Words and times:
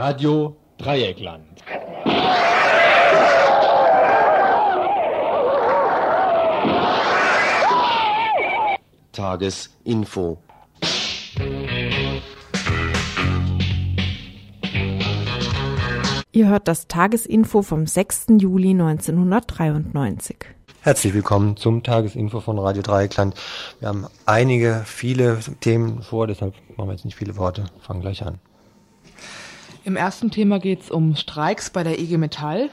Radio 0.00 0.56
Dreieckland. 0.78 1.42
Tagesinfo. 9.10 10.38
Ihr 16.30 16.48
hört 16.48 16.68
das 16.68 16.86
Tagesinfo 16.86 17.62
vom 17.62 17.88
6. 17.88 18.26
Juli 18.38 18.70
1993. 18.70 20.36
Herzlich 20.82 21.12
willkommen 21.12 21.56
zum 21.56 21.82
Tagesinfo 21.82 22.38
von 22.38 22.60
Radio 22.60 22.82
Dreieckland. 22.82 23.34
Wir 23.80 23.88
haben 23.88 24.06
einige, 24.26 24.82
viele 24.86 25.40
Themen 25.58 26.02
vor, 26.02 26.28
deshalb 26.28 26.54
machen 26.76 26.88
wir 26.88 26.92
jetzt 26.92 27.04
nicht 27.04 27.16
viele 27.16 27.36
Worte, 27.36 27.64
fangen 27.80 28.00
gleich 28.00 28.24
an. 28.24 28.38
Im 29.88 29.96
ersten 29.96 30.30
Thema 30.30 30.58
geht 30.60 30.82
es 30.82 30.90
um 30.90 31.16
Streiks 31.16 31.70
bei 31.70 31.82
der 31.82 31.98
IG 31.98 32.18
Metall. 32.18 32.68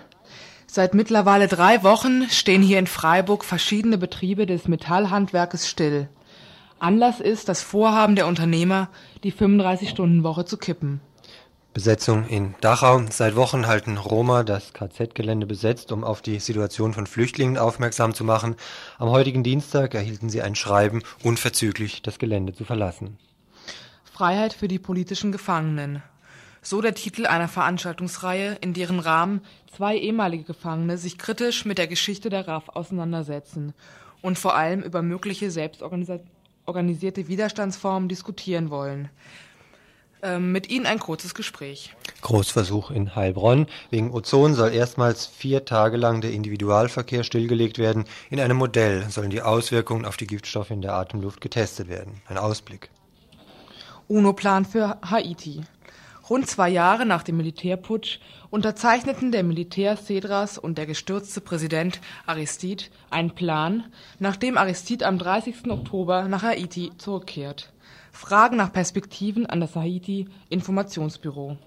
Seit 0.67 0.93
mittlerweile 0.93 1.47
drei 1.47 1.81
Wochen 1.81 2.27
stehen 2.29 2.61
hier 2.61 2.77
in 2.77 2.88
Freiburg 2.88 3.45
verschiedene 3.45 3.97
Betriebe 3.97 4.45
des 4.45 4.67
Metallhandwerkes 4.67 5.65
still. 5.65 6.09
Anlass 6.77 7.21
ist 7.21 7.47
das 7.47 7.61
Vorhaben 7.61 8.17
der 8.17 8.27
Unternehmer, 8.27 8.89
die 9.23 9.31
35-Stunden-Woche 9.31 10.43
zu 10.43 10.57
kippen. 10.57 10.99
Besetzung 11.73 12.27
in 12.27 12.53
Dachau. 12.59 13.01
Seit 13.09 13.38
Wochen 13.38 13.66
halten 13.66 13.95
Roma 13.95 14.43
das 14.43 14.73
KZ-Gelände 14.73 15.45
besetzt, 15.45 15.93
um 15.93 16.03
auf 16.03 16.21
die 16.21 16.39
Situation 16.39 16.93
von 16.93 17.07
Flüchtlingen 17.07 17.57
aufmerksam 17.57 18.13
zu 18.13 18.25
machen. 18.25 18.57
Am 18.97 19.07
heutigen 19.07 19.41
Dienstag 19.41 19.93
erhielten 19.93 20.29
sie 20.29 20.41
ein 20.41 20.55
Schreiben, 20.55 21.02
unverzüglich 21.23 22.02
das 22.02 22.19
Gelände 22.19 22.53
zu 22.53 22.66
verlassen. 22.66 23.17
Freiheit 24.03 24.52
für 24.52 24.67
die 24.67 24.79
politischen 24.79 25.31
Gefangenen. 25.31 26.03
So 26.67 26.81
der 26.81 26.95
Titel 26.95 27.27
einer 27.27 27.47
Veranstaltungsreihe, 27.47 28.58
in 28.59 28.73
deren 28.73 28.99
Rahmen 28.99 29.41
zwei 29.71 29.95
ehemalige 29.95 30.45
Gefangene 30.45 30.97
sich 30.97 31.19
kritisch 31.19 31.63
mit 31.63 31.77
der 31.77 31.85
Geschichte 31.85 32.30
der 32.30 32.47
RAF 32.47 32.69
auseinandersetzen 32.69 33.75
und 34.23 34.39
vor 34.39 34.55
allem 34.55 34.81
über 34.81 35.03
mögliche 35.03 35.52
selbstorganisierte 35.52 37.27
Widerstandsformen 37.27 38.09
diskutieren 38.09 38.72
wollen. 38.72 39.09
Ähm, 40.23 40.52
mit 40.52 40.72
Ihnen 40.72 40.88
ein 40.88 40.97
kurzes 40.97 41.35
Gespräch. 41.35 41.95
Großversuch 42.22 42.89
in 42.89 43.16
Heilbronn. 43.16 43.67
Wegen 43.91 44.09
Ozon 44.09 44.55
soll 44.55 44.73
erstmals 44.73 45.27
vier 45.27 45.66
Tage 45.66 45.97
lang 45.97 46.22
der 46.22 46.31
Individualverkehr 46.31 47.23
stillgelegt 47.23 47.77
werden. 47.77 48.05
In 48.31 48.39
einem 48.39 48.57
Modell 48.57 49.07
sollen 49.11 49.29
die 49.29 49.44
Auswirkungen 49.44 50.03
auf 50.03 50.17
die 50.17 50.25
Giftstoffe 50.25 50.72
in 50.72 50.81
der 50.81 50.95
Atemluft 50.95 51.41
getestet 51.41 51.89
werden. 51.89 52.23
Ein 52.27 52.39
Ausblick. 52.39 52.89
UNO-Plan 54.07 54.66
für 54.66 54.97
Haiti. 55.03 55.61
Rund 56.28 56.48
zwei 56.48 56.70
Jahre 56.70 57.06
nach 57.06 57.22
dem 57.22 57.38
Militärputsch 57.38 58.18
unterzeichneten 58.50 59.31
der 59.31 59.44
Militär 59.44 59.95
Cedras 59.95 60.58
und 60.58 60.80
der 60.80 60.88
gestürzte 60.88 61.40
Präsident 61.40 62.02
Aristide 62.26 62.86
einen 63.12 63.36
Plan, 63.36 63.84
nachdem 64.18 64.58
Aristide 64.58 65.06
am 65.06 65.20
30. 65.20 65.70
Oktober 65.70 66.28
nach 66.28 66.42
Haiti 66.42 66.92
zurückkehrt. 66.98 67.72
Fragen 68.12 68.56
nach 68.56 68.73
Perspektiven 68.73 69.46
an 69.46 69.59
das 69.59 69.76
Haiti-Informationsbüro. 69.76 71.58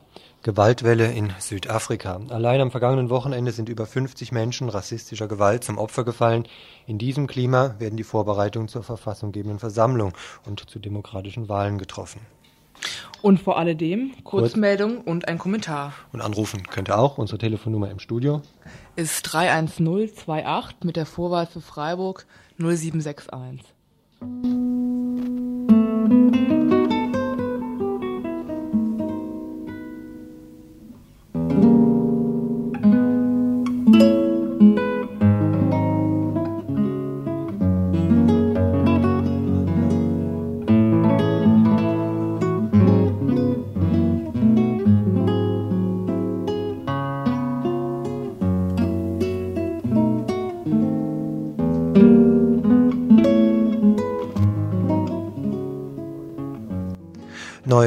Gewaltwelle 0.42 1.12
in 1.12 1.33
Südafrika. 1.39 2.20
Allein 2.29 2.61
am 2.61 2.73
vergangenen 2.73 3.11
Wochenende 3.11 3.53
sind 3.53 3.69
über 3.69 3.86
50 3.86 4.33
Menschen 4.33 4.70
rassistischer 4.70 5.29
Gewalt 5.29 5.62
zum 5.62 5.79
Opfer 5.79 6.05
gefallen. 6.05 6.48
In 6.86 6.98
diesem 6.98 7.29
Klima 7.29 7.77
werden 7.79 7.97
die 7.97 8.03
Vorbereitungen 8.03 8.67
zur 8.67 8.83
verfassunggebenden 8.83 9.61
Versammlung 9.61 10.14
und 10.47 10.69
zu 10.69 10.81
demokratischen 10.81 11.48
Wahlen 11.48 11.79
getroffen. 11.79 12.20
Und 13.20 13.41
vor 13.41 13.58
alledem 13.58 14.12
Kurzmeldung 14.25 15.00
und 15.00 15.27
ein 15.27 15.39
Kommentar. 15.39 15.92
Und 16.12 16.20
anrufen 16.20 16.62
könnt 16.64 16.89
ihr 16.89 16.98
auch. 16.98 17.18
Unsere 17.18 17.39
Telefonnummer 17.39 17.90
im 17.90 17.98
Studio 17.98 18.42
ist 18.96 19.23
31028 19.24 20.85
mit 20.85 20.96
der 20.96 21.07
Vorwahl 21.07 21.46
für 21.46 21.61
Freiburg 21.61 22.27
0761. 22.58 23.64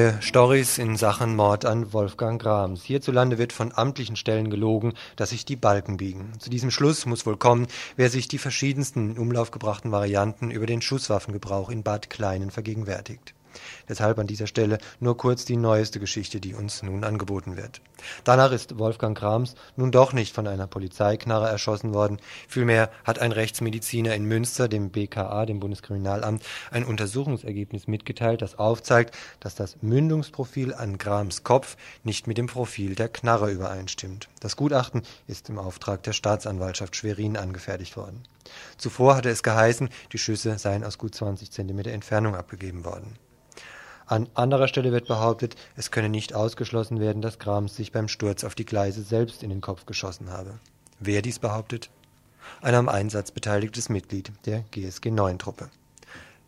Neue 0.02 0.20
Stories 0.20 0.80
in 0.80 0.98
Sachen 0.98 1.36
Mord 1.36 1.64
an 1.64 1.94
Wolfgang 1.94 2.42
Grams. 2.42 2.82
Hierzulande 2.82 3.38
wird 3.38 3.54
von 3.54 3.72
amtlichen 3.72 4.16
Stellen 4.16 4.50
gelogen, 4.50 4.94
dass 5.16 5.30
sich 5.30 5.46
die 5.46 5.56
Balken 5.56 5.98
biegen. 5.98 6.32
Zu 6.40 6.50
diesem 6.50 6.72
Schluss 6.72 7.06
muss 7.06 7.28
wohl 7.28 7.38
kommen, 7.38 7.68
wer 7.98 8.10
sich 8.10 8.28
die 8.28 8.40
verschiedensten 8.40 9.12
in 9.12 9.20
Umlauf 9.20 9.52
gebrachten 9.52 9.92
Varianten 9.92 10.50
über 10.50 10.66
den 10.66 10.82
Schusswaffengebrauch 10.82 11.70
in 11.70 11.84
Bad 11.84 12.10
Kleinen 12.10 12.50
vergegenwärtigt. 12.50 13.36
Deshalb 13.92 14.20
an 14.20 14.28
dieser 14.28 14.48
Stelle 14.48 14.78
nur 15.02 15.18
kurz 15.18 15.44
die 15.44 15.58
neueste 15.58 16.00
Geschichte, 16.00 16.40
die 16.40 16.56
uns 16.56 16.82
nun 16.82 17.04
angeboten 17.04 17.58
wird. 17.58 17.82
Danach 18.24 18.54
ist 18.54 18.80
Wolfgang 18.80 19.18
Krams 19.18 19.56
nun 19.76 19.92
doch 19.92 20.14
nicht 20.14 20.34
von 20.34 20.48
einer 20.48 20.66
Polizeiknarre 20.66 21.50
erschossen 21.50 21.94
worden. 21.94 22.22
Vielmehr 22.48 22.90
hat 23.04 23.20
ein 23.20 23.34
Rechtsmediziner 23.34 24.16
in 24.16 24.24
Münster 24.24 24.70
dem 24.70 24.92
BKA, 24.92 25.46
dem 25.46 25.60
Bundeskriminalamt, 25.60 26.42
ein 26.72 26.86
Untersuchungsergebnis 26.86 27.88
mitgeteilt, 27.88 28.42
das 28.42 28.58
aufzeigt, 28.58 29.14
dass 29.42 29.56
das 29.56 29.76
Mündungsprofil 29.82 30.74
an 30.74 30.98
Grams 30.98 31.44
Kopf 31.44 31.76
nicht 32.06 32.28
mit 32.28 32.38
dem 32.38 32.48
Profil 32.48 32.96
der 32.96 33.10
Knarre 33.10 33.52
übereinstimmt. 33.52 34.30
Das 34.40 34.56
Gutachten 34.56 35.02
ist 35.28 35.50
im 35.50 35.60
Auftrag 35.60 36.02
der 36.04 36.14
Staatsanwaltschaft 36.14 36.96
Schwerin 36.96 37.36
angefertigt 37.36 37.98
worden. 37.98 38.24
Zuvor 38.78 39.18
hatte 39.18 39.30
es 39.30 39.44
geheißen, 39.44 39.90
die 40.14 40.18
Schüsse 40.18 40.58
seien 40.58 40.86
aus 40.86 40.98
gut 40.98 41.14
20 41.14 41.52
Zentimeter 41.52 41.92
Entfernung 41.92 42.36
abgegeben 42.36 42.86
worden. 42.86 43.18
An 44.12 44.28
anderer 44.34 44.68
Stelle 44.68 44.92
wird 44.92 45.08
behauptet, 45.08 45.56
es 45.78 45.90
könne 45.90 46.10
nicht 46.10 46.36
ausgeschlossen 46.36 47.00
werden, 47.00 47.22
dass 47.22 47.40
Grams 47.40 47.78
sich 47.78 47.94
beim 47.94 48.10
Sturz 48.10 48.44
auf 48.44 48.56
die 48.56 48.66
Gleise 48.66 49.04
selbst 49.04 49.42
in 49.42 49.50
den 49.50 49.62
Kopf 49.62 49.86
geschossen 49.86 50.32
habe. 50.32 50.60
Wer 51.00 51.22
dies 51.22 51.40
behauptet? 51.40 51.90
Ein 52.62 52.76
am 52.76 52.90
Einsatz 52.90 53.32
beteiligtes 53.32 53.88
Mitglied 53.88 54.34
der 54.46 54.66
GSG 54.72 55.12
9 55.12 55.40
Truppe. 55.40 55.70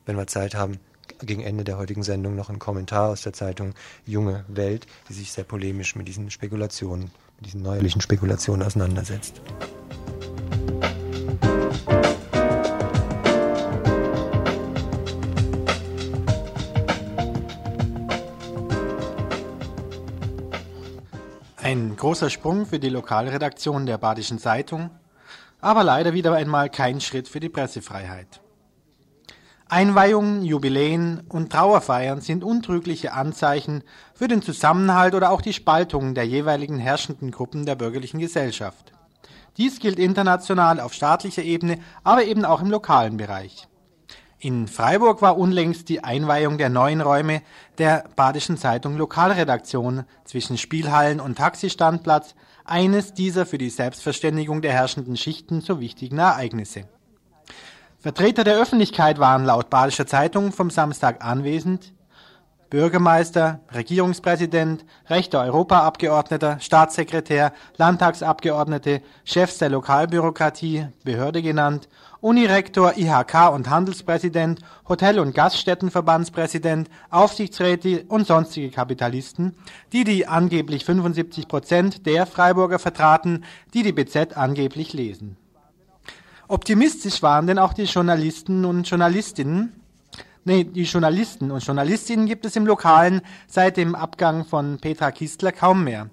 Wenn 0.06 0.18
wir 0.18 0.28
Zeit 0.28 0.56
haben, 0.56 0.78
gegen 1.22 1.42
Ende 1.42 1.64
der 1.64 1.78
heutigen 1.78 2.04
Sendung 2.04 2.36
noch 2.36 2.50
ein 2.50 2.60
Kommentar 2.60 3.12
aus 3.12 3.22
der 3.22 3.32
Zeitung 3.32 3.76
Junge 4.06 4.44
Welt, 4.50 4.86
die 5.08 5.14
sich 5.14 5.32
sehr 5.32 5.46
polemisch 5.46 5.96
mit 5.96 6.10
diesen 6.10 6.32
Spekulationen, 6.32 7.12
mit 7.38 7.46
diesen 7.46 7.62
neuerlichen 7.62 8.02
Spekulationen 8.02 8.68
auseinandersetzt. 8.68 9.40
Großer 22.14 22.30
Sprung 22.30 22.68
für 22.68 22.78
die 22.78 22.90
Lokalredaktion 22.90 23.88
der 23.88 23.98
Badischen 23.98 24.38
Zeitung, 24.38 24.92
aber 25.62 25.84
leider 25.84 26.14
wieder 26.14 26.34
einmal 26.34 26.70
kein 26.70 27.02
Schritt 27.02 27.28
für 27.28 27.40
die 27.40 27.50
Pressefreiheit. 27.50 28.40
Einweihungen, 29.68 30.44
Jubiläen 30.46 31.22
und 31.28 31.52
Trauerfeiern 31.52 32.22
sind 32.22 32.44
untrügliche 32.44 33.14
Anzeichen 33.14 33.84
für 34.14 34.28
den 34.28 34.44
Zusammenhalt 34.44 35.16
oder 35.16 35.32
auch 35.32 35.42
die 35.42 35.54
Spaltung 35.54 36.14
der 36.14 36.28
jeweiligen 36.28 36.78
herrschenden 36.78 37.32
Gruppen 37.32 37.66
der 37.66 37.74
bürgerlichen 37.74 38.20
Gesellschaft. 38.20 38.92
Dies 39.58 39.80
gilt 39.80 39.98
international 39.98 40.80
auf 40.80 40.94
staatlicher 40.94 41.42
Ebene, 41.42 41.80
aber 42.04 42.26
eben 42.26 42.46
auch 42.46 42.62
im 42.62 42.70
lokalen 42.70 43.18
Bereich. 43.18 43.68
In 44.44 44.68
Freiburg 44.68 45.22
war 45.22 45.38
unlängst 45.38 45.88
die 45.88 46.04
Einweihung 46.04 46.58
der 46.58 46.68
neuen 46.68 47.00
Räume 47.00 47.42
der 47.78 48.04
Badischen 48.18 48.58
Zeitung 48.58 48.98
Lokalredaktion 48.98 50.04
zwischen 50.26 50.58
Spielhallen 50.58 51.22
und 51.22 51.38
Taxistandplatz 51.38 52.36
eines 52.66 53.14
dieser 53.14 53.46
für 53.46 53.58
die 53.58 53.70
Selbstverständigung 53.70 54.62
der 54.62 54.74
herrschenden 54.74 55.16
Schichten 55.16 55.62
so 55.62 55.80
wichtigen 55.80 56.18
Ereignisse. 56.18 56.82
Vertreter 58.00 58.44
der 58.44 58.58
Öffentlichkeit 58.58 59.18
waren 59.18 59.46
laut 59.46 59.70
Badischer 59.70 60.08
Zeitung 60.08 60.52
vom 60.52 60.70
Samstag 60.70 61.24
anwesend. 61.24 61.94
Bürgermeister, 62.70 63.62
Regierungspräsident, 63.74 64.84
rechter 65.10 65.42
Europaabgeordneter, 65.42 66.60
Staatssekretär, 66.60 67.54
Landtagsabgeordnete, 67.78 69.04
Chefs 69.24 69.60
der 69.60 69.70
Lokalbürokratie, 69.70 70.88
Behörde 71.06 71.42
genannt 71.42 71.88
Unirektor, 72.24 72.98
IHK 72.98 73.52
und 73.52 73.70
Handelspräsident, 73.70 74.62
Hotel- 74.88 75.20
und 75.20 75.36
Gaststättenverbandspräsident, 75.36 76.90
Aufsichtsräte 77.10 78.06
und 78.08 78.26
sonstige 78.26 78.70
Kapitalisten, 78.70 79.58
die 79.92 80.06
die 80.06 80.26
angeblich 80.26 80.86
75 80.86 81.50
Prozent 81.50 82.06
der 82.06 82.26
Freiburger 82.26 82.80
vertraten, 82.80 83.44
die 83.74 83.84
die 83.84 83.92
BZ 83.92 84.38
angeblich 84.38 84.94
lesen. 84.94 85.36
Optimistisch 86.48 87.22
waren 87.24 87.46
denn 87.46 87.60
auch 87.60 87.74
die 87.74 87.84
Journalisten 87.84 88.64
und 88.64 88.90
Journalistinnen, 88.90 89.74
Nee, 90.46 90.66
die 90.66 90.84
Journalisten 90.84 91.52
und 91.52 91.66
Journalistinnen 91.66 92.26
gibt 92.26 92.46
es 92.46 92.58
im 92.58 92.66
Lokalen 92.66 93.22
seit 93.48 93.78
dem 93.78 93.96
Abgang 93.96 94.44
von 94.44 94.78
Petra 94.78 95.12
Kistler 95.12 95.54
kaum 95.54 95.86
mehr. 95.86 96.10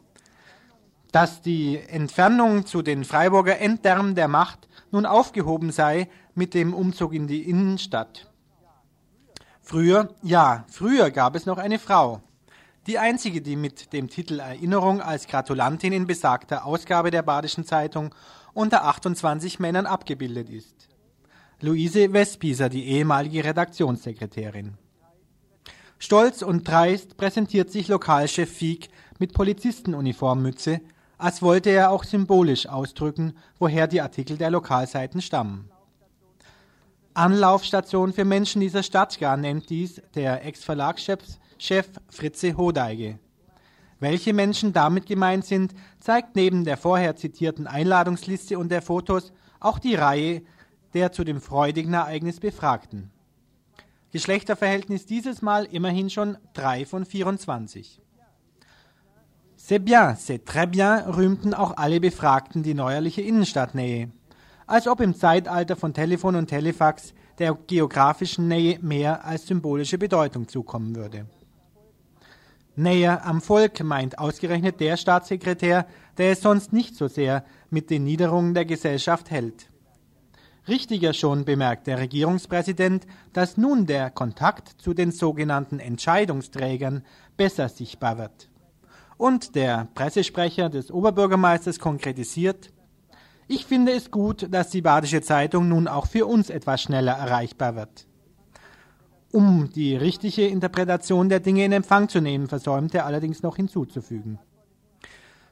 Dass 1.12 1.42
die 1.42 1.78
Entfernung 1.78 2.66
zu 2.66 2.82
den 2.82 3.04
Freiburger 3.04 3.58
Endtermen 3.58 4.14
der 4.14 4.28
Macht 4.28 4.68
nun 4.90 5.06
aufgehoben 5.06 5.72
sei 5.72 6.08
mit 6.34 6.54
dem 6.54 6.72
Umzug 6.74 7.12
in 7.14 7.26
die 7.26 7.48
Innenstadt. 7.48 8.30
Früher, 9.60 10.14
ja, 10.22 10.64
früher 10.68 11.10
gab 11.10 11.36
es 11.36 11.46
noch 11.46 11.58
eine 11.58 11.78
Frau. 11.78 12.20
Die 12.86 12.98
einzige, 12.98 13.42
die 13.42 13.56
mit 13.56 13.92
dem 13.92 14.08
Titel 14.08 14.40
Erinnerung 14.40 15.00
als 15.00 15.26
Gratulantin 15.26 15.92
in 15.92 16.06
besagter 16.06 16.64
Ausgabe 16.64 17.10
der 17.10 17.22
Badischen 17.22 17.64
Zeitung 17.64 18.14
unter 18.52 18.84
28 18.84 19.60
Männern 19.60 19.86
abgebildet 19.86 20.48
ist. 20.48 20.88
Luise 21.60 22.12
Westpieser, 22.12 22.68
die 22.68 22.86
ehemalige 22.86 23.44
Redaktionssekretärin. 23.44 24.78
Stolz 25.98 26.40
und 26.40 26.66
dreist 26.66 27.18
präsentiert 27.18 27.70
sich 27.70 27.88
Lokalchef 27.88 28.50
Fieck 28.50 28.88
mit 29.18 29.34
Polizistenuniformmütze, 29.34 30.80
als 31.20 31.42
wollte 31.42 31.70
er 31.70 31.90
auch 31.90 32.04
symbolisch 32.04 32.66
ausdrücken, 32.66 33.34
woher 33.58 33.86
die 33.86 34.00
Artikel 34.00 34.38
der 34.38 34.50
Lokalseiten 34.50 35.20
stammen. 35.20 35.70
Anlaufstation 37.12 38.12
für 38.12 38.24
Menschen 38.24 38.60
dieser 38.60 38.82
Stadt 38.82 39.18
gar 39.18 39.36
nennt 39.36 39.68
dies 39.68 40.00
der 40.14 40.44
Ex-Verlagschef 40.44 41.20
Fritze 42.08 42.56
Hodeige. 42.56 43.18
Welche 43.98 44.32
Menschen 44.32 44.72
damit 44.72 45.04
gemeint 45.04 45.44
sind, 45.44 45.74
zeigt 45.98 46.36
neben 46.36 46.64
der 46.64 46.78
vorher 46.78 47.16
zitierten 47.16 47.66
Einladungsliste 47.66 48.58
und 48.58 48.70
der 48.70 48.80
Fotos 48.80 49.32
auch 49.58 49.78
die 49.78 49.94
Reihe 49.94 50.42
der 50.94 51.12
zu 51.12 51.22
dem 51.22 51.40
freudigen 51.40 51.92
Ereignis 51.92 52.40
Befragten. 52.40 53.10
Geschlechterverhältnis 54.12 55.06
dieses 55.06 55.42
Mal 55.42 55.66
immerhin 55.66 56.10
schon 56.10 56.38
3 56.54 56.86
von 56.86 57.04
24. 57.04 58.00
C'est 59.70 59.78
bien, 59.78 60.16
c'est 60.16 60.44
très 60.44 60.66
bien 60.66 61.04
rühmten 61.16 61.54
auch 61.54 61.76
alle 61.76 62.00
Befragten 62.00 62.64
die 62.64 62.74
neuerliche 62.74 63.22
Innenstadtnähe. 63.22 64.10
Als 64.66 64.88
ob 64.88 65.00
im 65.00 65.14
Zeitalter 65.14 65.76
von 65.76 65.94
Telefon 65.94 66.34
und 66.34 66.48
Telefax 66.48 67.14
der 67.38 67.56
geografischen 67.68 68.48
Nähe 68.48 68.80
mehr 68.82 69.24
als 69.24 69.46
symbolische 69.46 69.96
Bedeutung 69.96 70.48
zukommen 70.48 70.96
würde. 70.96 71.26
Näher 72.74 73.24
am 73.24 73.40
Volk 73.40 73.80
meint 73.84 74.18
ausgerechnet 74.18 74.80
der 74.80 74.96
Staatssekretär, 74.96 75.86
der 76.18 76.32
es 76.32 76.40
sonst 76.40 76.72
nicht 76.72 76.96
so 76.96 77.06
sehr 77.06 77.44
mit 77.70 77.90
den 77.90 78.02
Niederungen 78.02 78.54
der 78.54 78.64
Gesellschaft 78.64 79.30
hält. 79.30 79.70
Richtiger 80.66 81.12
schon 81.12 81.44
bemerkt 81.44 81.86
der 81.86 81.98
Regierungspräsident, 81.98 83.06
dass 83.32 83.56
nun 83.56 83.86
der 83.86 84.10
Kontakt 84.10 84.82
zu 84.82 84.94
den 84.94 85.12
sogenannten 85.12 85.78
Entscheidungsträgern 85.78 87.04
besser 87.36 87.68
sichtbar 87.68 88.18
wird. 88.18 88.49
Und 89.20 89.54
der 89.54 89.86
Pressesprecher 89.94 90.70
des 90.70 90.90
Oberbürgermeisters 90.90 91.78
konkretisiert, 91.78 92.72
ich 93.48 93.66
finde 93.66 93.92
es 93.92 94.10
gut, 94.10 94.48
dass 94.50 94.70
die 94.70 94.80
Badische 94.80 95.20
Zeitung 95.20 95.68
nun 95.68 95.88
auch 95.88 96.06
für 96.06 96.24
uns 96.24 96.48
etwas 96.48 96.80
schneller 96.80 97.12
erreichbar 97.12 97.76
wird. 97.76 98.06
Um 99.30 99.68
die 99.74 99.94
richtige 99.94 100.46
Interpretation 100.46 101.28
der 101.28 101.40
Dinge 101.40 101.66
in 101.66 101.72
Empfang 101.72 102.08
zu 102.08 102.22
nehmen, 102.22 102.46
versäumte 102.46 102.96
er 102.96 103.04
allerdings 103.04 103.42
noch 103.42 103.56
hinzuzufügen. 103.56 104.38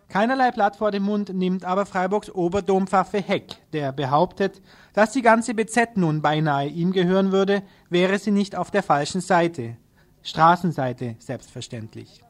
Keinerlei 0.08 0.50
Blatt 0.50 0.76
vor 0.76 0.90
dem 0.90 1.02
Mund 1.02 1.34
nimmt 1.34 1.66
aber 1.66 1.84
Freiburgs 1.84 2.30
Oberdompfaffe 2.30 3.20
Heck, 3.20 3.56
der 3.74 3.92
behauptet, 3.92 4.62
dass 4.94 5.12
die 5.12 5.20
ganze 5.20 5.52
BZ 5.52 5.98
nun 5.98 6.22
beinahe 6.22 6.68
ihm 6.68 6.92
gehören 6.92 7.32
würde, 7.32 7.62
wäre 7.90 8.18
sie 8.18 8.30
nicht 8.30 8.56
auf 8.56 8.70
der 8.70 8.82
falschen 8.82 9.20
Seite. 9.20 9.76
Straßenseite, 10.22 11.16
selbstverständlich. 11.18 12.24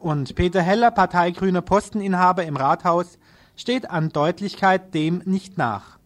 Und 0.00 0.34
Peter 0.34 0.62
Heller, 0.62 0.90
parteigrüner 0.90 1.60
Posteninhaber 1.60 2.44
im 2.44 2.56
Rathaus, 2.56 3.18
steht 3.54 3.90
an 3.90 4.08
Deutlichkeit 4.08 4.94
dem 4.94 5.20
nicht 5.26 5.58
nach. 5.58 5.98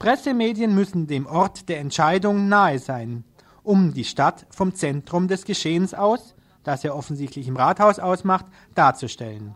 Pressemedien 0.00 0.74
müssen 0.74 1.06
dem 1.06 1.26
Ort 1.26 1.68
der 1.68 1.78
Entscheidung 1.78 2.48
nahe 2.48 2.80
sein, 2.80 3.22
um 3.62 3.94
die 3.94 4.04
Stadt 4.04 4.46
vom 4.50 4.74
Zentrum 4.74 5.28
des 5.28 5.44
Geschehens 5.44 5.94
aus, 5.94 6.34
das 6.64 6.82
er 6.82 6.96
offensichtlich 6.96 7.46
im 7.46 7.56
Rathaus 7.56 8.00
ausmacht, 8.00 8.46
darzustellen. 8.74 9.54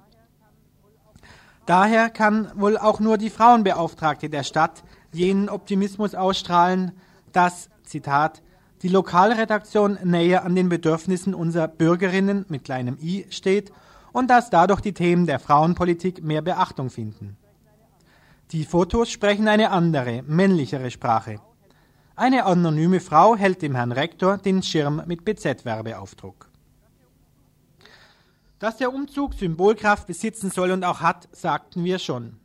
Daher 1.67 2.11
kann 2.11 2.53
wohl 2.55 2.79
auch 2.79 3.01
nur 3.01 3.19
die 3.19 3.29
Frauenbeauftragte 3.29 4.31
der 4.31 4.45
Stadt 4.45 4.85
jenen 5.13 5.49
Optimismus 5.49 6.15
ausstrahlen, 6.15 6.93
dass, 7.33 7.71
Zitat, 7.83 8.41
die 8.83 8.89
Lokalredaktion 8.89 9.99
näher 10.05 10.45
an 10.45 10.55
den 10.55 10.69
Bedürfnissen 10.69 11.35
unserer 11.35 11.69
Bürgerinnen 11.69 12.45
mit 12.49 12.65
kleinem 12.65 12.97
i 13.03 13.27
steht 13.31 13.73
und 14.13 14.29
dass 14.29 14.51
dadurch 14.51 14.81
die 14.81 14.95
Themen 14.95 15.27
der 15.27 15.39
Frauenpolitik 15.39 16.23
mehr 16.23 16.43
Beachtung 16.43 16.91
finden. 16.91 17.37
Die 18.53 18.65
Fotos 18.65 19.11
sprechen 19.11 19.49
eine 19.49 19.71
andere, 19.71 20.23
männlichere 20.23 20.91
Sprache. 20.91 21.41
Eine 22.17 22.47
anonyme 22.47 23.01
Frau 23.01 23.37
hält 23.37 23.63
dem 23.63 23.75
Herrn 23.75 23.93
Rektor 23.93 24.39
den 24.39 24.63
Schirm 24.63 25.03
mit 25.07 25.25
BZ-Werbeaufdruck. 25.25 26.49
Dass 28.59 28.79
der 28.79 28.93
Umzug 28.93 29.35
Symbolkraft 29.35 30.07
besitzen 30.07 30.51
soll 30.51 30.71
und 30.71 30.85
auch 30.85 31.01
hat, 31.01 31.29
sagten 31.31 31.85
wir 31.85 31.99
schon. 31.99 32.41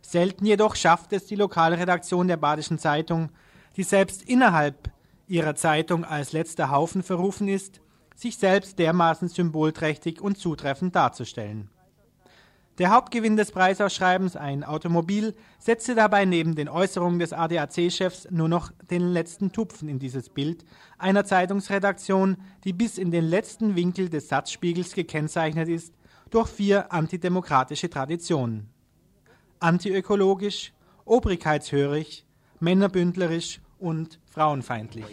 Selten 0.00 0.44
jedoch 0.44 0.74
schafft 0.74 1.12
es 1.12 1.26
die 1.26 1.36
Lokalredaktion 1.36 2.26
der 2.26 2.36
Badischen 2.36 2.78
Zeitung, 2.78 3.30
die 3.76 3.84
selbst 3.84 4.22
innerhalb 4.22 4.90
ihrer 5.32 5.54
Zeitung 5.54 6.04
als 6.04 6.32
letzter 6.32 6.70
Haufen 6.70 7.02
verrufen 7.02 7.48
ist, 7.48 7.80
sich 8.14 8.36
selbst 8.36 8.78
dermaßen 8.78 9.28
symbolträchtig 9.28 10.20
und 10.20 10.36
zutreffend 10.36 10.94
darzustellen. 10.94 11.70
Der 12.78 12.90
Hauptgewinn 12.90 13.36
des 13.36 13.50
Preisausschreibens, 13.50 14.36
ein 14.36 14.62
Automobil, 14.64 15.34
setzte 15.58 15.94
dabei 15.94 16.24
neben 16.24 16.54
den 16.54 16.68
Äußerungen 16.68 17.18
des 17.18 17.32
ADAC-Chefs 17.32 18.28
nur 18.30 18.48
noch 18.48 18.72
den 18.90 19.12
letzten 19.12 19.52
Tupfen 19.52 19.88
in 19.88 19.98
dieses 19.98 20.28
Bild 20.28 20.64
einer 20.98 21.24
Zeitungsredaktion, 21.24 22.36
die 22.64 22.72
bis 22.72 22.98
in 22.98 23.10
den 23.10 23.24
letzten 23.24 23.74
Winkel 23.74 24.08
des 24.08 24.28
Satzspiegels 24.28 24.94
gekennzeichnet 24.94 25.68
ist 25.68 25.94
durch 26.30 26.48
vier 26.48 26.92
antidemokratische 26.92 27.90
Traditionen. 27.90 28.68
Antiökologisch, 29.60 30.72
obrigkeitshörig, 31.04 32.26
männerbündlerisch 32.60 33.60
und 33.82 34.20
frauenfeindlich. 34.30 35.04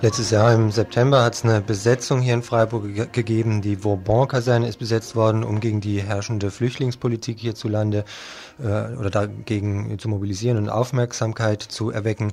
Letztes 0.00 0.30
Jahr 0.30 0.54
im 0.54 0.70
September 0.70 1.22
hat 1.22 1.34
es 1.34 1.44
eine 1.44 1.60
Besetzung 1.60 2.20
hier 2.20 2.34
in 2.34 2.42
Freiburg 2.42 2.94
ge 2.94 3.06
gegeben. 3.10 3.62
Die 3.62 3.84
Vauban-Kaserne 3.84 4.68
ist 4.68 4.78
besetzt 4.78 5.16
worden, 5.16 5.44
um 5.44 5.60
gegen 5.60 5.80
die 5.80 6.02
herrschende 6.02 6.50
Flüchtlingspolitik 6.50 7.38
hierzulande 7.38 8.04
äh, 8.62 8.96
oder 8.96 9.10
dagegen 9.10 9.98
zu 9.98 10.08
mobilisieren 10.08 10.58
und 10.58 10.68
Aufmerksamkeit 10.68 11.62
zu 11.62 11.90
erwecken. 11.90 12.32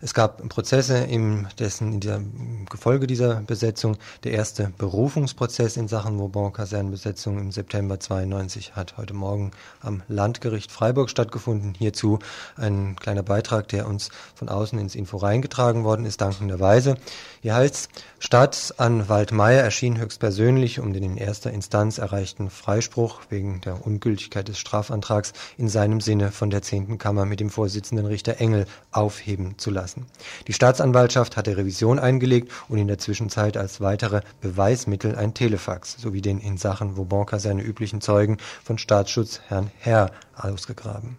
Es 0.00 0.14
gab 0.14 0.48
Prozesse 0.48 0.98
im 0.98 1.48
dessen 1.58 1.94
in 1.94 1.98
der 2.00 2.22
Gefolge 2.70 3.08
dieser 3.08 3.40
Besetzung. 3.40 3.96
Der 4.22 4.30
erste 4.30 4.72
Berufungsprozess 4.78 5.76
in 5.76 5.88
Sachen 5.88 6.20
Vauban-Kasernenbesetzung 6.20 7.36
im 7.40 7.50
September 7.50 7.98
92 7.98 8.76
hat 8.76 8.96
heute 8.96 9.12
Morgen 9.12 9.50
am 9.80 10.04
Landgericht 10.06 10.70
Freiburg 10.70 11.10
stattgefunden. 11.10 11.74
Hierzu 11.76 12.20
ein 12.56 12.94
kleiner 12.94 13.24
Beitrag, 13.24 13.66
der 13.68 13.88
uns 13.88 14.10
von 14.36 14.48
außen 14.48 14.78
ins 14.78 14.94
Info 14.94 15.16
reingetragen 15.16 15.82
worden 15.82 16.06
ist, 16.06 16.20
dankenderweise. 16.20 16.94
Hier 17.42 17.56
heißt 17.56 17.88
Staatsanwalt 18.20 19.32
Meyer 19.32 19.64
erschien 19.64 19.98
höchstpersönlich, 19.98 20.78
um 20.78 20.92
den 20.92 21.02
in 21.02 21.16
erster 21.16 21.50
Instanz 21.50 21.98
erreichten 21.98 22.50
Freispruch 22.50 23.22
wegen 23.30 23.62
der 23.62 23.84
Ungültigkeit 23.84 24.46
des 24.46 24.60
Strafantrags 24.60 25.32
in 25.56 25.68
seinem 25.68 26.00
Sinne 26.00 26.30
von 26.30 26.50
der 26.50 26.62
zehnten 26.62 26.98
Kammer 26.98 27.24
mit 27.24 27.40
dem 27.40 27.50
Vorsitzenden 27.50 28.06
Richter 28.06 28.40
Engel 28.40 28.66
aufheben 28.92 29.58
zu 29.58 29.72
lassen 29.72 29.87
lassen. 29.88 30.06
Die 30.46 30.52
Staatsanwaltschaft 30.52 31.36
hatte 31.36 31.56
Revision 31.56 31.98
eingelegt 31.98 32.52
und 32.68 32.78
in 32.78 32.88
der 32.88 32.98
Zwischenzeit 32.98 33.56
als 33.56 33.80
weitere 33.80 34.20
Beweismittel 34.40 35.16
ein 35.16 35.34
Telefax 35.34 35.96
sowie 35.98 36.20
den 36.20 36.38
in 36.38 36.58
Sachen 36.58 36.96
Vauban 36.96 37.38
seine 37.38 37.62
üblichen 37.62 38.00
Zeugen 38.00 38.38
von 38.62 38.78
Staatsschutz 38.78 39.40
Herrn 39.48 39.70
Herr 39.78 40.10
ausgegraben. 40.36 41.16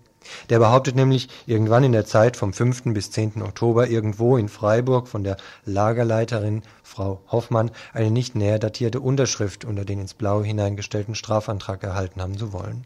Der 0.50 0.60
behauptet 0.60 0.96
nämlich, 0.96 1.28
irgendwann 1.48 1.84
in 1.84 1.92
der 1.92 2.06
Zeit 2.06 2.38
vom 2.38 2.54
5. 2.54 2.94
bis 2.94 3.10
10. 3.10 3.42
Oktober 3.42 3.88
irgendwo 3.88 4.38
in 4.38 4.48
Freiburg 4.48 5.08
von 5.08 5.24
der 5.24 5.38
Lagerleiterin 5.66 6.62
Frau 6.84 7.22
Hoffmann 7.32 7.72
eine 7.94 8.12
nicht 8.12 8.36
näher 8.36 8.60
datierte 8.60 9.00
Unterschrift 9.00 9.66
unter 9.66 9.86
den 9.86 10.00
ins 10.00 10.14
Blaue 10.14 10.46
hineingestellten 10.46 11.16
Strafantrag 11.16 11.84
erhalten 11.84 12.22
haben 12.22 12.38
zu 12.38 12.54
wollen. 12.54 12.86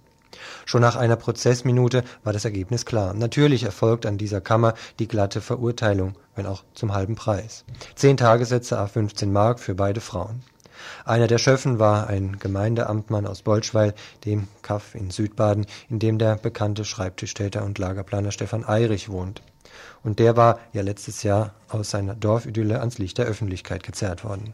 Schon 0.65 0.81
nach 0.81 0.95
einer 0.95 1.15
Prozessminute 1.15 2.03
war 2.23 2.33
das 2.33 2.45
Ergebnis 2.45 2.85
klar. 2.85 3.13
Natürlich 3.13 3.63
erfolgt 3.63 4.05
an 4.05 4.17
dieser 4.17 4.41
Kammer 4.41 4.73
die 4.99 5.07
glatte 5.07 5.41
Verurteilung, 5.41 6.15
wenn 6.35 6.45
auch 6.45 6.63
zum 6.73 6.93
halben 6.93 7.15
Preis. 7.15 7.65
Zehn 7.95 8.17
Tagessätze 8.17 8.77
a 8.77 8.87
15 8.87 9.31
Mark 9.31 9.59
für 9.59 9.75
beide 9.75 10.01
Frauen. 10.01 10.43
Einer 11.05 11.27
der 11.27 11.37
Schöffen 11.37 11.79
war 11.79 12.07
ein 12.07 12.39
Gemeindeamtmann 12.39 13.27
aus 13.27 13.41
Bolschweil, 13.41 13.93
dem 14.25 14.47
Kaff 14.61 14.95
in 14.95 15.11
Südbaden, 15.11 15.65
in 15.89 15.99
dem 15.99 16.17
der 16.17 16.35
bekannte 16.35 16.85
Schreibtischtäter 16.85 17.63
und 17.63 17.77
Lagerplaner 17.77 18.31
Stefan 18.31 18.65
Eirich 18.65 19.09
wohnt. 19.09 19.41
Und 20.03 20.19
der 20.19 20.35
war 20.35 20.59
ja 20.73 20.81
letztes 20.81 21.23
Jahr 21.23 21.53
aus 21.69 21.89
seiner 21.89 22.15
Dorfidylle 22.15 22.79
ans 22.79 22.97
Licht 22.97 23.17
der 23.17 23.25
Öffentlichkeit 23.25 23.83
gezerrt 23.83 24.23
worden. 24.23 24.53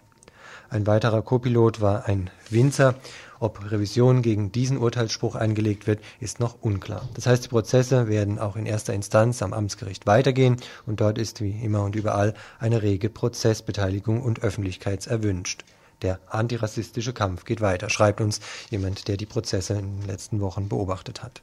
Ein 0.69 0.85
weiterer 0.85 1.23
Copilot 1.23 1.81
war 1.81 2.05
ein 2.05 2.29
Winzer. 2.49 2.95
Ob 3.39 3.71
Revision 3.71 4.21
gegen 4.21 4.51
diesen 4.51 4.77
Urteilsspruch 4.77 5.35
eingelegt 5.35 5.87
wird, 5.87 6.01
ist 6.19 6.39
noch 6.39 6.57
unklar. 6.61 7.07
Das 7.13 7.25
heißt, 7.25 7.45
die 7.45 7.49
Prozesse 7.49 8.07
werden 8.07 8.37
auch 8.37 8.57
in 8.57 8.65
erster 8.65 8.93
Instanz 8.93 9.41
am 9.41 9.53
Amtsgericht 9.53 10.05
weitergehen 10.07 10.57
und 10.85 10.99
dort 10.99 11.17
ist 11.17 11.41
wie 11.41 11.51
immer 11.51 11.83
und 11.83 11.95
überall 11.95 12.33
eine 12.59 12.81
rege 12.81 13.09
Prozessbeteiligung 13.09 14.21
und 14.21 14.41
Öffentlichkeit 14.41 15.07
erwünscht. 15.07 15.63
Der 16.01 16.19
antirassistische 16.27 17.13
Kampf 17.13 17.45
geht 17.45 17.61
weiter, 17.61 17.89
schreibt 17.89 18.21
uns 18.21 18.39
jemand, 18.69 19.07
der 19.07 19.17
die 19.17 19.25
Prozesse 19.25 19.73
in 19.73 19.99
den 19.99 20.07
letzten 20.07 20.39
Wochen 20.41 20.69
beobachtet 20.69 21.23
hat. 21.23 21.41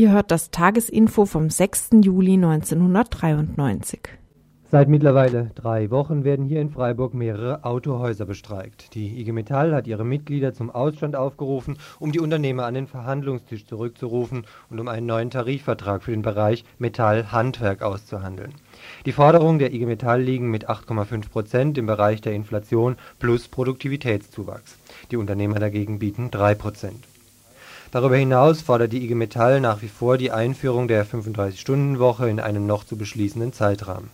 Ihr 0.00 0.12
hört 0.12 0.30
das 0.30 0.50
Tagesinfo 0.50 1.26
vom 1.26 1.50
6. 1.50 1.90
Juli 2.02 2.32
1993. 2.32 4.00
Seit 4.70 4.88
mittlerweile 4.88 5.50
drei 5.54 5.90
Wochen 5.90 6.24
werden 6.24 6.46
hier 6.46 6.62
in 6.62 6.70
Freiburg 6.70 7.12
mehrere 7.12 7.64
Autohäuser 7.64 8.24
bestreikt. 8.24 8.94
Die 8.94 9.20
IG 9.20 9.32
Metall 9.32 9.74
hat 9.74 9.86
ihre 9.86 10.06
Mitglieder 10.06 10.54
zum 10.54 10.70
Ausstand 10.70 11.16
aufgerufen, 11.16 11.76
um 11.98 12.12
die 12.12 12.20
Unternehmer 12.20 12.64
an 12.64 12.72
den 12.72 12.86
Verhandlungstisch 12.86 13.66
zurückzurufen 13.66 14.46
und 14.70 14.80
um 14.80 14.88
einen 14.88 15.04
neuen 15.04 15.28
Tarifvertrag 15.28 16.02
für 16.02 16.12
den 16.12 16.22
Bereich 16.22 16.64
Metall-Handwerk 16.78 17.82
auszuhandeln. 17.82 18.54
Die 19.04 19.12
Forderungen 19.12 19.58
der 19.58 19.74
IG 19.74 19.84
Metall 19.84 20.22
liegen 20.22 20.50
mit 20.50 20.70
8,5 20.70 21.28
Prozent 21.28 21.76
im 21.76 21.84
Bereich 21.84 22.22
der 22.22 22.32
Inflation 22.32 22.96
plus 23.18 23.48
Produktivitätszuwachs. 23.48 24.78
Die 25.10 25.18
Unternehmer 25.18 25.58
dagegen 25.58 25.98
bieten 25.98 26.30
3 26.30 26.54
Prozent. 26.54 27.09
Darüber 27.92 28.16
hinaus 28.16 28.62
fordert 28.62 28.92
die 28.92 29.02
IG 29.02 29.16
Metall 29.16 29.60
nach 29.60 29.82
wie 29.82 29.88
vor 29.88 30.16
die 30.16 30.30
Einführung 30.30 30.86
der 30.86 31.04
35-Stunden-Woche 31.04 32.30
in 32.30 32.38
einem 32.38 32.64
noch 32.64 32.84
zu 32.84 32.96
beschließenden 32.96 33.52
Zeitrahmen. 33.52 34.10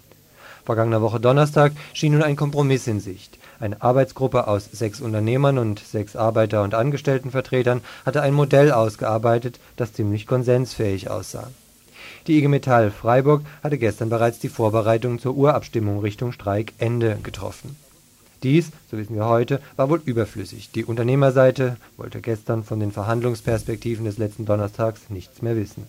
Vergangener 0.65 1.03
Woche 1.03 1.21
Donnerstag 1.21 1.73
schien 1.93 2.13
nun 2.13 2.23
ein 2.23 2.37
Kompromiss 2.37 2.87
in 2.87 3.01
Sicht. 3.01 3.39
Eine 3.61 3.83
Arbeitsgruppe 3.83 4.49
aus 4.49 4.65
sechs 4.73 5.03
Unternehmern 5.03 5.59
und 5.59 5.79
sechs 5.79 6.17
Arbeiter- 6.17 6.63
und 6.63 6.75
Angestelltenvertretern 6.75 7.83
hatte 8.07 8.23
ein 8.23 8.33
Modell 8.33 8.73
ausgearbeitet, 8.73 9.61
das 9.77 9.93
ziemlich 9.93 10.27
konsensfähig 10.27 11.11
aussah. 11.11 11.51
Die 12.27 12.39
IG 12.39 12.49
Metall 12.49 12.91
Freiburg 12.91 13.43
hatte 13.63 13.77
gestern 13.77 14.09
bereits 14.09 14.39
die 14.39 14.49
Vorbereitungen 14.49 15.19
zur 15.19 15.37
Urabstimmung 15.37 16.01
Richtung 16.01 16.33
Streikende 16.33 17.19
getroffen 17.23 17.77
dies, 18.43 18.71
so 18.91 18.97
wissen 18.97 19.17
wir 19.17 19.27
heute, 19.27 19.61
war 19.77 19.91
wohl 19.91 20.01
überflüssig. 20.05 20.71
Die 20.73 20.85
Unternehmerseite 20.85 21.77
wollte 21.97 22.21
gestern 22.21 22.65
von 22.65 22.81
den 22.81 22.93
Verhandlungsperspektiven 22.93 24.05
des 24.05 24.19
letzten 24.19 24.47
Donnerstags 24.47 25.09
nichts 25.09 25.43
mehr 25.43 25.57
wissen. 25.57 25.87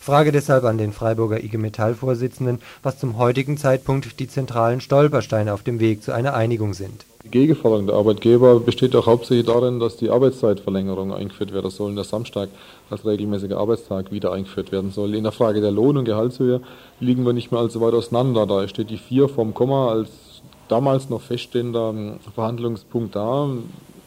Frage 0.00 0.32
deshalb 0.32 0.64
an 0.64 0.76
den 0.76 0.92
Freiburger 0.92 1.42
IG 1.42 1.56
Metall-Vorsitzenden, 1.56 2.60
was 2.82 2.98
zum 2.98 3.16
heutigen 3.16 3.56
Zeitpunkt 3.56 4.20
die 4.20 4.28
zentralen 4.28 4.82
Stolpersteine 4.82 5.54
auf 5.54 5.62
dem 5.62 5.80
Weg 5.80 6.02
zu 6.02 6.12
einer 6.12 6.34
Einigung 6.34 6.74
sind. 6.74 7.06
Die 7.24 7.30
Gegenforderung 7.30 7.86
der 7.86 7.96
Arbeitgeber 7.96 8.60
besteht 8.60 8.94
auch 8.94 9.06
hauptsächlich 9.06 9.46
darin, 9.46 9.80
dass 9.80 9.96
die 9.96 10.10
Arbeitszeitverlängerung 10.10 11.14
eingeführt 11.14 11.54
werden 11.54 11.70
soll 11.70 11.88
und 11.88 11.96
der 11.96 12.04
Samstag 12.04 12.50
als 12.90 13.06
regelmäßiger 13.06 13.56
Arbeitstag 13.56 14.12
wieder 14.12 14.30
eingeführt 14.30 14.72
werden 14.72 14.90
soll. 14.90 15.14
In 15.14 15.22
der 15.22 15.32
Frage 15.32 15.62
der 15.62 15.70
Lohn- 15.70 15.96
und 15.96 16.04
Gehaltshöhe 16.04 16.60
liegen 17.00 17.24
wir 17.24 17.32
nicht 17.32 17.50
mehr 17.50 17.62
allzu 17.62 17.80
weit 17.80 17.94
auseinander. 17.94 18.46
Da 18.46 18.68
steht 18.68 18.90
die 18.90 18.98
4 18.98 19.30
vom 19.30 19.54
Komma 19.54 19.90
als 19.90 20.10
damals 20.68 21.08
noch 21.10 21.20
feststehender 21.20 21.90
ähm, 21.90 22.18
Verhandlungspunkt 22.34 23.14
da. 23.16 23.48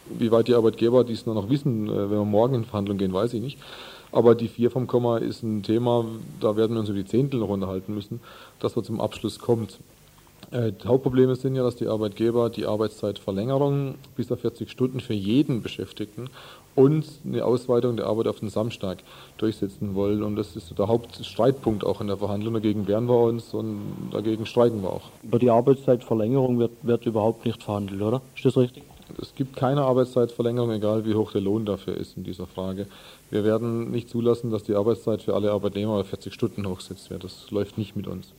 Wie 0.10 0.32
weit 0.32 0.48
die 0.48 0.56
Arbeitgeber 0.56 1.04
dies 1.04 1.26
nur 1.26 1.36
noch 1.36 1.50
wissen, 1.50 1.88
äh, 1.88 2.10
wenn 2.10 2.18
wir 2.18 2.26
morgen 2.26 2.56
in 2.56 2.66
Verhandlungen 2.66 3.00
gehen, 3.00 3.14
weiß 3.14 3.34
ich 3.34 3.42
nicht. 3.42 3.58
Aber 4.12 4.36
die 4.36 4.48
4 4.48 4.72
vom 4.72 4.88
Komma 4.88 5.18
ist 5.18 5.44
ein 5.44 5.64
Thema, 5.64 6.06
da 6.40 6.56
werden 6.56 6.74
wir 6.74 6.80
uns 6.80 6.90
über 6.90 7.00
die 7.00 7.06
Zehntel 7.06 7.40
noch 7.40 7.50
unterhalten 7.50 7.94
müssen, 7.94 8.22
dass 8.60 8.76
man 8.76 8.86
zum 8.86 9.02
Abschluss 9.02 9.40
kommt. 9.40 9.80
Äh, 10.52 10.72
die 10.72 10.88
Hauptprobleme 10.88 11.36
sind 11.36 11.56
ja, 11.56 11.64
dass 11.64 11.76
die 11.76 11.88
Arbeitgeber 11.88 12.50
die 12.50 12.66
Arbeitszeitverlängerung 12.66 13.96
bis 14.16 14.32
auf 14.32 14.40
40 14.42 14.70
Stunden 14.72 15.00
für 15.00 15.14
jeden 15.14 15.62
Beschäftigten 15.62 16.30
und 16.77 17.05
eine 17.25 17.43
Ausweitung 17.43 17.98
der 17.98 18.05
Arbeit 18.05 18.27
auf 18.27 18.39
den 18.39 18.50
Samstag 18.50 19.00
durchsetzen 19.38 19.96
wollen. 19.96 20.22
Und 20.22 20.36
das 20.36 20.55
ist 20.55 20.77
der 20.77 20.88
Hauptstreitpunkt 20.88 21.84
auch 21.84 22.01
in 22.01 22.07
der 22.07 22.17
Verhandlung. 22.17 22.53
Dagegen 22.53 22.88
wehren 22.88 23.07
wir 23.10 23.19
uns 23.19 23.51
und 23.55 23.81
dagegen 24.12 24.46
streiken 24.46 24.84
wir 24.84 24.91
auch. 24.91 25.01
Über 25.24 25.39
die 25.39 25.50
Arbeitszeitverlängerung 25.50 26.60
wird, 26.60 26.72
wird 26.84 27.07
überhaupt 27.07 27.46
nicht 27.46 27.63
verhandelt, 27.63 28.00
oder? 28.00 28.22
Ist 28.36 28.46
das 28.46 28.57
richtig? 28.57 28.84
Es 29.19 29.34
gibt 29.34 29.55
keine 29.55 29.81
Arbeitszeitverlängerung, 29.81 30.72
egal 30.72 31.03
wie 31.05 31.15
hoch 31.15 31.31
der 31.31 31.41
Lohn 31.41 31.65
dafür 31.65 31.98
ist 31.98 32.15
in 32.15 32.24
dieser 32.24 32.46
Frage. 32.46 32.86
Wir 33.31 33.43
werden 33.43 33.89
nicht 33.89 34.10
zulassen, 34.10 34.51
dass 34.51 34.62
die 34.62 34.75
Arbeitszeit 34.75 35.24
für 35.24 35.34
alle 35.34 35.51
Arbeitnehmer 35.51 35.93
auf 35.93 36.07
40 36.07 36.31
Stunden 36.31 36.67
hochgesetzt 36.67 37.10
wird. 37.10 37.24
Das 37.24 37.50
läuft 37.50 37.79
nicht 37.79 37.96
mit 37.96 38.05
uns. 38.05 38.34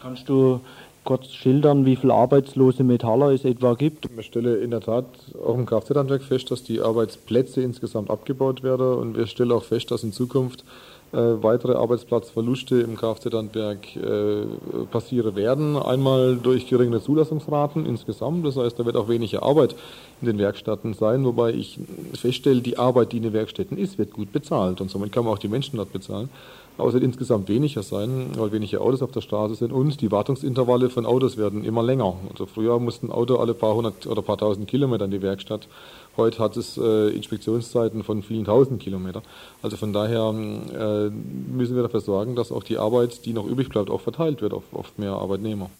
Kannst 0.00 0.30
du 0.30 0.60
kurz 1.04 1.30
schildern, 1.30 1.84
wie 1.84 1.96
viele 1.96 2.14
arbeitslose 2.14 2.84
Metaller 2.84 3.30
es 3.30 3.44
etwa 3.44 3.74
gibt? 3.74 4.08
Ich 4.18 4.26
stelle 4.26 4.56
in 4.56 4.70
der 4.70 4.80
Tat 4.80 5.06
auch 5.44 5.54
im 5.54 5.66
Kfz-Handwerk 5.66 6.22
fest, 6.22 6.50
dass 6.50 6.62
die 6.62 6.80
Arbeitsplätze 6.80 7.62
insgesamt 7.62 8.10
abgebaut 8.10 8.62
werden 8.62 8.94
und 8.94 9.16
wir 9.16 9.26
stellen 9.26 9.52
auch 9.52 9.64
fest, 9.64 9.90
dass 9.90 10.04
in 10.04 10.12
Zukunft 10.12 10.64
äh, 11.12 11.42
weitere 11.42 11.74
Arbeitsplatzverluste 11.74 12.80
im 12.80 12.96
Kfz-Handwerk 12.96 13.96
äh, 13.96 14.46
passieren 14.90 15.36
werden. 15.36 15.76
Einmal 15.76 16.36
durch 16.36 16.68
geringere 16.68 17.02
Zulassungsraten 17.02 17.84
insgesamt, 17.84 18.46
das 18.46 18.56
heißt, 18.56 18.78
da 18.78 18.86
wird 18.86 18.96
auch 18.96 19.08
weniger 19.08 19.42
Arbeit 19.42 19.74
in 20.22 20.28
den 20.28 20.38
Werkstätten 20.38 20.94
sein, 20.94 21.24
wobei 21.26 21.52
ich 21.52 21.78
feststelle, 22.14 22.62
die 22.62 22.78
Arbeit, 22.78 23.12
die 23.12 23.18
in 23.18 23.24
den 23.24 23.34
Werkstätten 23.34 23.76
ist, 23.76 23.98
wird 23.98 24.12
gut 24.12 24.32
bezahlt 24.32 24.80
und 24.80 24.90
somit 24.90 25.12
kann 25.12 25.24
man 25.24 25.34
auch 25.34 25.38
die 25.38 25.48
Menschen 25.48 25.76
dort 25.76 25.92
bezahlen. 25.92 26.30
Aber 26.78 26.88
es 26.88 26.94
wird 26.94 27.04
insgesamt 27.04 27.48
weniger 27.48 27.82
sein, 27.82 28.30
weil 28.36 28.50
weniger 28.50 28.80
Autos 28.80 29.02
auf 29.02 29.12
der 29.12 29.20
Straße 29.20 29.54
sind 29.56 29.72
und 29.72 30.00
die 30.00 30.10
Wartungsintervalle 30.10 30.88
von 30.88 31.04
Autos 31.04 31.36
werden 31.36 31.64
immer 31.64 31.82
länger. 31.82 32.14
Also 32.30 32.46
früher 32.46 32.78
mussten 32.78 33.08
ein 33.08 33.12
Auto 33.12 33.36
alle 33.36 33.54
paar 33.54 33.74
hundert 33.74 34.06
oder 34.06 34.22
paar 34.22 34.38
tausend 34.38 34.68
Kilometer 34.68 35.04
in 35.04 35.10
die 35.10 35.22
Werkstatt. 35.22 35.68
Heute 36.16 36.38
hat 36.38 36.56
es 36.56 36.78
äh, 36.78 37.08
Inspektionszeiten 37.10 38.02
von 38.04 38.22
vielen 38.22 38.44
tausend 38.44 38.80
Kilometern. 38.80 39.22
Also 39.62 39.76
von 39.76 39.92
daher 39.92 40.30
äh, 40.30 41.10
müssen 41.10 41.76
wir 41.76 41.82
dafür 41.82 42.00
sorgen, 42.00 42.36
dass 42.36 42.52
auch 42.52 42.62
die 42.62 42.78
Arbeit, 42.78 43.26
die 43.26 43.32
noch 43.32 43.46
übrig 43.46 43.68
bleibt, 43.68 43.90
auch 43.90 44.00
verteilt 44.00 44.42
wird 44.42 44.52
auf, 44.52 44.64
auf 44.72 44.92
mehr 44.96 45.12
Arbeitnehmer. 45.12 45.70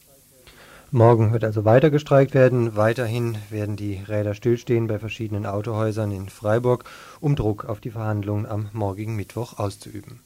Morgen 0.94 1.32
wird 1.32 1.42
also 1.42 1.64
weiter 1.64 1.88
gestreikt 1.88 2.34
werden. 2.34 2.76
Weiterhin 2.76 3.38
werden 3.48 3.76
die 3.76 4.02
Räder 4.06 4.34
stillstehen 4.34 4.88
bei 4.88 4.98
verschiedenen 4.98 5.46
Autohäusern 5.46 6.12
in 6.12 6.28
Freiburg, 6.28 6.84
um 7.18 7.34
Druck 7.34 7.64
auf 7.64 7.80
die 7.80 7.90
Verhandlungen 7.90 8.44
am 8.44 8.68
morgigen 8.74 9.16
Mittwoch 9.16 9.58
auszuüben. 9.58 10.20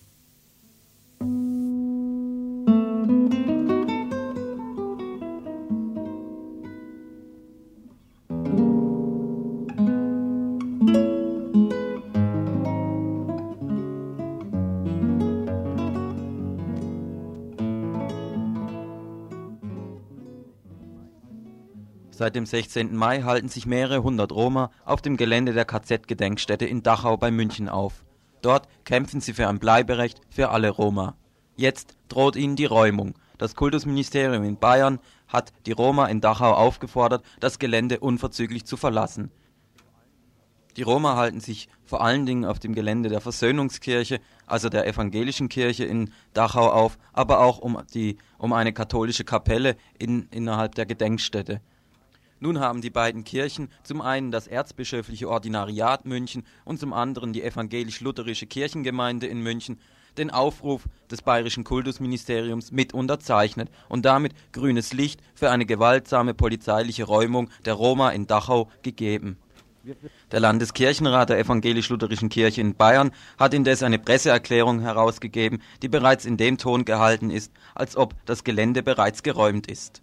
Seit 22.16 22.34
dem 22.34 22.46
16. 22.46 22.96
Mai 22.96 23.24
halten 23.24 23.48
sich 23.48 23.66
mehrere 23.66 24.02
hundert 24.02 24.32
Roma 24.32 24.70
auf 24.86 25.02
dem 25.02 25.18
Gelände 25.18 25.52
der 25.52 25.66
KZ-Gedenkstätte 25.66 26.64
in 26.64 26.82
Dachau 26.82 27.18
bei 27.18 27.30
München 27.30 27.68
auf. 27.68 28.05
Dort 28.46 28.68
kämpfen 28.84 29.20
sie 29.20 29.32
für 29.32 29.48
ein 29.48 29.58
Bleiberecht 29.58 30.20
für 30.30 30.50
alle 30.50 30.70
Roma. 30.70 31.16
Jetzt 31.56 31.96
droht 32.06 32.36
ihnen 32.36 32.54
die 32.54 32.64
Räumung. 32.64 33.14
Das 33.38 33.56
Kultusministerium 33.56 34.44
in 34.44 34.56
Bayern 34.56 35.00
hat 35.26 35.52
die 35.66 35.72
Roma 35.72 36.06
in 36.06 36.20
Dachau 36.20 36.52
aufgefordert, 36.52 37.24
das 37.40 37.58
Gelände 37.58 37.98
unverzüglich 37.98 38.64
zu 38.64 38.76
verlassen. 38.76 39.32
Die 40.76 40.82
Roma 40.82 41.16
halten 41.16 41.40
sich 41.40 41.68
vor 41.84 42.04
allen 42.04 42.24
Dingen 42.24 42.44
auf 42.44 42.60
dem 42.60 42.72
Gelände 42.72 43.08
der 43.08 43.20
Versöhnungskirche, 43.20 44.20
also 44.46 44.68
der 44.68 44.86
evangelischen 44.86 45.48
Kirche 45.48 45.84
in 45.84 46.12
Dachau 46.32 46.70
auf, 46.70 46.98
aber 47.12 47.40
auch 47.40 47.58
um, 47.58 47.82
die, 47.94 48.16
um 48.38 48.52
eine 48.52 48.72
katholische 48.72 49.24
Kapelle 49.24 49.74
in, 49.98 50.28
innerhalb 50.30 50.76
der 50.76 50.86
Gedenkstätte. 50.86 51.60
Nun 52.38 52.60
haben 52.60 52.82
die 52.82 52.90
beiden 52.90 53.24
Kirchen, 53.24 53.68
zum 53.82 54.02
einen 54.02 54.30
das 54.30 54.46
Erzbischöfliche 54.46 55.28
Ordinariat 55.28 56.04
München 56.04 56.44
und 56.64 56.78
zum 56.78 56.92
anderen 56.92 57.32
die 57.32 57.42
evangelisch-lutherische 57.42 58.46
Kirchengemeinde 58.46 59.26
in 59.26 59.40
München, 59.40 59.78
den 60.18 60.30
Aufruf 60.30 60.84
des 61.10 61.22
bayerischen 61.22 61.64
Kultusministeriums 61.64 62.72
mit 62.72 62.92
unterzeichnet 62.92 63.70
und 63.88 64.04
damit 64.04 64.34
grünes 64.52 64.92
Licht 64.92 65.20
für 65.34 65.50
eine 65.50 65.66
gewaltsame 65.66 66.34
polizeiliche 66.34 67.04
Räumung 67.04 67.50
der 67.64 67.74
Roma 67.74 68.10
in 68.10 68.26
Dachau 68.26 68.70
gegeben. 68.82 69.38
Der 70.32 70.40
Landeskirchenrat 70.40 71.30
der 71.30 71.38
evangelisch-lutherischen 71.38 72.28
Kirche 72.28 72.60
in 72.60 72.74
Bayern 72.74 73.12
hat 73.38 73.54
indes 73.54 73.82
eine 73.82 74.00
Presseerklärung 74.00 74.80
herausgegeben, 74.80 75.62
die 75.80 75.88
bereits 75.88 76.24
in 76.24 76.36
dem 76.36 76.58
Ton 76.58 76.84
gehalten 76.84 77.30
ist, 77.30 77.52
als 77.74 77.96
ob 77.96 78.14
das 78.26 78.42
Gelände 78.42 78.82
bereits 78.82 79.22
geräumt 79.22 79.68
ist. 79.68 80.02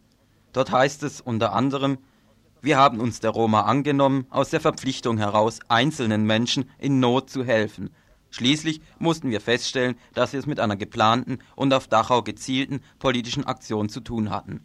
Dort 0.53 0.71
heißt 0.71 1.03
es 1.03 1.19
unter 1.19 1.51
anderem, 1.53 1.97
wir 2.63 2.77
haben 2.77 3.01
uns 3.01 3.19
der 3.19 3.31
Roma 3.31 3.63
angenommen, 3.63 4.25
aus 4.29 4.49
der 4.49 4.61
Verpflichtung 4.61 5.17
heraus, 5.17 5.59
einzelnen 5.67 6.25
Menschen 6.25 6.69
in 6.79 7.01
Not 7.01 7.29
zu 7.29 7.43
helfen. 7.43 7.89
Schließlich 8.29 8.79
mussten 8.99 9.29
wir 9.29 9.41
feststellen, 9.41 9.95
dass 10.13 10.31
wir 10.31 10.39
es 10.39 10.45
mit 10.45 10.61
einer 10.61 10.77
geplanten 10.77 11.39
und 11.57 11.73
auf 11.73 11.89
Dachau 11.89 12.23
gezielten 12.23 12.79
politischen 12.99 13.45
Aktion 13.45 13.89
zu 13.89 13.99
tun 13.99 14.29
hatten. 14.29 14.61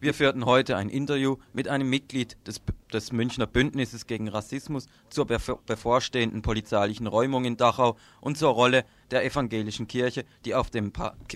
Wir 0.00 0.14
führten 0.14 0.46
heute 0.46 0.76
ein 0.76 0.90
Interview 0.90 1.38
mit 1.52 1.66
einem 1.66 1.90
Mitglied 1.90 2.36
des, 2.46 2.62
des 2.92 3.10
Münchner 3.10 3.48
Bündnisses 3.48 4.06
gegen 4.06 4.28
Rassismus 4.28 4.86
zur 5.10 5.26
bevorstehenden 5.26 6.40
polizeilichen 6.40 7.08
Räumung 7.08 7.44
in 7.44 7.56
Dachau 7.56 7.96
und 8.20 8.38
zur 8.38 8.50
Rolle 8.50 8.84
der 9.10 9.24
evangelischen 9.24 9.88
Kirche, 9.88 10.24
die 10.44 10.54
auf 10.54 10.70
dem 10.70 10.92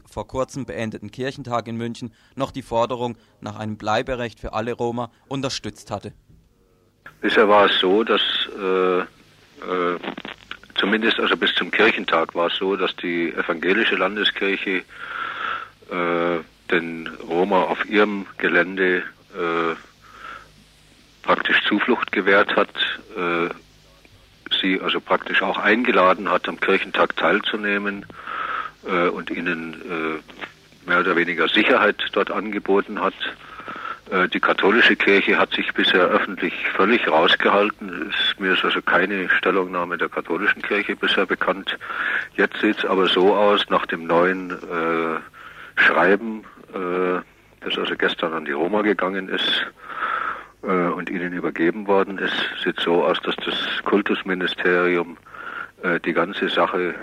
vor 0.06 0.28
kurzem 0.28 0.64
beendeten 0.64 1.10
Kirchentag 1.10 1.66
in 1.66 1.76
München 1.76 2.14
noch 2.36 2.52
die 2.52 2.62
Forderung 2.62 3.18
nach 3.40 3.56
einem 3.56 3.76
Bleiberecht 3.78 4.38
für 4.38 4.52
alle 4.52 4.74
Roma 4.74 5.10
unterstützt 5.26 5.90
hatte. 5.90 6.12
Bisher 7.20 7.48
war 7.48 7.66
es 7.66 7.80
so, 7.80 8.04
dass 8.04 8.22
äh, 8.56 9.00
äh, 9.00 9.04
zumindest 10.76 11.18
also 11.18 11.36
bis 11.36 11.52
zum 11.56 11.72
Kirchentag 11.72 12.32
war 12.36 12.46
es 12.46 12.56
so, 12.58 12.76
dass 12.76 12.94
die 12.94 13.32
evangelische 13.32 13.96
Landeskirche 13.96 14.84
äh, 15.90 16.38
den 16.72 17.08
Roma 17.28 17.62
auf 17.62 17.84
ihrem 17.88 18.26
Gelände 18.38 19.04
äh, 19.34 19.74
praktisch 21.22 21.62
Zuflucht 21.68 22.10
gewährt 22.10 22.56
hat, 22.56 22.74
äh, 23.16 23.48
sie 24.60 24.80
also 24.80 25.00
praktisch 25.00 25.42
auch 25.42 25.58
eingeladen 25.58 26.30
hat, 26.30 26.48
am 26.48 26.58
Kirchentag 26.58 27.16
teilzunehmen 27.16 28.06
äh, 28.86 29.08
und 29.08 29.30
ihnen 29.30 29.74
äh, 29.74 30.88
mehr 30.88 31.00
oder 31.00 31.16
weniger 31.16 31.48
Sicherheit 31.48 31.96
dort 32.12 32.30
angeboten 32.30 33.00
hat. 33.00 33.14
Äh, 34.10 34.28
die 34.28 34.40
katholische 34.40 34.96
Kirche 34.96 35.38
hat 35.38 35.54
sich 35.54 35.72
bisher 35.72 36.02
öffentlich 36.02 36.54
völlig 36.76 37.08
rausgehalten. 37.08 38.10
Es, 38.10 38.38
mir 38.38 38.54
ist 38.54 38.64
also 38.64 38.82
keine 38.82 39.28
Stellungnahme 39.30 39.96
der 39.96 40.08
katholischen 40.08 40.62
Kirche 40.62 40.96
bisher 40.96 41.26
bekannt. 41.26 41.78
Jetzt 42.36 42.60
sieht 42.60 42.78
es 42.78 42.84
aber 42.84 43.06
so 43.06 43.34
aus, 43.34 43.68
nach 43.70 43.86
dem 43.86 44.06
neuen 44.06 44.50
äh, 44.50 45.80
Schreiben 45.80 46.44
äh, 46.74 47.20
das 47.60 47.78
also 47.78 47.94
gestern 47.96 48.32
an 48.32 48.44
die 48.44 48.52
Roma 48.52 48.82
gegangen 48.82 49.28
ist 49.28 49.66
äh, 50.62 50.66
und 50.66 51.10
ihnen 51.10 51.32
übergeben 51.32 51.86
worden 51.86 52.18
ist, 52.18 52.34
sieht 52.62 52.80
so 52.80 53.04
aus, 53.04 53.18
dass 53.22 53.36
das 53.36 53.54
Kultusministerium 53.84 55.16
äh, 55.82 56.00
die 56.00 56.12
ganze 56.12 56.48
Sache 56.48 56.94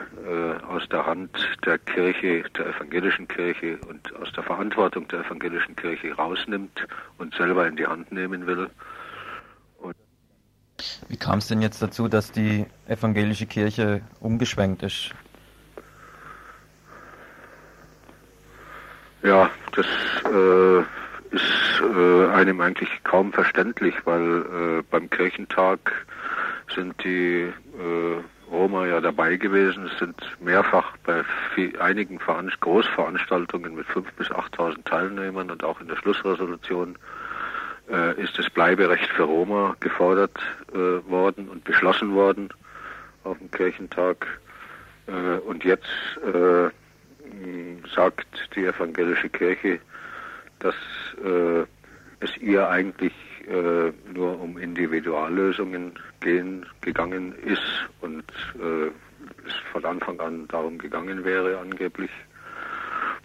aus 0.67 0.87
der 0.89 1.07
Hand 1.07 1.31
der 1.65 1.79
Kirche, 1.79 2.43
der 2.55 2.67
evangelischen 2.67 3.27
Kirche 3.27 3.79
und 3.89 4.15
aus 4.17 4.31
der 4.33 4.43
Verantwortung 4.43 5.07
der 5.07 5.21
evangelischen 5.21 5.75
Kirche 5.75 6.13
rausnimmt 6.13 6.85
und 7.17 7.33
selber 7.33 7.67
in 7.67 7.77
die 7.77 7.87
Hand 7.87 8.11
nehmen 8.11 8.45
will. 8.45 8.69
Wie 11.07 11.17
kam 11.17 11.39
es 11.39 11.47
denn 11.47 11.61
jetzt 11.61 11.81
dazu, 11.81 12.07
dass 12.07 12.31
die 12.31 12.65
evangelische 12.87 13.47
Kirche 13.47 14.01
umgeschwenkt 14.19 14.83
ist? 14.83 15.15
Ja, 19.23 19.49
das 19.75 19.85
äh, 20.25 20.79
ist 21.35 21.81
äh, 21.81 22.27
einem 22.27 22.61
eigentlich 22.61 22.89
kaum 23.03 23.33
verständlich, 23.33 23.95
weil 24.05 24.41
äh, 24.79 24.83
beim 24.89 25.09
Kirchentag 25.09 26.05
sind 26.73 27.03
die 27.03 27.51
äh, 27.77 28.51
Roma 28.51 28.87
ja 28.87 29.01
dabei 29.01 29.35
gewesen, 29.35 29.85
es 29.85 29.99
sind 29.99 30.15
mehrfach 30.39 30.95
bei 31.05 31.23
viel, 31.53 31.79
einigen 31.79 32.19
Veranst 32.19 32.59
Großveranstaltungen 32.61 33.75
mit 33.75 33.87
5.000 33.87 34.05
bis 34.17 34.27
8.000 34.31 34.83
Teilnehmern 34.85 35.51
und 35.51 35.63
auch 35.63 35.79
in 35.81 35.87
der 35.87 35.97
Schlussresolution 35.97 36.97
äh, 37.91 38.19
ist 38.21 38.37
das 38.39 38.49
Bleiberecht 38.49 39.09
für 39.09 39.23
Roma 39.23 39.75
gefordert 39.79 40.37
äh, 40.73 40.77
worden 41.09 41.49
und 41.49 41.63
beschlossen 41.63 42.13
worden 42.13 42.49
auf 43.23 43.37
dem 43.37 43.51
Kirchentag. 43.51 44.25
Äh, 45.07 45.39
und 45.39 45.63
jetzt 45.63 45.89
äh, 46.25 46.69
sagt 47.93 48.49
die 48.55 48.65
evangelische 48.65 49.29
Kirche, 49.29 49.79
dass 50.59 50.75
äh, 51.23 51.65
es 52.19 52.37
ihr 52.37 52.67
eigentlich 52.67 53.13
äh, 53.47 53.91
nur 54.13 54.39
um 54.39 54.57
Individuallösungen 54.57 55.93
gehen, 56.19 56.65
gegangen 56.81 57.33
ist 57.45 57.89
und 58.01 58.23
äh, 58.55 58.87
es 59.47 59.53
von 59.71 59.85
Anfang 59.85 60.19
an 60.19 60.47
darum 60.47 60.77
gegangen 60.77 61.23
wäre 61.23 61.57
angeblich. 61.57 62.11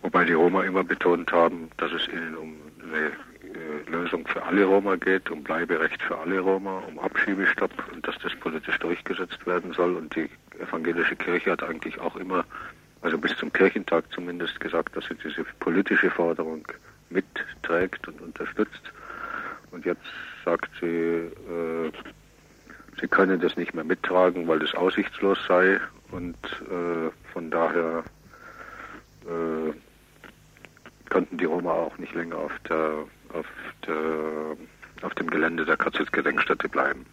Wobei 0.02 0.24
die 0.24 0.34
Roma 0.34 0.62
immer 0.64 0.84
betont 0.84 1.32
haben, 1.32 1.70
dass 1.78 1.92
es 1.92 2.06
ihnen 2.08 2.36
um 2.36 2.54
eine 2.82 3.06
äh, 3.06 3.90
Lösung 3.90 4.26
für 4.26 4.42
alle 4.42 4.64
Roma 4.64 4.96
geht, 4.96 5.30
um 5.30 5.42
Bleiberecht 5.42 6.02
für 6.02 6.18
alle 6.18 6.40
Roma, 6.40 6.82
um 6.86 6.98
Abschiebestopp 6.98 7.70
und 7.92 8.06
dass 8.06 8.18
das 8.18 8.34
politisch 8.36 8.78
durchgesetzt 8.78 9.46
werden 9.46 9.72
soll. 9.72 9.94
Und 9.94 10.14
die 10.14 10.28
evangelische 10.58 11.16
Kirche 11.16 11.52
hat 11.52 11.62
eigentlich 11.62 11.98
auch 12.00 12.16
immer 12.16 12.44
also 13.04 13.18
bis 13.18 13.36
zum 13.36 13.52
Kirchentag 13.52 14.10
zumindest 14.12 14.58
gesagt, 14.60 14.96
dass 14.96 15.04
sie 15.04 15.14
diese 15.22 15.44
politische 15.60 16.10
Forderung 16.10 16.66
mitträgt 17.10 18.08
und 18.08 18.18
unterstützt. 18.22 18.80
Und 19.70 19.84
jetzt 19.84 20.06
sagt 20.42 20.70
sie, 20.80 20.86
äh, 20.86 21.92
sie 22.98 23.06
könne 23.06 23.38
das 23.38 23.58
nicht 23.58 23.74
mehr 23.74 23.84
mittragen, 23.84 24.48
weil 24.48 24.58
das 24.58 24.74
aussichtslos 24.74 25.38
sei 25.46 25.78
und 26.12 26.34
äh, 26.62 27.10
von 27.30 27.50
daher 27.50 28.04
äh, 29.26 29.72
könnten 31.10 31.36
die 31.36 31.44
Roma 31.44 31.72
auch 31.72 31.98
nicht 31.98 32.14
länger 32.14 32.38
auf 32.38 32.58
der 32.68 33.04
auf 33.34 33.46
der 33.86 34.56
auf 35.02 35.14
dem 35.16 35.28
Gelände 35.28 35.66
der 35.66 35.76
KZ-Gedenkstätte 35.76 36.70
bleiben. 36.70 37.04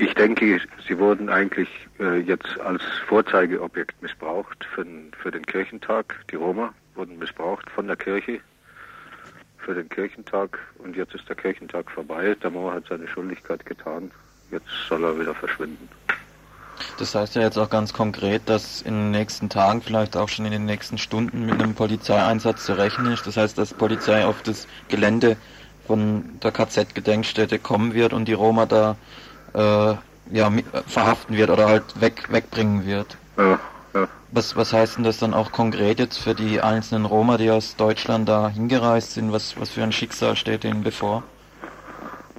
Ich 0.00 0.14
denke, 0.14 0.58
sie 0.88 0.98
wurden 0.98 1.28
eigentlich 1.28 1.68
äh, 1.98 2.20
jetzt 2.20 2.58
als 2.60 2.82
Vorzeigeobjekt 3.06 4.00
missbraucht 4.00 4.64
für 4.74 4.82
den, 4.82 5.12
für 5.22 5.30
den 5.30 5.44
Kirchentag. 5.44 6.24
Die 6.30 6.36
Roma 6.36 6.72
wurden 6.94 7.18
missbraucht 7.18 7.68
von 7.68 7.86
der 7.86 7.96
Kirche 7.96 8.40
für 9.58 9.74
den 9.74 9.90
Kirchentag 9.90 10.58
und 10.78 10.96
jetzt 10.96 11.14
ist 11.14 11.28
der 11.28 11.36
Kirchentag 11.36 11.90
vorbei. 11.90 12.34
Der 12.42 12.48
Moor 12.48 12.72
hat 12.72 12.84
seine 12.88 13.06
Schuldigkeit 13.08 13.66
getan. 13.66 14.10
Jetzt 14.50 14.70
soll 14.88 15.04
er 15.04 15.20
wieder 15.20 15.34
verschwinden. 15.34 15.86
Das 16.98 17.14
heißt 17.14 17.34
ja 17.34 17.42
jetzt 17.42 17.58
auch 17.58 17.68
ganz 17.68 17.92
konkret, 17.92 18.40
dass 18.46 18.80
in 18.80 18.94
den 18.94 19.10
nächsten 19.10 19.50
Tagen, 19.50 19.82
vielleicht 19.82 20.16
auch 20.16 20.30
schon 20.30 20.46
in 20.46 20.52
den 20.52 20.64
nächsten 20.64 20.96
Stunden 20.96 21.44
mit 21.44 21.62
einem 21.62 21.74
Polizeieinsatz 21.74 22.64
zu 22.64 22.72
rechnen 22.72 23.12
ist. 23.12 23.26
Das 23.26 23.36
heißt, 23.36 23.58
dass 23.58 23.74
Polizei 23.74 24.24
auf 24.24 24.40
das 24.40 24.66
Gelände 24.88 25.36
von 25.86 26.40
der 26.42 26.52
KZ-Gedenkstätte 26.52 27.58
kommen 27.58 27.92
wird 27.92 28.14
und 28.14 28.28
die 28.28 28.32
Roma 28.32 28.64
da 28.64 28.96
äh, 29.54 29.94
ja, 30.32 30.50
verhaften 30.86 31.36
wird 31.36 31.50
oder 31.50 31.68
halt 31.68 32.00
weg, 32.00 32.28
wegbringen 32.30 32.86
wird. 32.86 33.16
Ja, 33.36 33.58
ja. 33.94 34.08
Was, 34.30 34.56
was 34.56 34.72
heißt 34.72 34.96
denn 34.96 35.04
das 35.04 35.18
dann 35.18 35.34
auch 35.34 35.50
konkret 35.50 35.98
jetzt 35.98 36.18
für 36.18 36.34
die 36.34 36.60
einzelnen 36.60 37.04
Roma, 37.04 37.36
die 37.36 37.50
aus 37.50 37.76
Deutschland 37.76 38.28
da 38.28 38.48
hingereist 38.48 39.12
sind? 39.12 39.32
Was, 39.32 39.58
was 39.60 39.70
für 39.70 39.82
ein 39.82 39.92
Schicksal 39.92 40.36
steht 40.36 40.64
ihnen 40.64 40.82
bevor? 40.82 41.24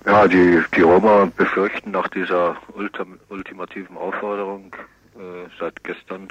Ja, 0.05 0.27
die, 0.27 0.63
die 0.75 0.81
Roma 0.81 1.29
befürchten 1.35 1.91
nach 1.91 2.07
dieser 2.07 2.55
ultim, 2.73 3.19
ultimativen 3.29 3.97
Aufforderung 3.97 4.75
äh, 5.15 5.47
seit 5.59 5.83
gestern, 5.83 6.29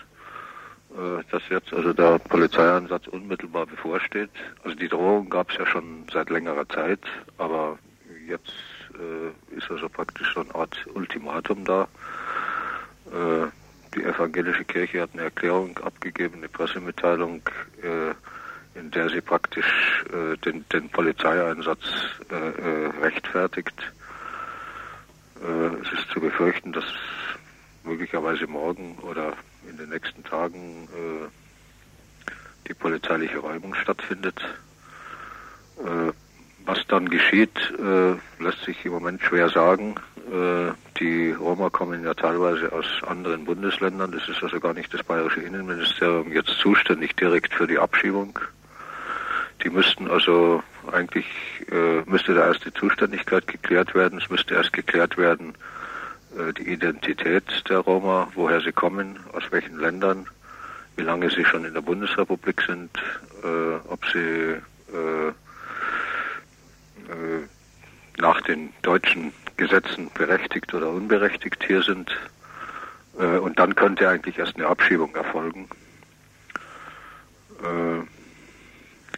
äh, 0.91 1.23
dass 1.31 1.43
jetzt 1.51 1.73
also 1.73 1.93
der 1.93 2.19
Polizeieinsatz 2.19 3.07
unmittelbar 3.07 3.67
bevorsteht. 3.67 4.31
Also 4.65 4.77
die 4.77 4.89
Drohung 4.89 5.31
gab 5.31 5.51
es 5.51 5.59
ja 5.59 5.67
schon 5.67 6.05
seit 6.13 6.31
längerer 6.31 6.69
Zeit, 6.69 7.01
aber 7.39 7.79
jetzt 8.27 8.53
äh, 9.01 9.57
ist 9.57 9.71
also 9.71 9.89
praktisch 9.89 10.33
so 10.35 10.41
eine 10.41 10.55
Art 10.55 10.77
Ultimatum 10.95 11.65
da. 11.65 11.89
Äh, 13.07 13.47
die 13.95 14.05
evangelische 14.05 14.65
Kirche 14.65 15.03
hat 15.03 15.11
eine 15.15 15.23
Erklärung 15.23 15.77
abgegeben, 15.79 16.37
eine 16.37 16.49
Pressemitteilung, 16.49 17.43
äh, 17.83 18.79
in 18.79 18.91
der 18.91 19.11
sie 19.11 19.21
praktisch 19.21 20.05
äh, 20.13 20.37
den, 20.39 20.65
den 20.69 20.89
Polizeieinsatz 20.91 21.83
äh, 22.31 22.35
äh, 22.35 22.87
rechtfertigt. 23.03 23.75
Es 25.43 25.99
ist 25.99 26.11
zu 26.11 26.21
befürchten, 26.21 26.71
dass 26.71 26.85
möglicherweise 27.83 28.47
morgen 28.47 28.99
oder 28.99 29.33
in 29.67 29.79
den 29.79 29.89
nächsten 29.89 30.23
Tagen 30.23 30.87
die 32.69 32.75
polizeiliche 32.75 33.39
Räumung 33.39 33.75
stattfindet. 33.75 34.39
Was 36.71 36.87
dann 36.87 37.09
geschieht, 37.09 37.51
äh, 37.81 38.13
lässt 38.41 38.65
sich 38.65 38.85
im 38.85 38.93
Moment 38.93 39.21
schwer 39.23 39.49
sagen. 39.49 39.97
Äh, 40.33 40.71
die 41.01 41.33
Roma 41.33 41.69
kommen 41.69 42.05
ja 42.05 42.15
teilweise 42.15 42.71
aus 42.71 42.87
anderen 43.09 43.45
Bundesländern. 43.45 44.13
Das 44.13 44.29
ist 44.29 44.41
also 44.41 44.61
gar 44.61 44.73
nicht 44.73 44.95
das 44.95 45.03
bayerische 45.03 45.41
Innenministerium 45.41 46.31
jetzt 46.31 46.57
zuständig 46.61 47.17
direkt 47.17 47.53
für 47.55 47.67
die 47.67 47.77
Abschiebung. 47.77 48.39
Die 49.65 49.69
müssten 49.69 50.09
also 50.09 50.63
eigentlich, 50.93 51.27
äh, 51.73 52.09
müsste 52.09 52.35
da 52.35 52.47
erst 52.47 52.65
die 52.65 52.75
Zuständigkeit 52.75 53.49
geklärt 53.49 53.93
werden. 53.97 54.21
Es 54.23 54.31
müsste 54.31 54.55
erst 54.55 54.73
geklärt 54.73 55.19
werden, 55.19 55.55
äh, 56.39 56.53
die 56.53 56.73
Identität 56.73 57.69
der 57.69 57.79
Roma, 57.79 58.29
woher 58.37 58.61
sie 58.61 58.71
kommen, 58.71 59.19
aus 59.33 59.43
welchen 59.51 59.81
Ländern, 59.81 60.25
wie 60.95 61.03
lange 61.03 61.31
sie 61.31 61.45
schon 61.45 61.65
in 61.65 61.75
der 61.75 61.81
Bundesrepublik 61.81 62.63
sind, 62.63 62.97
äh, 63.43 63.75
ob 63.89 64.07
sie 64.13 64.55
äh, 64.95 65.33
nach 68.21 68.41
den 68.43 68.73
deutschen 68.83 69.33
Gesetzen 69.57 70.11
berechtigt 70.15 70.73
oder 70.75 70.91
unberechtigt 70.91 71.63
hier 71.67 71.83
sind. 71.83 72.11
Äh, 73.19 73.39
und 73.39 73.59
dann 73.59 73.75
könnte 73.75 74.09
eigentlich 74.09 74.39
erst 74.39 74.57
eine 74.57 74.67
Abschiebung 74.67 75.15
erfolgen. 75.15 75.69
Äh, 77.63 78.01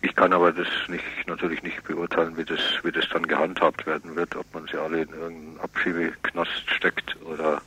ich 0.05 0.17
kann 0.17 0.33
aber 0.33 0.53
das 0.53 0.67
nicht, 0.89 1.05
natürlich 1.27 1.63
nicht 1.63 1.85
beurteilen, 1.85 2.37
wie 2.37 2.45
das, 2.45 2.61
wie 2.83 2.91
das 2.91 3.09
dann 3.11 3.27
gehandhabt 3.27 3.87
werden 3.87 4.17
wird, 4.17 4.35
ob 4.35 4.53
man 4.53 4.67
sie 4.67 4.77
alle 4.77 5.03
in 5.03 5.11
irgendeinen 5.11 5.61
Abschiebeknast 5.61 6.71
steckt 6.71 7.17
oder 7.25 7.63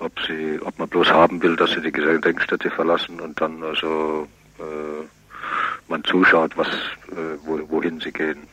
ob 0.00 0.12
sie, 0.26 0.58
ob 0.60 0.78
man 0.78 0.88
bloß 0.88 1.10
haben 1.10 1.40
will, 1.42 1.56
dass 1.56 1.70
sie 1.70 1.80
die 1.80 1.92
Gedenkstätte 1.92 2.68
verlassen 2.70 3.20
und 3.20 3.40
dann 3.40 3.62
also 3.62 4.26
äh, 4.58 5.04
man 5.88 6.02
zuschaut, 6.04 6.56
was, 6.56 6.68
äh, 6.68 7.38
wo, 7.44 7.60
wohin 7.70 8.00
sie 8.00 8.12
gehen. 8.12 8.48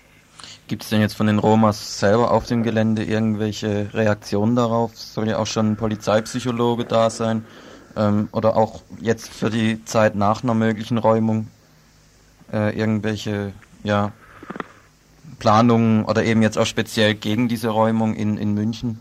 Gibt 0.73 0.81
es 0.85 0.89
denn 0.89 1.01
jetzt 1.01 1.15
von 1.15 1.27
den 1.27 1.37
Romas 1.37 1.99
selber 1.99 2.31
auf 2.31 2.47
dem 2.47 2.63
Gelände 2.63 3.03
irgendwelche 3.03 3.93
Reaktionen 3.93 4.55
darauf? 4.55 4.97
Soll 4.97 5.27
ja 5.27 5.37
auch 5.37 5.45
schon 5.45 5.73
ein 5.73 5.75
Polizeipsychologe 5.75 6.85
da 6.85 7.11
sein? 7.11 7.45
Ähm, 7.95 8.27
oder 8.31 8.57
auch 8.57 8.81
jetzt 8.99 9.31
für 9.31 9.51
die 9.51 9.85
Zeit 9.85 10.15
nach 10.15 10.41
einer 10.41 10.55
möglichen 10.55 10.97
Räumung 10.97 11.47
äh, 12.51 12.75
irgendwelche 12.75 13.53
ja, 13.83 14.13
Planungen 15.37 16.05
oder 16.05 16.23
eben 16.23 16.41
jetzt 16.41 16.57
auch 16.57 16.65
speziell 16.65 17.13
gegen 17.13 17.47
diese 17.47 17.69
Räumung 17.69 18.15
in, 18.15 18.39
in 18.39 18.55
München? 18.55 18.99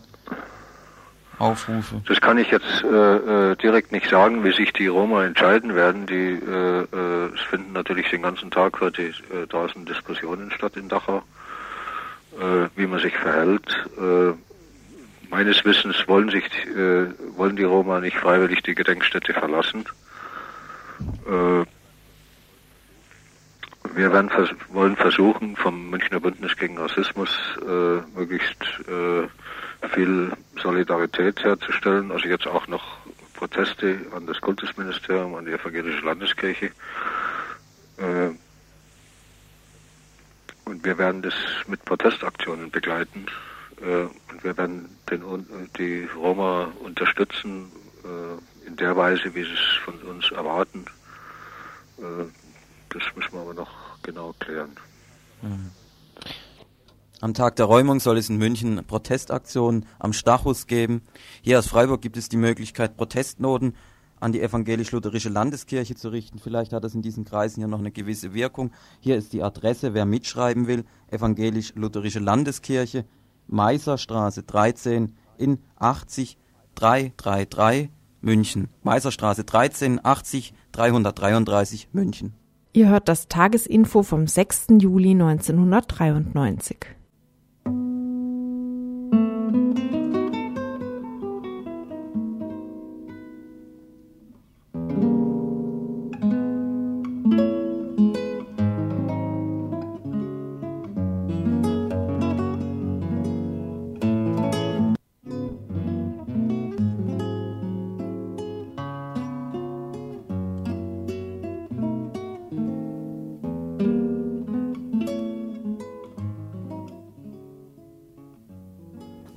Aufrufe? 1.39 2.03
Das 2.07 2.21
kann 2.21 2.37
ich 2.37 2.51
jetzt 2.51 2.83
äh, 2.83 3.15
äh, 3.51 3.55
direkt 3.55 3.91
nicht 3.91 4.11
sagen, 4.11 4.43
wie 4.43 4.53
sich 4.53 4.73
die 4.73 4.85
Roma 4.85 5.25
entscheiden 5.25 5.73
werden. 5.73 6.05
Die 6.05 6.39
äh, 6.39 6.81
äh, 6.83 7.33
es 7.33 7.41
finden 7.41 7.73
natürlich 7.73 8.11
den 8.11 8.21
ganzen 8.21 8.51
Tag 8.51 8.79
heute 8.79 9.05
äh, 9.05 9.47
draußen 9.49 9.85
Diskussionen 9.85 10.51
statt 10.51 10.77
in 10.77 10.87
Dachau 10.87 11.23
äh, 12.39 12.69
wie 12.75 12.87
man 12.87 12.99
sich 12.99 13.15
verhält. 13.15 13.67
Äh, 13.97 14.33
meines 15.29 15.63
Wissens 15.65 16.07
wollen 16.07 16.29
sich 16.29 16.45
äh, 16.67 17.07
wollen 17.37 17.55
die 17.55 17.63
Roma 17.63 17.99
nicht 17.99 18.17
freiwillig 18.17 18.61
die 18.63 18.75
Gedenkstätte 18.75 19.33
verlassen. 19.33 19.85
Äh, 21.25 21.65
wir 23.95 24.11
werden 24.11 24.29
vers 24.29 24.49
wollen 24.69 24.95
versuchen, 24.95 25.55
vom 25.55 25.89
Münchner 25.89 26.19
Bündnis 26.19 26.55
gegen 26.57 26.77
Rassismus 26.77 27.29
äh, 27.61 28.17
möglichst 28.17 28.63
äh, 28.87 29.27
viel 29.89 30.31
Solidarität 30.61 31.43
herzustellen. 31.43 32.11
Also 32.11 32.27
jetzt 32.27 32.47
auch 32.47 32.67
noch 32.67 32.97
Proteste 33.35 33.99
an 34.15 34.25
das 34.25 34.39
Kultusministerium, 34.39 35.35
an 35.35 35.45
die 35.45 35.51
evangelische 35.51 36.05
Landeskirche. 36.05 36.71
Und 40.65 40.83
wir 40.85 40.97
werden 40.97 41.21
das 41.21 41.33
mit 41.67 41.83
Protestaktionen 41.85 42.71
begleiten. 42.71 43.25
Äh, 43.81 44.03
und 44.31 44.43
wir 44.43 44.57
werden 44.57 44.89
den, 45.09 45.69
die 45.77 46.07
Roma 46.15 46.71
unterstützen 46.83 47.71
äh, 48.03 48.67
in 48.67 48.75
der 48.77 48.95
Weise, 48.95 49.33
wie 49.35 49.43
sie 49.43 49.53
es 49.53 49.83
von 49.83 49.95
uns 50.03 50.31
erwarten. 50.31 50.85
Äh, 51.97 52.25
das 52.89 53.03
müssen 53.15 53.33
wir 53.33 53.41
aber 53.41 53.53
noch 53.53 54.01
genau 54.03 54.33
klären. 54.39 54.71
Mhm. 55.41 55.71
Am 57.23 57.33
Tag 57.33 57.55
der 57.55 57.65
Räumung 57.67 58.01
soll 58.01 58.17
es 58.17 58.29
in 58.29 58.37
München 58.37 58.83
Protestaktionen 58.85 59.85
am 59.97 60.11
Stachus 60.11 60.67
geben. 60.67 61.03
Hier 61.41 61.59
aus 61.59 61.67
Freiburg 61.67 62.01
gibt 62.01 62.17
es 62.17 62.27
die 62.27 62.35
Möglichkeit, 62.35 62.97
Protestnoten 62.97 63.75
an 64.23 64.31
die 64.31 64.41
evangelisch-lutherische 64.41 65.27
Landeskirche 65.27 65.95
zu 65.95 66.07
richten. 66.09 66.39
Vielleicht 66.39 66.71
hat 66.71 66.85
das 66.85 66.95
in 66.95 67.01
diesen 67.01 67.25
Kreisen 67.25 67.59
ja 67.59 67.67
noch 67.67 67.79
eine 67.79 67.91
gewisse 67.91 68.33
Wirkung. 68.33 68.71
Hier 69.01 69.17
ist 69.17 69.33
die 69.33 69.43
Adresse, 69.43 69.93
wer 69.93 70.05
mitschreiben 70.05 70.65
will, 70.65 70.85
evangelisch-lutherische 71.11 72.19
Landeskirche, 72.19 73.03
Meiserstraße 73.47 74.43
13 74.43 75.13
in 75.37 75.59
80 75.75 76.37
333 76.75 77.89
München. 78.21 78.69
Meiserstraße 78.81 79.43
13 79.43 80.03
80 80.03 80.53
333 80.71 81.89
München. 81.91 82.33
Ihr 82.71 82.87
hört 82.89 83.09
das 83.09 83.27
Tagesinfo 83.27 84.03
vom 84.03 84.25
6. 84.25 84.67
Juli 84.79 85.11
1993. 85.11 86.77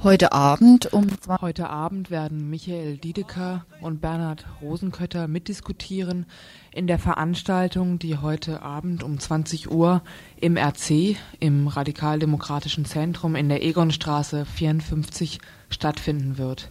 Heute 0.06 0.30
Abend 0.30 0.92
um 0.92 1.08
Heute 1.40 1.68
Abend 1.68 2.12
werden 2.12 2.48
Michael 2.48 2.96
Diedeker 2.96 3.66
und 3.80 4.00
Bernhard 4.00 4.46
Rosenkötter 4.62 5.26
mitdiskutieren 5.26 6.26
in 6.72 6.86
der 6.86 7.00
Veranstaltung, 7.00 7.98
die 7.98 8.16
heute 8.16 8.62
Abend 8.62 9.02
um 9.02 9.18
20 9.18 9.68
Uhr 9.68 10.02
im 10.40 10.56
RC, 10.56 11.16
im 11.40 11.66
Radikaldemokratischen 11.66 12.84
Zentrum 12.84 13.34
in 13.34 13.48
der 13.48 13.64
Egonstraße 13.64 14.44
54 14.44 15.40
stattfinden 15.70 16.38
wird. 16.38 16.70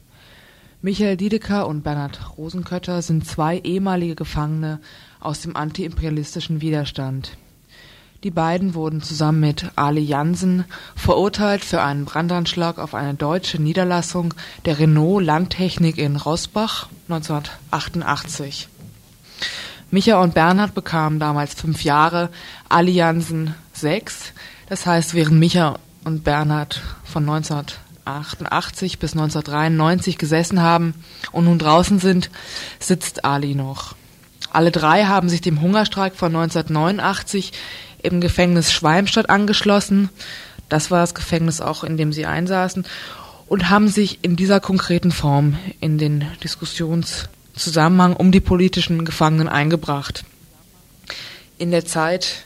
Michael 0.82 1.18
Diedeker 1.18 1.68
und 1.68 1.84
Bernhard 1.84 2.38
Rosenkötter 2.38 3.02
sind 3.02 3.28
zwei 3.28 3.58
ehemalige 3.58 4.16
Gefangene 4.16 4.80
aus 5.20 5.42
dem 5.42 5.58
antiimperialistischen 5.58 6.62
Widerstand. 6.62 7.36
Die 8.26 8.32
beiden 8.32 8.74
wurden 8.74 9.04
zusammen 9.04 9.40
mit 9.40 9.70
Ali 9.76 10.02
Jansen 10.02 10.66
verurteilt 10.96 11.64
für 11.64 11.84
einen 11.84 12.06
Brandanschlag 12.06 12.80
auf 12.80 12.96
eine 12.96 13.14
deutsche 13.14 13.62
Niederlassung 13.62 14.34
der 14.66 14.80
Renault 14.80 15.24
Landtechnik 15.24 16.00
in 16.00 16.16
Rosbach 16.16 16.90
1988. 17.08 18.68
Micha 19.92 20.20
und 20.20 20.34
Bernhard 20.34 20.74
bekamen 20.74 21.20
damals 21.20 21.54
fünf 21.54 21.84
Jahre, 21.84 22.30
Ali 22.68 22.94
Jansen 22.94 23.54
sechs. 23.74 24.34
Das 24.70 24.88
heißt, 24.88 25.14
während 25.14 25.38
Micha 25.38 25.78
und 26.04 26.24
Bernhard 26.24 26.82
von 27.04 27.30
1988 27.30 28.98
bis 28.98 29.12
1993 29.12 30.18
gesessen 30.18 30.64
haben 30.64 30.96
und 31.32 31.46
nun 31.46 31.60
draußen 31.60 32.00
sind, 32.00 32.32
sitzt 32.80 33.24
Ali 33.24 33.54
noch. 33.54 33.94
Alle 34.52 34.72
drei 34.72 35.04
haben 35.04 35.28
sich 35.28 35.42
dem 35.42 35.60
Hungerstreik 35.60 36.16
von 36.16 36.34
1989 36.34 37.52
im 38.06 38.22
Gefängnis 38.22 38.72
Schwalmstadt 38.72 39.30
angeschlossen. 39.30 40.10
Das 40.70 40.92
war 40.92 41.02
das 41.02 41.14
Gefängnis 41.14 41.62
auch, 41.62 41.84
in 41.84 41.98
dem 41.98 42.14
sie 42.14 42.26
einsaßen 42.26 42.86
und 43.48 43.70
haben 43.70 43.88
sich 43.88 44.20
in 44.24 44.36
dieser 44.36 44.60
konkreten 44.60 45.12
Form 45.12 45.58
in 45.80 45.98
den 45.98 46.26
Diskussionszusammenhang 46.44 48.16
um 48.16 48.32
die 48.32 48.40
politischen 48.40 49.06
Gefangenen 49.06 49.48
eingebracht. 49.48 50.26
In 51.58 51.72
der 51.72 51.86
Zeit 51.86 52.44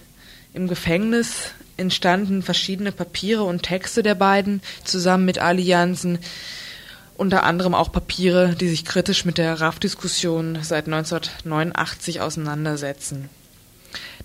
im 0.53 0.67
Gefängnis 0.67 1.51
entstanden 1.77 2.43
verschiedene 2.43 2.91
Papiere 2.91 3.43
und 3.43 3.63
Texte 3.63 4.03
der 4.03 4.15
beiden 4.15 4.61
zusammen 4.83 5.25
mit 5.25 5.39
Allianzen, 5.39 6.19
unter 7.15 7.43
anderem 7.43 7.73
auch 7.73 7.91
Papiere, 7.91 8.55
die 8.55 8.69
sich 8.69 8.85
kritisch 8.85 9.25
mit 9.25 9.37
der 9.37 9.59
RAF-Diskussion 9.59 10.59
seit 10.61 10.85
1989 10.85 12.21
auseinandersetzen. 12.21 13.29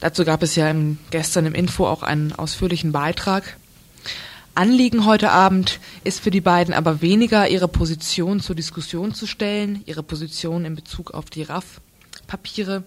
Dazu 0.01 0.25
gab 0.25 0.43
es 0.43 0.57
ja 0.57 0.71
im, 0.71 0.99
gestern 1.11 1.47
im 1.47 1.55
Info 1.55 1.87
auch 1.87 2.03
einen 2.03 2.33
ausführlichen 2.33 2.93
Beitrag. 2.93 3.57
Anliegen 4.55 5.05
heute 5.05 5.31
Abend 5.31 5.81
ist 6.05 6.21
für 6.21 6.31
die 6.31 6.41
beiden 6.41 6.75
aber 6.75 7.03
weniger, 7.03 7.49
ihre 7.49 7.67
Position 7.67 8.41
zur 8.41 8.55
Diskussion 8.55 9.13
zu 9.13 9.27
stellen, 9.27 9.83
ihre 9.87 10.05
Position 10.05 10.65
in 10.65 10.77
Bezug 10.77 11.13
auf 11.13 11.25
die 11.25 11.43
RAF-Papiere, 11.43 12.85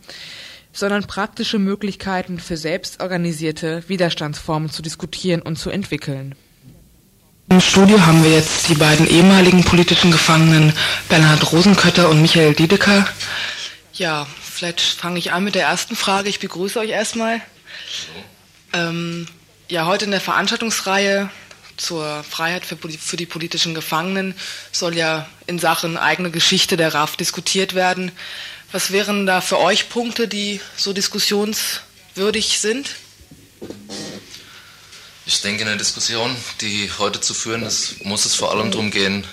sondern 0.72 1.08
praktische 1.08 1.60
Möglichkeiten 1.60 2.40
für 2.40 2.56
selbstorganisierte 2.56 3.84
Widerstandsformen 3.88 4.70
zu 4.70 4.82
diskutieren 4.82 5.42
und 5.42 5.58
zu 5.58 5.70
entwickeln. 5.70 6.36
Im 7.50 7.62
Studio 7.62 8.06
haben 8.06 8.24
wir 8.24 8.32
jetzt 8.32 8.70
die 8.70 8.76
beiden 8.76 9.08
ehemaligen 9.08 9.64
politischen 9.64 10.12
Gefangenen 10.12 10.74
Bernhard 11.10 11.52
Rosenkötter 11.52 12.10
und 12.10 12.22
Michael 12.22 12.54
Diedeker. 12.54 13.08
Ja, 13.94 14.28
vielleicht 14.58 14.82
fange 14.82 15.20
ich 15.20 15.32
an 15.32 15.44
mit 15.44 15.56
der 15.56 15.64
ersten 15.64 15.96
Frage. 15.96 16.30
Ich 16.30 16.40
begrüße 16.40 16.80
euch 16.80 16.90
erstmal. 16.90 17.42
Ähm, 18.74 19.28
ja, 19.70 19.86
heute 19.86 20.06
in 20.06 20.12
der 20.12 20.22
Veranstaltungsreihe 20.22 21.30
zur 21.78 22.24
Freiheit 22.24 22.66
für, 22.66 22.76
für, 22.76 23.18
die 23.18 23.28
politischen 23.28 23.76
Gefangenen 23.76 24.34
soll 24.72 24.96
ja 24.96 25.30
in 25.46 25.60
Sachen 25.60 25.96
eigene 25.96 26.32
Geschichte 26.32 26.76
der 26.76 26.94
RAF 26.96 27.16
diskutiert 27.18 27.76
werden. 27.76 28.12
Was 28.72 28.92
wären 28.92 29.28
da 29.28 29.42
für 29.42 29.60
euch 29.60 29.90
Punkte, 29.90 30.28
die 30.28 30.60
so 30.76 30.92
diskussionswürdig 30.92 32.60
sind? 32.60 32.96
Ich 35.28 35.42
denke, 35.42 35.62
in 35.62 35.68
der 35.68 35.78
Diskussion, 35.78 36.36
die 36.62 36.90
heute 36.98 37.22
zu 37.22 37.36
führen 37.36 37.62
ist, 37.62 38.04
muss 38.04 38.26
es 38.26 38.34
vor 38.34 38.52
allem 38.52 38.72
darum 38.72 38.90
gehen, 38.90 39.24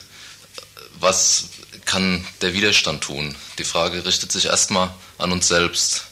was 1.01 1.45
kann 1.87 2.27
der 2.43 2.53
Widerstand 2.53 3.03
tun. 3.03 3.35
Die 3.59 3.65
Frage 3.65 4.05
richtet 4.05 4.31
sich 4.33 4.47
erstmal 4.47 4.91
an 5.19 5.33
uns 5.33 5.49
selbst, 5.49 6.05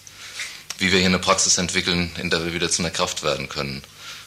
wie 0.78 0.92
wir 0.92 0.98
hier 0.98 1.08
eine 1.08 1.18
Praxis 1.18 1.58
entwickeln, 1.58 2.10
in 2.18 2.30
der 2.30 2.44
wir 2.44 2.54
wieder 2.54 2.70
zu 2.70 2.82
einer 2.82 2.90
Kraft 2.90 3.22
werden 3.22 3.48
können. 3.48 3.82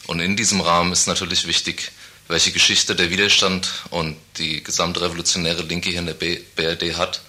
Und 0.07 0.19
in 0.19 0.35
diesem 0.35 0.61
Rahmen 0.61 0.93
ist 0.93 1.07
natürlich 1.07 1.47
wichtig, 1.47 1.91
welche 2.27 2.51
Geschichte 2.51 2.95
der 2.95 3.09
Widerstand 3.09 3.71
und 3.91 4.17
die 4.37 4.63
gesamte 4.63 5.01
revolutionäre 5.01 5.63
Linke 5.63 5.89
hier 5.89 5.99
in 5.99 6.07
der 6.07 6.13
BRD 6.13 6.97
hat 6.97 7.21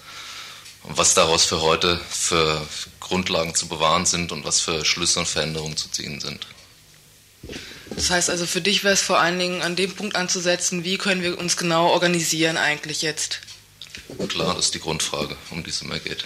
und 0.83 0.97
was 0.97 1.13
daraus 1.13 1.45
für 1.45 1.61
heute 1.61 1.99
für 2.09 2.65
Grundlagen 2.99 3.53
zu 3.53 3.67
bewahren 3.67 4.05
sind 4.05 4.31
und 4.31 4.43
was 4.43 4.59
für 4.59 4.85
Schlüsse 4.85 5.19
und 5.19 5.27
Veränderungen 5.27 5.77
zu 5.77 5.89
ziehen 5.89 6.19
sind. 6.19 6.47
Das 7.91 8.09
heißt 8.09 8.29
also, 8.29 8.45
für 8.45 8.61
dich 8.61 8.83
wäre 8.83 8.93
es 8.93 9.01
vor 9.01 9.19
allen 9.19 9.39
Dingen 9.39 9.61
an 9.61 9.75
dem 9.75 9.93
Punkt 9.93 10.15
anzusetzen, 10.15 10.83
wie 10.83 10.97
können 10.97 11.21
wir 11.21 11.37
uns 11.37 11.57
genau 11.57 11.87
organisieren 11.87 12.57
eigentlich 12.57 13.01
jetzt? 13.01 13.39
Klar, 14.27 14.55
das 14.55 14.65
ist 14.65 14.75
die 14.75 14.79
Grundfrage, 14.79 15.35
um 15.51 15.63
die 15.63 15.69
es 15.69 15.81
immer 15.81 15.99
geht. 15.99 16.25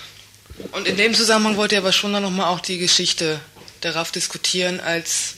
Und 0.72 0.88
in 0.88 0.98
dem 0.98 1.14
Zusammenhang 1.14 1.58
wollt 1.58 1.72
ihr 1.72 1.80
aber 1.80 1.92
schon 1.92 2.14
dann 2.14 2.24
nochmal 2.24 2.48
auch 2.48 2.60
die 2.60 2.78
Geschichte 2.78 3.40
der 3.84 3.96
RAF 3.96 4.12
diskutieren 4.12 4.80
als... 4.80 5.36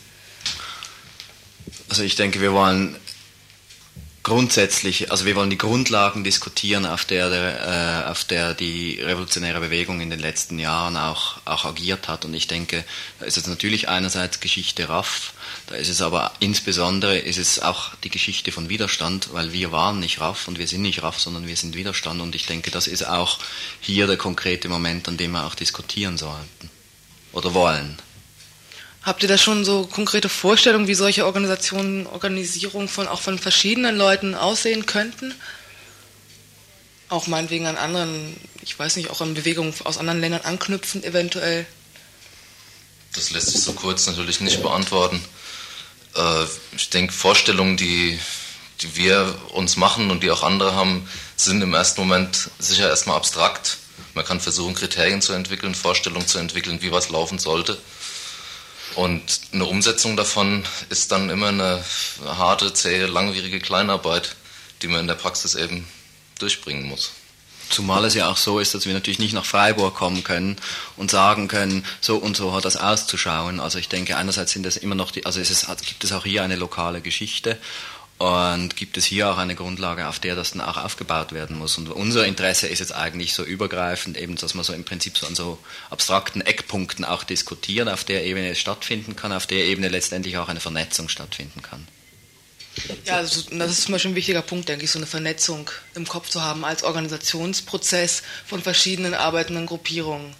Also 1.89 2.03
ich 2.03 2.15
denke, 2.15 2.41
wir 2.41 2.53
wollen 2.53 2.95
grundsätzlich, 4.23 5.11
also 5.11 5.25
wir 5.25 5.35
wollen 5.35 5.49
die 5.49 5.57
Grundlagen 5.57 6.23
diskutieren, 6.23 6.85
auf 6.85 7.05
der, 7.05 7.29
der, 7.29 8.05
äh, 8.07 8.09
auf 8.09 8.23
der 8.23 8.53
die 8.53 8.99
revolutionäre 9.01 9.59
Bewegung 9.59 9.99
in 10.01 10.09
den 10.09 10.19
letzten 10.19 10.57
Jahren 10.59 10.97
auch, 10.97 11.37
auch 11.45 11.65
agiert 11.65 12.07
hat. 12.07 12.25
Und 12.25 12.33
ich 12.33 12.47
denke, 12.47 12.83
da 13.19 13.25
ist 13.25 13.37
es 13.37 13.47
natürlich 13.47 13.89
einerseits 13.89 14.39
Geschichte 14.39 14.89
RAF, 14.89 15.32
da 15.67 15.75
ist 15.75 15.89
es 15.89 16.01
aber 16.01 16.33
insbesondere 16.39 17.17
ist 17.17 17.37
es 17.37 17.59
auch 17.59 17.95
die 18.03 18.09
Geschichte 18.09 18.51
von 18.51 18.67
Widerstand, 18.69 19.29
weil 19.31 19.53
wir 19.53 19.71
waren 19.71 19.99
nicht 19.99 20.19
RAF 20.19 20.47
und 20.47 20.59
wir 20.59 20.67
sind 20.67 20.81
nicht 20.81 21.03
RAF, 21.03 21.19
sondern 21.19 21.47
wir 21.47 21.55
sind 21.55 21.75
Widerstand. 21.75 22.21
Und 22.21 22.35
ich 22.35 22.45
denke, 22.45 22.69
das 22.69 22.87
ist 22.87 23.07
auch 23.07 23.39
hier 23.79 24.07
der 24.07 24.17
konkrete 24.17 24.67
Moment, 24.67 25.07
an 25.07 25.17
dem 25.17 25.31
wir 25.31 25.45
auch 25.45 25.55
diskutieren 25.55 26.17
sollten 26.17 26.69
oder 27.31 27.53
wollen. 27.53 27.97
Habt 29.03 29.23
ihr 29.23 29.29
da 29.29 29.37
schon 29.37 29.65
so 29.65 29.85
konkrete 29.85 30.29
Vorstellungen, 30.29 30.87
wie 30.87 30.93
solche 30.93 31.25
Organisationen, 31.25 32.07
Organisierungen 32.07 32.87
von 32.87 33.07
auch 33.07 33.21
von 33.21 33.39
verschiedenen 33.39 33.97
Leuten 33.97 34.35
aussehen 34.35 34.85
könnten? 34.85 35.33
Auch 37.09 37.27
meinetwegen 37.27 37.67
an 37.67 37.77
anderen, 37.77 38.35
ich 38.61 38.77
weiß 38.77 38.95
nicht, 38.95 39.09
auch 39.09 39.21
an 39.21 39.33
Bewegungen 39.33 39.73
aus 39.83 39.97
anderen 39.97 40.21
Ländern 40.21 40.41
anknüpfen, 40.41 41.03
eventuell? 41.03 41.65
Das 43.13 43.31
lässt 43.31 43.49
sich 43.51 43.61
so 43.61 43.73
kurz 43.73 44.07
natürlich 44.07 44.39
nicht 44.39 44.61
beantworten. 44.61 45.21
Äh, 46.15 46.45
ich 46.75 46.89
denke, 46.89 47.13
Vorstellungen, 47.13 47.77
die, 47.77 48.19
die 48.81 48.95
wir 48.95 49.35
uns 49.51 49.75
machen 49.75 50.11
und 50.11 50.23
die 50.23 50.31
auch 50.31 50.43
andere 50.43 50.73
haben, 50.75 51.07
sind 51.35 51.61
im 51.61 51.73
ersten 51.73 52.01
Moment 52.01 52.49
sicher 52.59 52.89
erstmal 52.89 53.17
abstrakt. 53.17 53.77
Man 54.13 54.25
kann 54.25 54.39
versuchen, 54.39 54.75
Kriterien 54.75 55.21
zu 55.21 55.33
entwickeln, 55.33 55.75
Vorstellungen 55.75 56.27
zu 56.27 56.37
entwickeln, 56.37 56.81
wie 56.81 56.91
was 56.91 57.09
laufen 57.09 57.39
sollte. 57.39 57.77
Und 58.95 59.41
eine 59.51 59.65
Umsetzung 59.65 60.15
davon 60.15 60.63
ist 60.89 61.11
dann 61.11 61.29
immer 61.29 61.47
eine 61.47 61.83
harte, 62.25 62.73
zähe, 62.73 63.07
langwierige 63.07 63.59
Kleinarbeit, 63.59 64.35
die 64.81 64.87
man 64.87 65.01
in 65.01 65.07
der 65.07 65.15
Praxis 65.15 65.55
eben 65.55 65.87
durchbringen 66.37 66.83
muss. 66.83 67.11
Zumal 67.69 68.05
es 68.05 68.13
ja 68.13 68.29
auch 68.29 68.37
so 68.37 68.59
ist, 68.59 68.73
dass 68.73 68.85
wir 68.85 68.93
natürlich 68.93 69.19
nicht 69.19 69.33
nach 69.33 69.45
Freiburg 69.45 69.95
kommen 69.95 70.23
können 70.23 70.57
und 70.97 71.11
sagen 71.11 71.47
können, 71.47 71.85
so 72.01 72.17
und 72.17 72.37
so 72.37 72.53
hat 72.53 72.65
das 72.65 72.77
auszuschauen. 72.77 73.59
Also 73.59 73.79
ich 73.79 73.89
denke, 73.89 74.17
einerseits 74.17 74.51
sind 74.51 74.65
es 74.65 74.77
immer 74.77 74.95
noch 74.95 75.11
die, 75.11 75.25
also 75.25 75.39
es 75.39 75.49
ist, 75.49 75.67
gibt 75.85 76.03
es 76.03 76.11
auch 76.11 76.23
hier 76.23 76.43
eine 76.43 76.55
lokale 76.55 77.01
Geschichte 77.01 77.57
und 78.19 78.75
gibt 78.75 78.97
es 78.97 79.05
hier 79.05 79.29
auch 79.29 79.37
eine 79.37 79.55
Grundlage, 79.55 80.07
auf 80.07 80.19
der 80.19 80.35
das 80.35 80.51
dann 80.51 80.61
auch 80.61 80.77
aufgebaut 80.77 81.33
werden 81.33 81.57
muss. 81.57 81.77
Und 81.77 81.89
unser 81.89 82.25
Interesse 82.25 82.67
ist 82.67 82.79
jetzt 82.79 82.93
eigentlich 82.93 83.33
so 83.33 83.43
übergreifend, 83.43 84.17
eben, 84.17 84.35
dass 84.35 84.53
man 84.53 84.63
so 84.63 84.73
im 84.73 84.85
Prinzip 84.85 85.17
so 85.17 85.27
an 85.27 85.35
so 85.35 85.57
abstrakten 85.89 86.41
Eckpunkten 86.41 87.05
auch 87.05 87.23
diskutieren, 87.23 87.89
auf 87.89 88.03
der 88.03 88.23
Ebene 88.23 88.49
es 88.49 88.59
stattfinden 88.59 89.15
kann, 89.15 89.33
auf 89.33 89.47
der 89.47 89.65
Ebene 89.65 89.89
letztendlich 89.89 90.37
auch 90.37 90.47
eine 90.47 90.59
Vernetzung 90.59 91.09
stattfinden 91.09 91.61
kann. 91.61 91.87
Ja, 93.05 93.17
also 93.17 93.43
das 93.51 93.71
ist 93.71 93.83
zum 93.83 93.91
Beispiel 93.91 94.11
ein 94.11 94.15
wichtiger 94.15 94.41
Punkt, 94.41 94.67
denke 94.67 94.85
ich, 94.85 94.91
so 94.91 94.99
eine 94.99 95.05
Vernetzung 95.05 95.69
im 95.93 96.07
Kopf 96.07 96.29
zu 96.29 96.41
haben 96.41 96.65
als 96.65 96.83
Organisationsprozess 96.83 98.23
von 98.45 98.61
verschiedenen 98.61 99.13
arbeitenden 99.13 99.67
Gruppierungen 99.67 100.33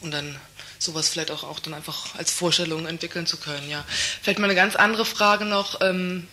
und 0.00 0.12
dann 0.12 0.38
sowas 0.78 1.08
vielleicht 1.08 1.30
auch, 1.30 1.42
auch 1.42 1.58
dann 1.58 1.74
einfach 1.74 2.14
als 2.16 2.30
Vorstellung 2.30 2.86
entwickeln 2.86 3.26
zu 3.26 3.36
können. 3.36 3.68
Ja. 3.68 3.84
Vielleicht 4.22 4.38
mal 4.38 4.46
eine 4.46 4.54
ganz 4.54 4.76
andere 4.76 5.04
Frage 5.04 5.44
noch. 5.44 5.80
Ähm, 5.80 6.28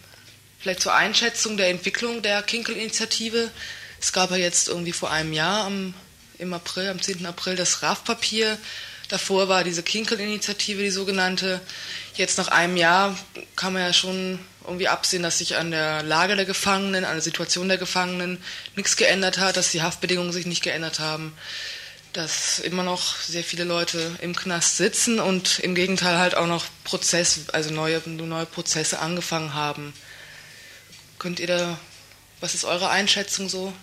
Vielleicht 0.60 0.82
zur 0.82 0.94
Einschätzung 0.94 1.56
der 1.56 1.70
Entwicklung 1.70 2.22
der 2.22 2.42
Kinkel-Initiative. 2.42 3.52
Es 4.00 4.12
gab 4.12 4.32
ja 4.32 4.38
jetzt 4.38 4.68
irgendwie 4.68 4.92
vor 4.92 5.12
einem 5.12 5.34
Jahr 5.34 5.66
am, 5.66 5.94
im 6.40 6.54
April, 6.54 6.90
am 6.90 7.02
10. 7.02 7.26
April 7.26 7.56
das 7.56 7.84
RAF-Papier. 7.84 8.58
Davor 9.10 9.48
war 9.48 9.64
diese 9.64 9.84
Kinkel-Initiative, 9.84 10.82
die 10.82 10.90
sogenannte. 10.90 11.62
Jetzt 12.16 12.38
nach 12.38 12.48
einem 12.48 12.76
Jahr 12.76 13.18
kann 13.56 13.74
man 13.74 13.84
ja 13.84 13.94
schon 13.94 14.40
irgendwie 14.68 14.88
absehen, 14.90 15.24
dass 15.24 15.38
sich 15.38 15.56
an 15.56 15.72
der 15.72 16.04
Lage 16.04 16.36
der 16.36 16.46
Gefangenen, 16.46 17.06
an 17.06 17.14
der 17.14 17.22
Situation 17.22 17.68
der 17.68 17.78
Gefangenen 17.78 18.44
nichts 18.76 18.98
geändert 18.98 19.38
hat, 19.38 19.58
dass 19.58 19.72
die 19.72 19.82
Haftbedingungen 19.82 20.34
sich 20.34 20.46
nicht 20.46 20.62
geändert 20.62 21.00
haben, 21.00 21.34
dass 22.14 22.60
immer 22.60 22.84
noch 22.84 23.16
sehr 23.16 23.44
viele 23.44 23.64
Leute 23.64 24.16
im 24.22 24.36
Knast 24.36 24.78
sitzen 24.78 25.20
und 25.20 25.60
im 25.60 25.74
Gegenteil 25.74 26.18
halt 26.18 26.36
auch 26.36 26.48
noch 26.48 26.66
Prozess, 26.84 27.50
also 27.54 27.74
neue, 27.74 28.02
neue 28.08 28.46
Prozesse 28.46 29.00
angefangen 29.00 29.54
haben. 29.54 29.94
Könnt 31.18 31.40
ihr 31.40 31.48
da, 31.48 31.80
was 32.42 32.54
ist 32.54 32.66
eure 32.66 32.90
Einschätzung 32.90 33.50
so? 33.50 33.74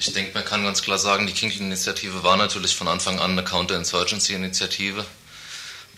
Ich 0.00 0.12
denke, 0.12 0.32
man 0.32 0.44
kann 0.44 0.62
ganz 0.62 0.82
klar 0.82 0.98
sagen, 0.98 1.26
die 1.26 1.32
Kinky-Initiative 1.32 2.22
war 2.22 2.36
natürlich 2.36 2.76
von 2.76 2.86
Anfang 2.88 3.18
an 3.18 3.32
eine 3.32 3.42
Counter-Insurgency-Initiative. 3.42 5.04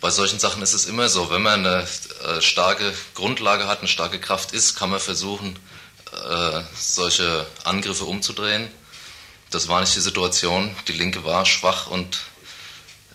Bei 0.00 0.10
solchen 0.10 0.38
Sachen 0.38 0.62
ist 0.62 0.72
es 0.72 0.86
immer 0.86 1.08
so, 1.08 1.30
wenn 1.30 1.42
man 1.42 1.66
eine 1.66 1.86
äh, 2.24 2.40
starke 2.40 2.94
Grundlage 3.14 3.68
hat, 3.68 3.80
eine 3.80 3.88
starke 3.88 4.18
Kraft 4.18 4.52
ist, 4.52 4.76
kann 4.76 4.90
man 4.90 5.00
versuchen, 5.00 5.58
äh, 6.12 6.62
solche 6.74 7.46
Angriffe 7.64 8.04
umzudrehen. 8.04 8.70
Das 9.50 9.68
war 9.68 9.80
nicht 9.80 9.94
die 9.94 10.00
Situation. 10.00 10.74
Die 10.88 10.92
Linke 10.92 11.24
war 11.24 11.44
schwach 11.44 11.88
und 11.88 12.20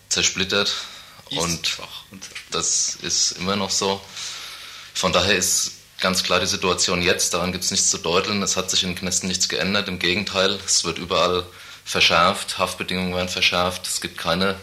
zersplittert. 0.10 0.74
Ist 1.32 1.39
und 1.39 1.65
schwach. 1.65 2.04
das 2.52 2.98
ist 3.02 3.32
immer 3.32 3.56
noch 3.56 3.71
so. 3.71 4.00
Von 4.93 5.12
daher 5.12 5.36
ist 5.36 5.71
ganz 6.00 6.24
klar 6.24 6.39
die 6.39 6.45
Situation 6.45 7.02
jetzt, 7.02 7.34
daran 7.34 7.52
gibt 7.52 7.63
es 7.63 7.71
nichts 7.71 7.89
zu 7.89 7.98
deuteln. 7.98 8.43
Es 8.43 8.58
hat 8.58 8.69
sich 8.69 8.84
in 8.84 8.89
den 8.89 8.95
Knästen 8.95 9.28
nichts 9.28 9.50
geändert. 9.50 9.88
Im 9.88 9.98
Gegenteil, 9.98 10.60
es 10.65 10.84
wird 10.84 11.00
überall 11.00 11.45
verschärft, 11.84 12.60
Haftbedingungen 12.60 13.15
werden 13.15 13.30
verschärft, 13.30 13.88
es 13.88 14.02
gibt 14.02 14.17
keine 14.17 14.56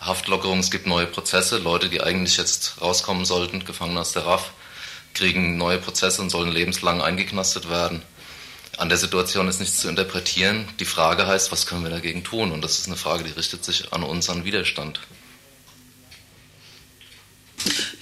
Haftlockerung, 0.00 0.60
es 0.60 0.70
gibt 0.70 0.86
neue 0.86 1.06
Prozesse. 1.06 1.58
Leute, 1.58 1.88
die 1.88 2.02
eigentlich 2.02 2.36
jetzt 2.38 2.80
rauskommen 2.80 3.24
sollten, 3.24 3.64
Gefangene 3.64 4.00
aus 4.00 4.12
der 4.12 4.24
RAF, 4.24 4.52
kriegen 5.12 5.58
neue 5.58 5.78
Prozesse 5.78 6.22
und 6.22 6.30
sollen 6.30 6.50
lebenslang 6.50 7.02
eingeknastet 7.02 7.68
werden. 7.68 8.02
An 8.78 8.88
der 8.88 8.96
Situation 8.96 9.46
ist 9.48 9.60
nichts 9.60 9.80
zu 9.80 9.88
interpretieren. 9.88 10.66
Die 10.78 10.86
Frage 10.86 11.26
heißt, 11.26 11.52
was 11.52 11.66
können 11.66 11.82
wir 11.82 11.90
dagegen 11.90 12.24
tun? 12.24 12.50
Und 12.50 12.62
das 12.62 12.78
ist 12.78 12.86
eine 12.86 12.96
Frage, 12.96 13.24
die 13.24 13.32
richtet 13.32 13.62
sich 13.62 13.92
an 13.92 14.02
uns, 14.02 14.30
an 14.30 14.44
Widerstand. 14.44 15.00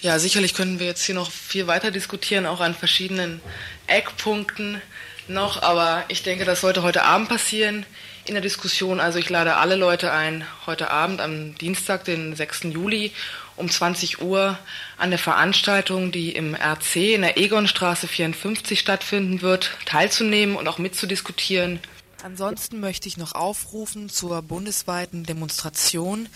Ja, 0.00 0.20
sicherlich 0.20 0.54
können 0.54 0.78
wir 0.78 0.86
jetzt 0.86 1.04
hier 1.04 1.16
noch 1.16 1.32
viel 1.32 1.66
weiter 1.66 1.90
diskutieren, 1.90 2.46
auch 2.46 2.60
an 2.60 2.76
verschiedenen 2.76 3.40
Eckpunkten 3.88 4.80
noch, 5.26 5.62
aber 5.62 6.04
ich 6.06 6.22
denke, 6.22 6.44
das 6.44 6.60
sollte 6.60 6.82
heute 6.82 7.02
Abend 7.02 7.28
passieren. 7.28 7.84
In 8.28 8.34
der 8.34 8.42
Diskussion. 8.42 9.00
Also 9.00 9.18
ich 9.18 9.30
lade 9.30 9.56
alle 9.56 9.76
Leute 9.76 10.12
ein, 10.12 10.44
heute 10.66 10.90
Abend 10.90 11.20
am 11.20 11.56
Dienstag, 11.56 12.04
den 12.04 12.36
6. 12.36 12.64
Juli 12.64 13.12
um 13.56 13.70
20 13.70 14.22
Uhr 14.22 14.58
an 14.96 15.10
der 15.10 15.18
Veranstaltung, 15.18 16.12
die 16.12 16.32
im 16.32 16.54
RC 16.54 17.14
in 17.14 17.22
der 17.22 17.38
Egonstraße 17.38 18.06
54 18.06 18.78
stattfinden 18.78 19.42
wird, 19.42 19.72
teilzunehmen 19.86 20.56
und 20.56 20.68
auch 20.68 20.78
mitzudiskutieren. 20.78 21.80
Ansonsten 22.22 22.80
möchte 22.80 23.08
ich 23.08 23.16
noch 23.16 23.32
aufrufen 23.32 24.08
zur 24.08 24.42
bundesweiten 24.42 25.24
Demonstration, 25.24 26.28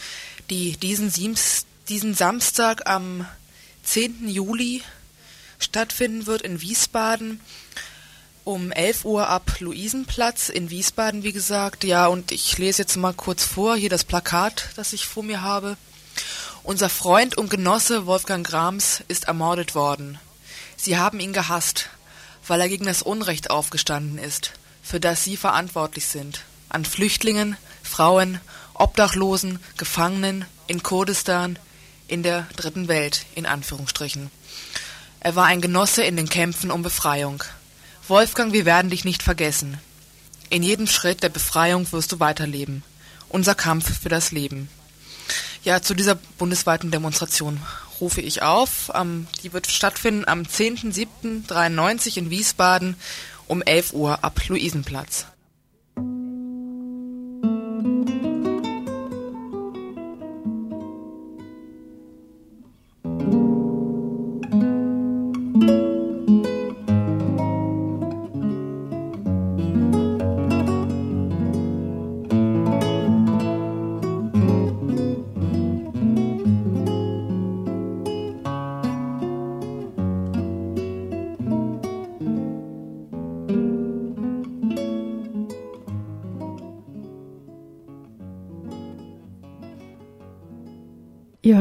die 0.50 0.76
diesen, 0.76 1.10
Siems, 1.10 1.66
diesen 1.88 2.14
Samstag 2.14 2.88
am 2.88 3.26
10. 3.82 4.28
Juli 4.28 4.82
stattfinden 5.58 6.26
wird 6.26 6.42
in 6.42 6.60
Wiesbaden 6.60 7.40
um 8.44 8.72
11 8.72 9.04
Uhr 9.04 9.28
ab 9.28 9.60
Luisenplatz 9.60 10.48
in 10.48 10.70
Wiesbaden, 10.70 11.22
wie 11.22 11.32
gesagt. 11.32 11.84
Ja, 11.84 12.06
und 12.06 12.32
ich 12.32 12.58
lese 12.58 12.82
jetzt 12.82 12.96
mal 12.96 13.14
kurz 13.14 13.44
vor, 13.44 13.76
hier 13.76 13.90
das 13.90 14.04
Plakat, 14.04 14.70
das 14.76 14.92
ich 14.92 15.06
vor 15.06 15.22
mir 15.22 15.42
habe. 15.42 15.76
Unser 16.64 16.88
Freund 16.88 17.36
und 17.36 17.50
Genosse 17.50 18.06
Wolfgang 18.06 18.46
Grams 18.46 19.02
ist 19.08 19.24
ermordet 19.24 19.74
worden. 19.74 20.18
Sie 20.76 20.96
haben 20.96 21.20
ihn 21.20 21.32
gehasst, 21.32 21.90
weil 22.46 22.60
er 22.60 22.68
gegen 22.68 22.86
das 22.86 23.02
Unrecht 23.02 23.50
aufgestanden 23.50 24.18
ist, 24.18 24.52
für 24.82 25.00
das 25.00 25.24
Sie 25.24 25.36
verantwortlich 25.36 26.06
sind. 26.06 26.42
An 26.68 26.84
Flüchtlingen, 26.84 27.56
Frauen, 27.82 28.40
Obdachlosen, 28.74 29.60
Gefangenen 29.76 30.44
in 30.66 30.82
Kurdistan, 30.82 31.58
in 32.08 32.22
der 32.22 32.46
dritten 32.56 32.88
Welt, 32.88 33.26
in 33.34 33.46
Anführungsstrichen. 33.46 34.30
Er 35.20 35.36
war 35.36 35.46
ein 35.46 35.60
Genosse 35.60 36.02
in 36.02 36.16
den 36.16 36.28
Kämpfen 36.28 36.70
um 36.70 36.82
Befreiung. 36.82 37.44
Wolfgang, 38.08 38.52
wir 38.52 38.64
werden 38.64 38.90
dich 38.90 39.04
nicht 39.04 39.22
vergessen. 39.22 39.78
In 40.50 40.62
jedem 40.62 40.86
Schritt 40.86 41.22
der 41.22 41.28
Befreiung 41.28 41.90
wirst 41.92 42.10
du 42.12 42.20
weiterleben. 42.20 42.82
Unser 43.28 43.54
Kampf 43.54 44.00
für 44.00 44.08
das 44.08 44.32
Leben. 44.32 44.68
Ja, 45.62 45.80
zu 45.80 45.94
dieser 45.94 46.16
bundesweiten 46.16 46.90
Demonstration 46.90 47.60
rufe 48.00 48.20
ich 48.20 48.42
auf. 48.42 48.90
Ähm, 48.94 49.28
die 49.42 49.52
wird 49.52 49.68
stattfinden 49.68 50.26
am 50.26 50.42
10.07.93 50.42 52.18
in 52.18 52.30
Wiesbaden 52.30 52.96
um 53.46 53.62
11 53.62 53.92
Uhr 53.92 54.24
ab 54.24 54.40
Luisenplatz. 54.48 55.26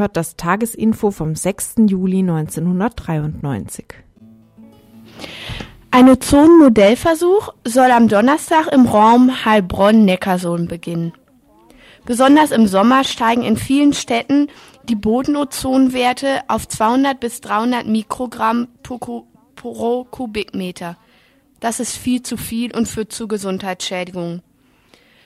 Hört 0.01 0.17
das 0.17 0.35
Tagesinfo 0.35 1.11
vom 1.11 1.35
6. 1.35 1.75
Juli 1.87 2.19
1993. 2.19 3.85
Ein 5.91 6.09
Ozon-Modellversuch 6.09 7.53
soll 7.63 7.91
am 7.91 8.07
Donnerstag 8.07 8.67
im 8.67 8.87
Raum 8.87 9.45
Heilbronn-Neckarsulm 9.45 10.67
beginnen. 10.67 11.13
Besonders 12.05 12.49
im 12.49 12.65
Sommer 12.65 13.03
steigen 13.03 13.43
in 13.43 13.57
vielen 13.57 13.93
Städten 13.93 14.47
die 14.89 14.95
Bodenozonwerte 14.95 16.41
auf 16.47 16.67
200 16.67 17.19
bis 17.19 17.41
300 17.41 17.85
Mikrogramm 17.85 18.69
pro 18.81 20.03
Kubikmeter. 20.05 20.97
Das 21.59 21.79
ist 21.79 21.95
viel 21.95 22.23
zu 22.23 22.37
viel 22.37 22.75
und 22.75 22.87
führt 22.87 23.13
zu 23.13 23.27
Gesundheitsschädigungen. 23.27 24.41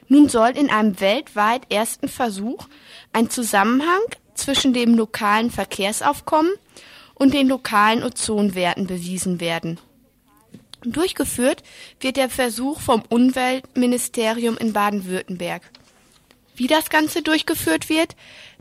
Nun 0.09 0.27
soll 0.27 0.49
in 0.49 0.69
einem 0.69 0.99
weltweit 0.99 1.71
ersten 1.71 2.09
Versuch 2.09 2.67
ein 3.13 3.29
Zusammenhang 3.29 4.01
zwischen 4.35 4.73
dem 4.73 4.95
lokalen 4.95 5.49
Verkehrsaufkommen 5.51 6.51
und 7.15 7.33
den 7.33 7.47
lokalen 7.47 8.03
Ozonwerten 8.03 8.87
bewiesen 8.87 9.39
werden. 9.39 9.79
Durchgeführt 10.83 11.63
wird 11.99 12.17
der 12.17 12.29
Versuch 12.29 12.79
vom 12.79 13.01
Umweltministerium 13.09 14.57
in 14.57 14.73
Baden-Württemberg. 14.73 15.63
Wie 16.55 16.67
das 16.67 16.89
Ganze 16.89 17.21
durchgeführt 17.21 17.89
wird, 17.89 18.15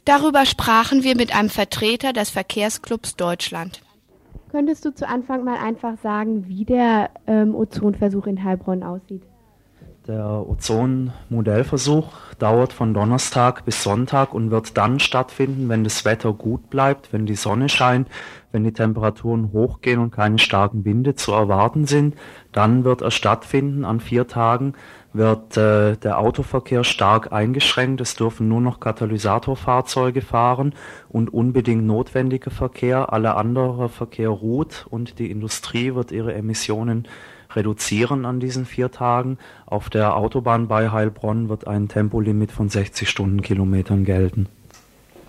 darüber 0.05 0.47
sprachen 0.47 1.05
wir 1.05 1.17
mit 1.17 1.35
einem 1.35 1.51
Vertreter 1.51 2.13
des 2.13 2.31
Verkehrsclubs 2.31 3.17
Deutschland. 3.17 3.83
Könntest 4.51 4.85
du 4.85 4.95
zu 4.95 5.07
Anfang 5.07 5.45
mal 5.45 5.59
einfach 5.59 5.99
sagen, 6.03 6.49
wie 6.49 6.65
der 6.65 7.11
ähm, 7.27 7.55
Ozonversuch 7.55 8.27
in 8.27 8.43
Heilbronn 8.43 8.83
aussieht? 8.83 9.23
Der 10.07 10.47
Ozon-Modellversuch 10.47 12.12
dauert 12.38 12.75
von 12.75 12.93
Donnerstag 12.93 13.64
bis 13.64 13.83
Sonntag 13.83 14.35
und 14.35 14.51
wird 14.51 14.77
dann 14.77 15.01
stattfinden, 15.01 15.71
wenn 15.71 15.83
das 15.83 16.05
Wetter 16.05 16.35
gut 16.35 16.69
bleibt, 16.69 17.14
wenn 17.14 17.25
die 17.25 17.37
Sonne 17.37 17.71
scheint, 17.71 18.09
wenn 18.53 18.64
die 18.64 18.75
Temperaturen 18.75 19.53
hochgehen 19.53 20.01
und 20.01 20.11
keine 20.11 20.38
starken 20.38 20.85
Winde 20.85 21.14
zu 21.14 21.33
erwarten 21.33 21.87
sind. 21.87 22.17
Dann 22.53 22.85
wird 22.85 23.01
er 23.01 23.11
stattfinden. 23.11 23.87
An 23.87 23.99
vier 23.99 24.29
Tagen 24.29 24.75
wird 25.14 25.57
äh, 25.57 25.97
der 25.97 26.19
Autoverkehr 26.19 26.85
stark 26.85 27.33
eingeschränkt. 27.33 28.03
Es 28.03 28.14
dürfen 28.14 28.47
nur 28.47 28.61
noch 28.61 28.81
Katalysatorfahrzeuge 28.81 30.21
fahren 30.21 30.75
und 31.09 31.33
unbedingt 31.33 31.87
notwendiger 31.87 32.51
Verkehr. 32.51 33.11
Alle 33.11 33.37
andere 33.37 33.88
Verkehr 33.88 34.29
ruht 34.29 34.87
und 34.90 35.19
die 35.19 35.31
Industrie 35.31 35.95
wird 35.95 36.12
ihre 36.12 36.35
Emissionen 36.35 37.09
reduzieren 37.57 38.25
an 38.25 38.40
diesen 38.40 38.67
vier 38.67 38.90
Tagen. 38.90 39.38
Auf 39.67 39.90
der 39.90 40.17
Autobahn 40.17 40.69
bei 40.69 40.90
Heilbronn 40.90 41.49
wird 41.49 41.67
ein 41.67 41.88
Tempolimit 41.88 42.53
von 42.53 42.69
60 42.69 43.09
Stundenkilometern 43.09 44.05
gelten. 44.05 44.47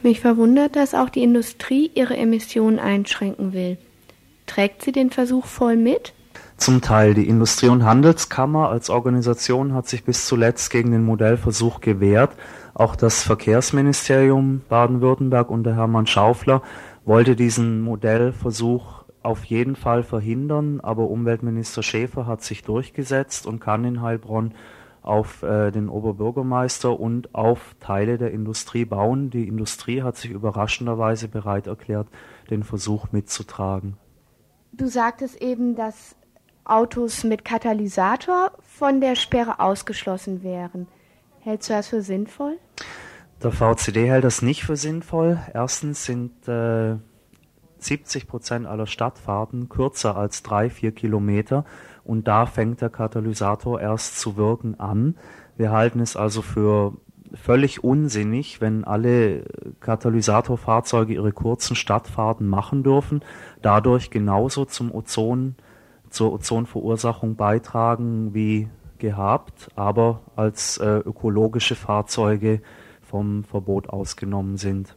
Mich 0.03 0.19
verwundert, 0.19 0.75
dass 0.75 0.93
auch 0.93 1.09
die 1.09 1.23
Industrie 1.23 1.89
ihre 1.95 2.15
Emissionen 2.15 2.79
einschränken 2.79 3.53
will. 3.53 3.77
Trägt 4.45 4.83
sie 4.83 4.91
den 4.91 5.09
Versuch 5.09 5.45
voll 5.45 5.77
mit? 5.77 6.13
Zum 6.57 6.81
Teil. 6.81 7.13
Die 7.13 7.27
Industrie- 7.27 7.69
und 7.69 7.83
Handelskammer 7.83 8.69
als 8.69 8.89
Organisation 8.89 9.73
hat 9.73 9.88
sich 9.88 10.03
bis 10.03 10.25
zuletzt 10.25 10.69
gegen 10.71 10.91
den 10.91 11.03
Modellversuch 11.03 11.81
gewehrt. 11.81 12.31
Auch 12.73 12.95
das 12.95 13.23
Verkehrsministerium 13.23 14.61
Baden-Württemberg 14.69 15.49
unter 15.49 15.75
Hermann 15.75 16.07
Schaufler 16.07 16.61
wollte 17.03 17.35
diesen 17.35 17.81
Modellversuch 17.81 19.04
auf 19.25 19.43
jeden 19.45 19.75
Fall 19.75 20.03
verhindern, 20.03 20.79
aber 20.79 21.09
Umweltminister 21.09 21.83
Schäfer 21.83 22.27
hat 22.27 22.43
sich 22.43 22.63
durchgesetzt 22.63 23.47
und 23.47 23.59
kann 23.59 23.83
in 23.83 24.01
Heilbronn 24.01 24.53
auf 25.01 25.43
äh, 25.43 25.71
den 25.71 25.89
Oberbürgermeister 25.89 26.99
und 26.99 27.33
auf 27.35 27.75
Teile 27.79 28.17
der 28.17 28.31
Industrie 28.31 28.85
bauen. 28.85 29.29
Die 29.29 29.47
Industrie 29.47 30.01
hat 30.01 30.15
sich 30.15 30.31
überraschenderweise 30.31 31.27
bereit 31.27 31.67
erklärt, 31.67 32.07
den 32.49 32.63
Versuch 32.63 33.11
mitzutragen. 33.11 33.97
Du 34.71 34.88
sagtest 34.88 35.41
eben, 35.41 35.75
dass 35.75 36.15
Autos 36.63 37.23
mit 37.23 37.45
Katalysator 37.45 38.51
von 38.61 39.01
der 39.01 39.15
Sperre 39.15 39.59
ausgeschlossen 39.59 40.43
wären. 40.43 40.88
Hältst 41.39 41.69
du 41.69 41.73
das 41.73 41.88
für 41.88 42.01
sinnvoll? 42.01 42.57
Der 43.43 43.51
VCD 43.51 44.07
hält 44.07 44.23
das 44.23 44.41
nicht 44.41 44.63
für 44.63 44.75
sinnvoll. 44.75 45.39
Erstens 45.53 46.05
sind 46.05 46.47
äh, 46.47 46.95
70 47.85 48.27
Prozent 48.27 48.65
aller 48.67 48.87
Stadtfahrten 48.87 49.69
kürzer 49.69 50.15
als 50.15 50.43
drei, 50.43 50.69
vier 50.69 50.91
Kilometer 50.91 51.65
und 52.03 52.27
da 52.27 52.45
fängt 52.45 52.81
der 52.81 52.89
Katalysator 52.89 53.79
erst 53.79 54.19
zu 54.19 54.37
wirken 54.37 54.79
an. 54.79 55.15
Wir 55.57 55.71
halten 55.71 55.99
es 55.99 56.15
also 56.15 56.41
für 56.41 56.93
völlig 57.33 57.83
unsinnig, 57.83 58.61
wenn 58.61 58.83
alle 58.83 59.45
Katalysatorfahrzeuge 59.79 61.13
ihre 61.13 61.31
kurzen 61.31 61.75
Stadtfahrten 61.75 62.47
machen 62.47 62.83
dürfen, 62.83 63.21
dadurch 63.61 64.09
genauso 64.09 64.65
zum 64.65 64.93
Ozon, 64.93 65.55
zur 66.09 66.33
Ozonverursachung 66.33 67.36
beitragen 67.36 68.33
wie 68.33 68.69
gehabt, 68.97 69.69
aber 69.75 70.21
als 70.36 70.77
äh, 70.77 70.97
ökologische 70.99 71.75
Fahrzeuge 71.75 72.61
vom 73.01 73.43
Verbot 73.43 73.89
ausgenommen 73.89 74.57
sind. 74.57 74.95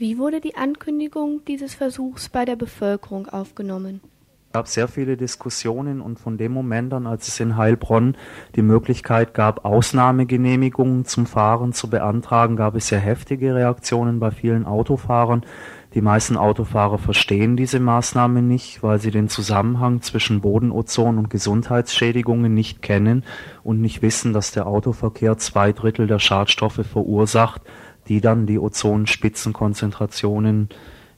Wie 0.00 0.16
wurde 0.16 0.40
die 0.40 0.56
Ankündigung 0.56 1.44
dieses 1.46 1.74
Versuchs 1.74 2.30
bei 2.30 2.46
der 2.46 2.56
Bevölkerung 2.56 3.28
aufgenommen? 3.28 4.00
Es 4.46 4.54
gab 4.54 4.66
sehr 4.66 4.88
viele 4.88 5.18
Diskussionen 5.18 6.00
und 6.00 6.18
von 6.18 6.38
dem 6.38 6.52
Moment 6.52 6.94
an, 6.94 7.06
als 7.06 7.28
es 7.28 7.38
in 7.38 7.58
Heilbronn 7.58 8.16
die 8.56 8.62
Möglichkeit 8.62 9.34
gab, 9.34 9.66
Ausnahmegenehmigungen 9.66 11.04
zum 11.04 11.26
Fahren 11.26 11.74
zu 11.74 11.90
beantragen, 11.90 12.56
gab 12.56 12.76
es 12.76 12.88
sehr 12.88 12.98
heftige 12.98 13.54
Reaktionen 13.54 14.20
bei 14.20 14.30
vielen 14.30 14.64
Autofahrern, 14.64 15.44
Die 15.92 16.02
meisten 16.02 16.36
Autofahrer 16.36 16.98
verstehen 16.98 17.56
diese 17.56 17.80
Maßnahme 17.80 18.42
nicht, 18.42 18.80
weil 18.82 19.00
sie 19.00 19.10
den 19.10 19.28
Zusammenhang 19.28 20.02
zwischen 20.02 20.40
Bodenozon 20.40 21.18
und 21.18 21.30
Gesundheitsschädigungen 21.30 22.54
nicht 22.54 22.80
kennen 22.80 23.24
und 23.64 23.80
nicht 23.80 24.00
wissen, 24.00 24.32
dass 24.32 24.52
der 24.52 24.68
Autoverkehr 24.68 25.36
zwei 25.36 25.72
Drittel 25.72 26.06
der 26.06 26.20
Schadstoffe 26.20 26.86
verursacht, 26.86 27.62
die 28.10 28.20
dann 28.20 28.44
die 28.44 28.58
Ozonspitzenkonzentrationen 28.58 30.68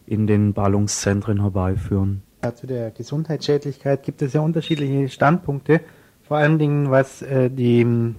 in 0.06 0.28
den 0.28 0.52
Ballungszentren 0.52 1.40
herbeiführen. 1.40 2.22
Ja, 2.44 2.54
zu 2.54 2.66
der 2.66 2.90
Gesundheitsschädlichkeit 2.90 4.02
gibt 4.02 4.20
es 4.20 4.34
ja 4.34 4.42
unterschiedliche 4.42 5.08
Standpunkte, 5.08 5.80
vor 6.22 6.36
allen 6.36 6.58
Dingen 6.58 6.90
was 6.90 7.22
äh, 7.22 7.48
die 7.48 7.80
hm, 7.80 8.16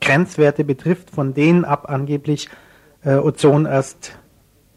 Grenzwerte 0.00 0.64
betrifft, 0.64 1.10
von 1.10 1.34
denen 1.34 1.64
ab 1.64 1.88
angeblich 1.88 2.48
äh, 3.04 3.14
Ozon 3.14 3.64
erst 3.64 4.18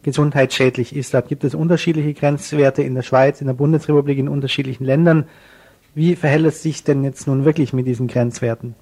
gesundheitsschädlich 0.03 0.95
ist. 0.95 1.15
Da 1.15 1.21
gibt 1.21 1.43
es 1.43 1.55
unterschiedliche 1.55 2.13
Grenzwerte 2.13 2.83
in 2.83 2.93
der 2.93 3.01
Schweiz, 3.01 3.41
in 3.41 3.47
der 3.47 3.55
Bundesrepublik, 3.55 4.19
in 4.19 4.29
unterschiedlichen 4.29 4.85
Ländern. 4.85 5.25
Wie 5.95 6.15
verhält 6.15 6.45
es 6.45 6.61
sich 6.61 6.83
denn 6.83 7.03
jetzt 7.03 7.25
nun 7.25 7.45
wirklich 7.45 7.73
mit 7.73 7.87
diesen 7.87 8.07
Grenzwerten? 8.07 8.75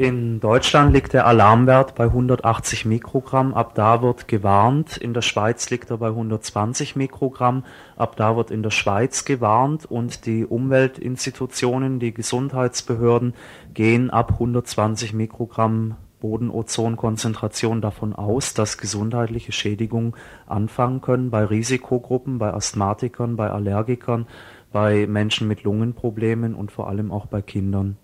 In 0.00 0.40
Deutschland 0.40 0.94
liegt 0.94 1.12
der 1.12 1.26
Alarmwert 1.26 1.94
bei 1.94 2.04
180 2.04 2.86
Mikrogramm, 2.86 3.52
ab 3.52 3.74
da 3.74 4.00
wird 4.00 4.28
gewarnt. 4.28 4.96
In 4.96 5.12
der 5.12 5.20
Schweiz 5.20 5.68
liegt 5.68 5.90
er 5.90 5.98
bei 5.98 6.06
120 6.06 6.96
Mikrogramm, 6.96 7.66
ab 7.96 8.16
da 8.16 8.34
wird 8.34 8.50
in 8.50 8.62
der 8.62 8.70
Schweiz 8.70 9.26
gewarnt 9.26 9.84
und 9.84 10.24
die 10.24 10.46
Umweltinstitutionen, 10.46 11.98
die 12.00 12.14
Gesundheitsbehörden 12.14 13.34
gehen 13.74 14.08
ab 14.08 14.32
120 14.32 15.12
Mikrogramm 15.12 15.96
Bodenozonkonzentration 16.20 17.82
davon 17.82 18.14
aus, 18.14 18.54
dass 18.54 18.78
gesundheitliche 18.78 19.52
Schädigungen 19.52 20.14
anfangen 20.46 21.02
können 21.02 21.28
bei 21.28 21.44
Risikogruppen, 21.44 22.38
bei 22.38 22.54
Asthmatikern, 22.54 23.36
bei 23.36 23.50
Allergikern, 23.50 24.26
bei 24.72 25.06
Menschen 25.06 25.46
mit 25.46 25.62
Lungenproblemen 25.64 26.54
und 26.54 26.72
vor 26.72 26.88
allem 26.88 27.12
auch 27.12 27.26
bei 27.26 27.42
Kindern. 27.42 27.98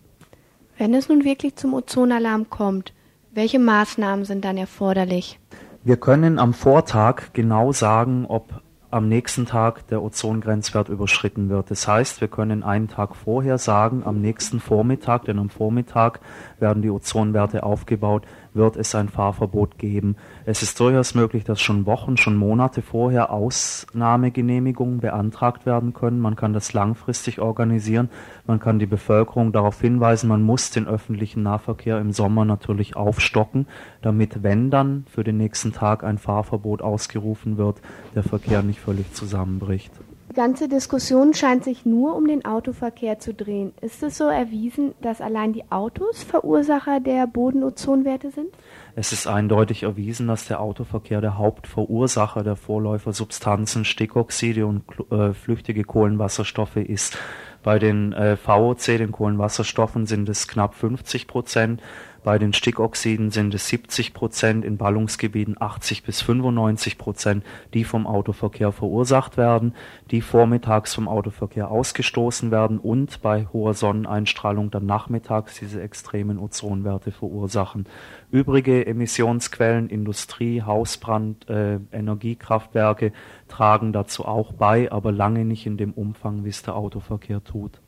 Wenn 0.78 0.92
es 0.92 1.08
nun 1.08 1.24
wirklich 1.24 1.56
zum 1.56 1.72
Ozonalarm 1.72 2.50
kommt, 2.50 2.92
welche 3.32 3.58
Maßnahmen 3.58 4.26
sind 4.26 4.44
dann 4.44 4.58
erforderlich? 4.58 5.40
Wir 5.84 5.96
können 5.96 6.38
am 6.38 6.52
Vortag 6.52 7.32
genau 7.32 7.72
sagen, 7.72 8.26
ob 8.28 8.60
am 8.90 9.08
nächsten 9.08 9.46
Tag 9.46 9.86
der 9.88 10.02
Ozongrenzwert 10.02 10.88
überschritten 10.88 11.48
wird. 11.48 11.70
Das 11.70 11.88
heißt, 11.88 12.20
wir 12.20 12.28
können 12.28 12.62
einen 12.62 12.88
Tag 12.88 13.16
vorher 13.16 13.58
sagen, 13.58 14.02
am 14.04 14.20
nächsten 14.20 14.60
Vormittag, 14.60 15.24
denn 15.24 15.38
am 15.38 15.50
Vormittag 15.50 16.20
werden 16.58 16.82
die 16.82 16.90
Ozonwerte 16.90 17.62
aufgebaut, 17.62 18.24
wird 18.56 18.76
es 18.76 18.94
ein 18.94 19.08
Fahrverbot 19.08 19.78
geben. 19.78 20.16
Es 20.44 20.62
ist 20.62 20.80
durchaus 20.80 21.14
möglich, 21.14 21.44
dass 21.44 21.60
schon 21.60 21.86
Wochen, 21.86 22.16
schon 22.16 22.36
Monate 22.36 22.82
vorher 22.82 23.30
Ausnahmegenehmigungen 23.30 25.00
beantragt 25.00 25.66
werden 25.66 25.94
können. 25.94 26.18
Man 26.18 26.34
kann 26.34 26.52
das 26.52 26.72
langfristig 26.72 27.40
organisieren. 27.40 28.08
Man 28.46 28.58
kann 28.58 28.78
die 28.78 28.86
Bevölkerung 28.86 29.52
darauf 29.52 29.80
hinweisen, 29.80 30.28
man 30.28 30.42
muss 30.42 30.70
den 30.70 30.86
öffentlichen 30.86 31.42
Nahverkehr 31.42 31.98
im 31.98 32.12
Sommer 32.12 32.44
natürlich 32.44 32.96
aufstocken, 32.96 33.66
damit, 34.02 34.42
wenn 34.42 34.70
dann 34.70 35.04
für 35.10 35.24
den 35.24 35.36
nächsten 35.36 35.72
Tag 35.72 36.02
ein 36.02 36.18
Fahrverbot 36.18 36.82
ausgerufen 36.82 37.58
wird, 37.58 37.80
der 38.14 38.22
Verkehr 38.22 38.62
nicht 38.62 38.80
völlig 38.80 39.12
zusammenbricht. 39.12 39.92
Die 40.36 40.42
ganze 40.42 40.68
Diskussion 40.68 41.32
scheint 41.32 41.64
sich 41.64 41.86
nur 41.86 42.14
um 42.14 42.28
den 42.28 42.44
Autoverkehr 42.44 43.18
zu 43.18 43.32
drehen. 43.32 43.72
Ist 43.80 44.02
es 44.02 44.18
so 44.18 44.24
erwiesen, 44.24 44.92
dass 45.00 45.22
allein 45.22 45.54
die 45.54 45.64
Autos 45.72 46.22
Verursacher 46.24 47.00
der 47.00 47.26
Bodenozonwerte 47.26 48.30
sind? 48.30 48.48
Es 48.96 49.12
ist 49.12 49.26
eindeutig 49.26 49.84
erwiesen, 49.84 50.28
dass 50.28 50.46
der 50.46 50.60
Autoverkehr 50.60 51.22
der 51.22 51.38
Hauptverursacher 51.38 52.44
der 52.44 52.56
Vorläufersubstanzen 52.56 53.86
Stickoxide 53.86 54.66
und 54.66 54.82
äh, 55.10 55.32
flüchtige 55.32 55.84
Kohlenwasserstoffe 55.84 56.76
ist. 56.76 57.16
Bei 57.62 57.78
den 57.78 58.12
äh, 58.12 58.36
VOC, 58.36 58.98
den 58.98 59.12
Kohlenwasserstoffen, 59.12 60.04
sind 60.04 60.28
es 60.28 60.48
knapp 60.48 60.74
50 60.74 61.28
Prozent. 61.28 61.80
Bei 62.26 62.40
den 62.40 62.52
Stickoxiden 62.52 63.30
sind 63.30 63.54
es 63.54 63.68
70 63.68 64.12
Prozent, 64.12 64.64
in 64.64 64.78
Ballungsgebieten 64.78 65.54
80 65.60 66.02
bis 66.02 66.22
95 66.22 66.98
Prozent, 66.98 67.44
die 67.72 67.84
vom 67.84 68.04
Autoverkehr 68.04 68.72
verursacht 68.72 69.36
werden, 69.36 69.76
die 70.10 70.20
vormittags 70.20 70.92
vom 70.92 71.06
Autoverkehr 71.06 71.70
ausgestoßen 71.70 72.50
werden 72.50 72.80
und 72.80 73.22
bei 73.22 73.46
hoher 73.52 73.74
Sonneneinstrahlung 73.74 74.72
dann 74.72 74.86
nachmittags 74.86 75.60
diese 75.60 75.80
extremen 75.80 76.40
Ozonwerte 76.40 77.12
verursachen. 77.12 77.86
Übrige 78.32 78.84
Emissionsquellen, 78.84 79.88
Industrie, 79.88 80.62
Hausbrand, 80.62 81.48
äh, 81.48 81.78
Energiekraftwerke 81.92 83.12
tragen 83.46 83.92
dazu 83.92 84.24
auch 84.24 84.52
bei, 84.52 84.90
aber 84.90 85.12
lange 85.12 85.44
nicht 85.44 85.64
in 85.64 85.76
dem 85.76 85.92
Umfang, 85.92 86.44
wie 86.44 86.48
es 86.48 86.64
der 86.64 86.74
Autoverkehr 86.74 87.44
tut. 87.44 87.80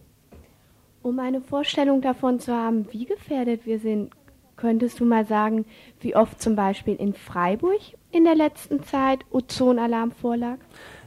Um 1.03 1.19
eine 1.19 1.41
Vorstellung 1.41 2.03
davon 2.03 2.39
zu 2.39 2.53
haben, 2.53 2.87
wie 2.93 3.05
gefährdet 3.05 3.67
wir 3.67 3.81
sind, 3.81 4.13
Könntest 4.59 4.99
du 4.99 5.05
mal 5.05 5.25
sagen, 5.25 5.67
wie 6.01 6.17
oft 6.17 6.43
zum 6.43 6.57
Beispiel 6.57 6.97
in 6.97 7.15
Freiburg 7.15 7.79
in 8.11 8.25
der 8.25 8.35
letzten 8.35 8.83
Zeit 8.83 9.21
Ozonalarm 9.31 10.11
vorlag? 10.11 10.57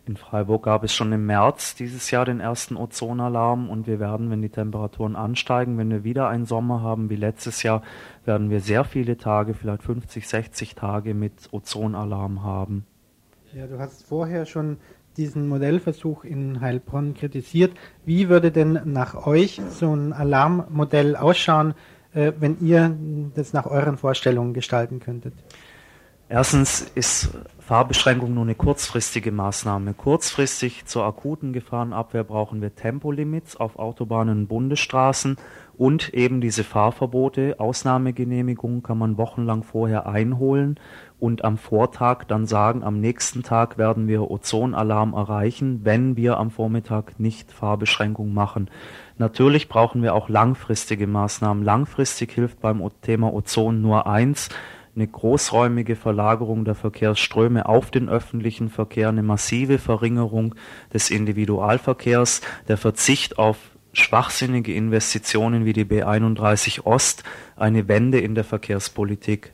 In 0.07 0.15
Freiburg 0.15 0.63
gab 0.63 0.85
es 0.85 0.93
schon 0.93 1.11
im 1.11 1.25
März 1.25 1.75
dieses 1.75 2.09
Jahr 2.11 2.23
den 2.23 2.39
ersten 2.39 2.77
Ozonalarm 2.77 3.69
und 3.69 3.87
wir 3.87 3.99
werden, 3.99 4.31
wenn 4.31 4.41
die 4.41 4.49
Temperaturen 4.49 5.17
ansteigen, 5.17 5.77
wenn 5.77 5.89
wir 5.89 6.05
wieder 6.05 6.29
einen 6.29 6.45
Sommer 6.45 6.81
haben 6.81 7.09
wie 7.09 7.17
letztes 7.17 7.61
Jahr, 7.61 7.83
werden 8.23 8.49
wir 8.49 8.61
sehr 8.61 8.85
viele 8.85 9.17
Tage, 9.17 9.53
vielleicht 9.53 9.83
50, 9.83 10.29
60 10.29 10.75
Tage 10.75 11.13
mit 11.13 11.49
Ozonalarm 11.51 12.43
haben. 12.43 12.85
Ja, 13.53 13.67
du 13.67 13.79
hast 13.79 14.05
vorher 14.05 14.45
schon 14.45 14.77
diesen 15.17 15.49
Modellversuch 15.49 16.23
in 16.23 16.61
Heilbronn 16.61 17.15
kritisiert. 17.15 17.73
Wie 18.05 18.29
würde 18.29 18.51
denn 18.51 18.79
nach 18.85 19.27
euch 19.27 19.61
so 19.71 19.93
ein 19.93 20.13
Alarmmodell 20.13 21.17
ausschauen, 21.17 21.73
äh, 22.13 22.33
wenn 22.39 22.59
ihr 22.61 22.95
das 23.35 23.53
nach 23.53 23.65
euren 23.65 23.97
Vorstellungen 23.97 24.53
gestalten 24.53 24.99
könntet? 24.99 25.33
Erstens 26.31 26.89
ist 26.95 27.31
Fahrbeschränkung 27.59 28.33
nur 28.33 28.43
eine 28.43 28.55
kurzfristige 28.55 29.33
Maßnahme. 29.33 29.93
Kurzfristig 29.93 30.85
zur 30.85 31.03
akuten 31.03 31.51
Gefahrenabwehr 31.51 32.23
brauchen 32.23 32.61
wir 32.61 32.73
Tempolimits 32.73 33.57
auf 33.57 33.77
Autobahnen 33.77 34.39
und 34.39 34.47
Bundesstraßen 34.47 35.35
und 35.81 36.13
eben 36.13 36.41
diese 36.41 36.63
Fahrverbote. 36.63 37.55
Ausnahmegenehmigungen 37.57 38.83
kann 38.83 38.99
man 38.99 39.17
wochenlang 39.17 39.63
vorher 39.63 40.05
einholen 40.05 40.79
und 41.19 41.43
am 41.43 41.57
Vortag 41.57 42.25
dann 42.27 42.45
sagen, 42.45 42.83
am 42.83 42.99
nächsten 42.99 43.41
Tag 43.41 43.79
werden 43.79 44.07
wir 44.07 44.29
Ozonalarm 44.29 45.13
erreichen, 45.13 45.79
wenn 45.83 46.15
wir 46.15 46.37
am 46.37 46.51
Vormittag 46.51 47.19
nicht 47.19 47.51
Fahrbeschränkung 47.51 48.31
machen. 48.31 48.69
Natürlich 49.17 49.69
brauchen 49.69 50.03
wir 50.03 50.13
auch 50.13 50.29
langfristige 50.29 51.07
Maßnahmen. 51.07 51.63
Langfristig 51.63 52.31
hilft 52.31 52.61
beim 52.61 52.87
Thema 53.01 53.33
Ozon 53.33 53.81
nur 53.81 54.05
eins, 54.05 54.49
eine 54.95 55.07
großräumige 55.07 55.95
Verlagerung 55.95 56.63
der 56.63 56.75
Verkehrsströme 56.75 57.65
auf 57.65 57.89
den 57.89 58.07
öffentlichen 58.07 58.69
Verkehr, 58.69 59.09
eine 59.09 59.23
massive 59.23 59.79
Verringerung 59.79 60.53
des 60.93 61.09
Individualverkehrs, 61.09 62.41
der 62.67 62.77
Verzicht 62.77 63.39
auf 63.39 63.70
schwachsinnige 63.93 64.73
Investitionen 64.73 65.65
wie 65.65 65.73
die 65.73 65.85
B31 65.85 66.83
Ost, 66.83 67.23
eine 67.55 67.87
Wende 67.87 68.19
in 68.19 68.35
der 68.35 68.43
Verkehrspolitik. 68.43 69.53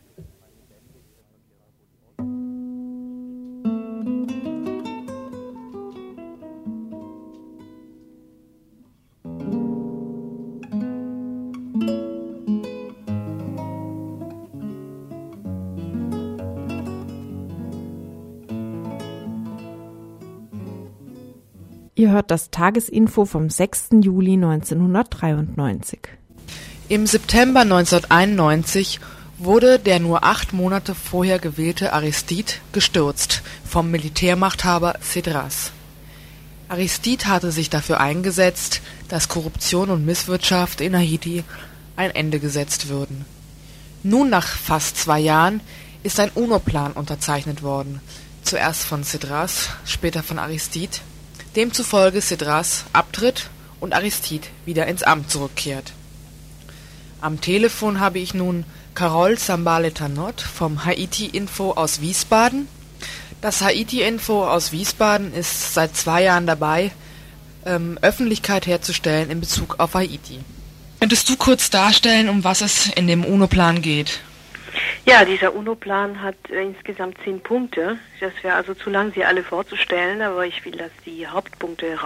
Ihr 21.98 22.12
hört 22.12 22.30
das 22.30 22.52
Tagesinfo 22.52 23.26
vom 23.26 23.50
6. 23.50 23.88
Juli 24.02 24.34
1993. 24.34 26.00
Im 26.90 27.08
September 27.08 27.62
1991 27.62 29.00
wurde 29.40 29.80
der 29.80 30.00
nur 30.00 30.24
acht 30.24 30.54
Monate 30.54 30.94
vorher 30.94 31.40
gewählte 31.40 31.94
Aristide 31.94 32.54
gestürzt 32.72 33.42
vom 33.68 33.90
Militärmachthaber 33.90 35.00
Cedras. 35.02 35.72
Aristide 36.70 37.26
hatte 37.26 37.52
sich 37.52 37.72
dafür 37.72 38.00
eingesetzt, 38.00 38.82
dass 39.08 39.28
Korruption 39.28 39.90
und 39.90 40.06
Misswirtschaft 40.06 40.82
in 40.82 40.96
Haiti 40.96 41.44
ein 41.96 42.12
Ende 42.12 42.40
gesetzt 42.40 42.90
würden. 42.90 43.26
Nun 44.04 44.30
nach 44.30 44.46
fast 44.48 44.98
zwei 44.98 45.20
Jahren 45.20 45.62
ist 46.04 46.20
ein 46.20 46.30
UNO-Plan 46.36 46.92
unterzeichnet 46.92 47.64
worden, 47.64 48.02
zuerst 48.44 48.84
von 48.84 49.04
Cedras, 49.04 49.72
später 49.84 50.22
von 50.22 50.38
Aristide 50.38 51.00
demzufolge 51.58 52.22
Cedras 52.22 52.86
abtritt 52.94 53.50
und 53.80 53.94
Aristide 53.94 54.48
wieder 54.66 54.86
ins 54.86 55.04
Amt 55.04 55.32
zurückkehrt. 55.32 55.92
Am 57.20 57.42
Telefon 57.42 58.00
habe 58.00 58.20
ich 58.20 58.36
nun 58.36 58.64
Carole 58.94 59.38
Sambale-Tanot 59.38 60.40
vom 60.42 60.86
Haiti-Info 60.86 61.72
aus 61.72 62.00
Wiesbaden. 62.00 62.68
Das 63.42 63.62
Haiti-Info 63.62 64.46
aus 64.46 64.72
Wiesbaden 64.72 65.34
ist 65.34 65.74
seit 65.74 65.98
zwei 65.98 66.24
Jahren 66.24 66.46
dabei, 66.46 66.92
ähm, 67.66 67.98
Öffentlichkeit 68.02 68.68
herzustellen 68.68 69.32
in 69.32 69.40
Bezug 69.40 69.80
auf 69.80 69.96
Haiti. 69.96 70.40
Könntest 71.00 71.28
du 71.28 71.36
kurz 71.38 71.72
darstellen, 71.72 72.30
um 72.30 72.44
was 72.44 72.62
es 72.62 72.88
in 72.88 73.08
dem 73.08 73.26
UNO-Plan 73.26 73.82
geht? 73.82 74.20
Ja, 75.10 75.24
dieser 75.24 75.56
UNO-Plan 75.56 76.22
hat 76.22 76.36
äh, 76.50 76.62
insgesamt 76.64 77.18
zehn 77.24 77.40
Punkte. 77.40 77.98
Das 78.20 78.34
wäre 78.42 78.56
also 78.56 78.74
zu 78.74 78.90
lang, 78.90 79.14
sie 79.14 79.24
alle 79.24 79.42
vorzustellen, 79.42 80.22
aber 80.22 80.46
ich 80.46 80.66
will, 80.66 80.74
dass 80.74 80.92
die 81.06 81.26
Hauptpunkte 81.26 82.04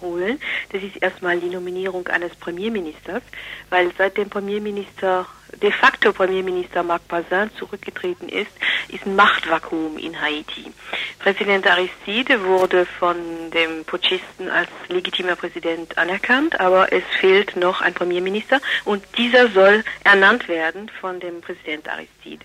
herausholen. 0.00 0.40
Das 0.72 0.82
ist 0.82 0.96
erstmal 1.02 1.38
die 1.40 1.48
Nominierung 1.48 2.06
eines 2.08 2.34
Premierministers, 2.36 3.22
weil 3.70 3.92
seit 3.96 4.16
dem 4.16 4.28
Premierminister 4.28 5.26
de 5.62 5.70
facto 5.70 6.12
Premierminister 6.12 6.82
Marc 6.82 7.06
Bazin 7.08 7.50
zurückgetreten 7.56 8.28
ist, 8.28 8.50
ist 8.88 9.06
ein 9.06 9.14
Machtvakuum 9.14 9.96
in 9.96 10.20
Haiti. 10.20 10.72
Präsident 11.18 11.66
Aristide 11.66 12.42
wurde 12.44 12.84
von 12.84 13.16
dem 13.52 13.84
Putschisten 13.84 14.50
als 14.50 14.68
legitimer 14.88 15.36
Präsident 15.36 15.96
anerkannt, 15.96 16.58
aber 16.60 16.92
es 16.92 17.04
fehlt 17.20 17.56
noch 17.56 17.80
ein 17.80 17.94
Premierminister 17.94 18.60
und 18.84 19.02
dieser 19.16 19.48
soll 19.48 19.84
ernannt 20.04 20.48
werden 20.48 20.90
von 21.00 21.20
dem 21.20 21.40
Präsident 21.40 21.88
Aristide. 21.88 22.44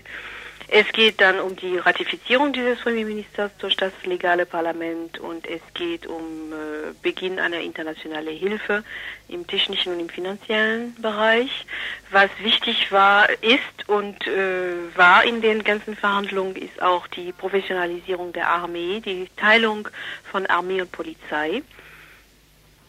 Es 0.74 0.90
geht 0.94 1.20
dann 1.20 1.38
um 1.38 1.54
die 1.54 1.76
Ratifizierung 1.76 2.54
dieses 2.54 2.80
Premierministers 2.80 3.50
durch 3.58 3.76
das 3.76 3.92
legale 4.04 4.46
Parlament 4.46 5.18
und 5.18 5.46
es 5.46 5.60
geht 5.74 6.06
um 6.06 6.50
äh, 6.50 6.94
Beginn 7.02 7.38
einer 7.38 7.60
internationalen 7.60 8.34
Hilfe 8.34 8.82
im 9.28 9.46
technischen 9.46 9.92
und 9.92 10.00
im 10.00 10.08
finanziellen 10.08 10.94
Bereich. 10.94 11.66
Was 12.10 12.30
wichtig 12.38 12.90
war, 12.90 13.28
ist 13.42 13.86
und 13.86 14.26
äh, 14.26 14.96
war 14.96 15.24
in 15.24 15.42
den 15.42 15.62
ganzen 15.62 15.94
Verhandlungen, 15.94 16.56
ist 16.56 16.80
auch 16.80 17.06
die 17.06 17.32
Professionalisierung 17.32 18.32
der 18.32 18.48
Armee, 18.48 19.00
die 19.00 19.28
Teilung 19.36 19.90
von 20.30 20.46
Armee 20.46 20.80
und 20.80 20.90
Polizei. 20.90 21.62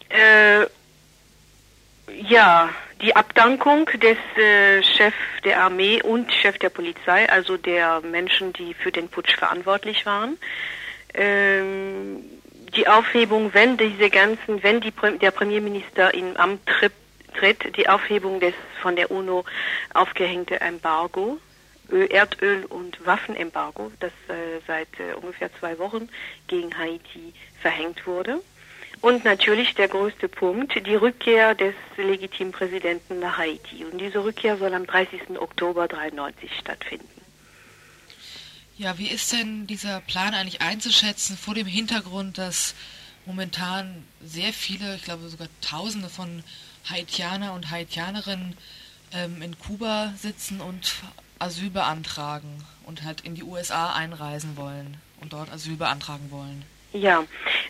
Äh, 0.08 0.62
ja, 2.22 2.70
die 3.04 3.14
Abdankung 3.14 3.84
des 4.00 4.16
äh, 4.38 4.82
Chefs 4.82 5.16
der 5.44 5.60
Armee 5.60 6.00
und 6.02 6.32
Chef 6.32 6.58
der 6.58 6.70
Polizei, 6.70 7.28
also 7.28 7.58
der 7.58 8.00
Menschen, 8.00 8.54
die 8.54 8.72
für 8.72 8.90
den 8.90 9.08
Putsch 9.08 9.36
verantwortlich 9.36 10.06
waren. 10.06 10.38
Ähm, 11.12 12.24
die 12.74 12.88
Aufhebung, 12.88 13.52
wenn 13.52 13.76
diese 13.76 14.08
ganzen, 14.08 14.62
wenn 14.62 14.80
die, 14.80 14.92
der 15.20 15.30
Premierminister 15.32 16.14
in 16.14 16.38
Amt 16.38 16.64
tritt, 16.64 16.94
tritt, 17.38 17.76
die 17.76 17.90
Aufhebung 17.90 18.40
des 18.40 18.54
von 18.80 18.96
der 18.96 19.10
UNO 19.10 19.44
aufgehängte 19.92 20.62
Embargo, 20.62 21.38
Erdöl- 21.90 22.64
und 22.64 23.04
Waffenembargo, 23.04 23.92
das 24.00 24.12
äh, 24.28 24.60
seit 24.66 24.88
äh, 24.98 25.12
ungefähr 25.14 25.50
zwei 25.60 25.78
Wochen 25.78 26.08
gegen 26.48 26.76
Haiti 26.78 27.34
verhängt 27.60 28.06
wurde. 28.06 28.40
Und 29.04 29.22
natürlich 29.22 29.74
der 29.74 29.88
größte 29.88 30.30
Punkt, 30.30 30.74
die 30.86 30.94
Rückkehr 30.94 31.54
des 31.54 31.74
legitimen 31.98 32.52
Präsidenten 32.52 33.20
nach 33.20 33.36
Haiti. 33.36 33.84
Und 33.84 33.98
diese 33.98 34.24
Rückkehr 34.24 34.56
soll 34.56 34.72
am 34.72 34.86
30. 34.86 35.38
Oktober 35.38 35.88
93 35.88 36.50
stattfinden. 36.58 37.20
Ja, 38.78 38.96
wie 38.96 39.08
ist 39.08 39.30
denn 39.30 39.66
dieser 39.66 40.00
Plan 40.00 40.32
eigentlich 40.32 40.62
einzuschätzen 40.62 41.36
vor 41.36 41.52
dem 41.52 41.66
Hintergrund, 41.66 42.38
dass 42.38 42.74
momentan 43.26 44.06
sehr 44.24 44.54
viele, 44.54 44.94
ich 44.94 45.04
glaube 45.04 45.28
sogar 45.28 45.48
Tausende 45.60 46.08
von 46.08 46.42
Haitianer 46.88 47.52
und 47.52 47.70
Haitianerinnen 47.70 48.56
ähm, 49.12 49.42
in 49.42 49.58
Kuba 49.58 50.14
sitzen 50.16 50.62
und 50.62 50.94
Asyl 51.38 51.68
beantragen 51.68 52.64
und 52.86 53.02
halt 53.02 53.20
in 53.20 53.34
die 53.34 53.42
USA 53.42 53.92
einreisen 53.92 54.56
wollen 54.56 54.96
und 55.20 55.34
dort 55.34 55.52
Asyl 55.52 55.76
beantragen 55.76 56.30
wollen? 56.30 56.64
Ja, 56.94 57.24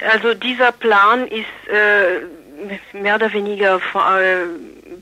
also 0.07 0.35
dieser 0.35 0.71
Plan 0.71 1.27
ist 1.27 1.47
äh, 1.67 2.21
mehr 2.93 3.15
oder 3.15 3.33
weniger 3.33 3.81
von 3.81 4.03
äh, 4.03 4.37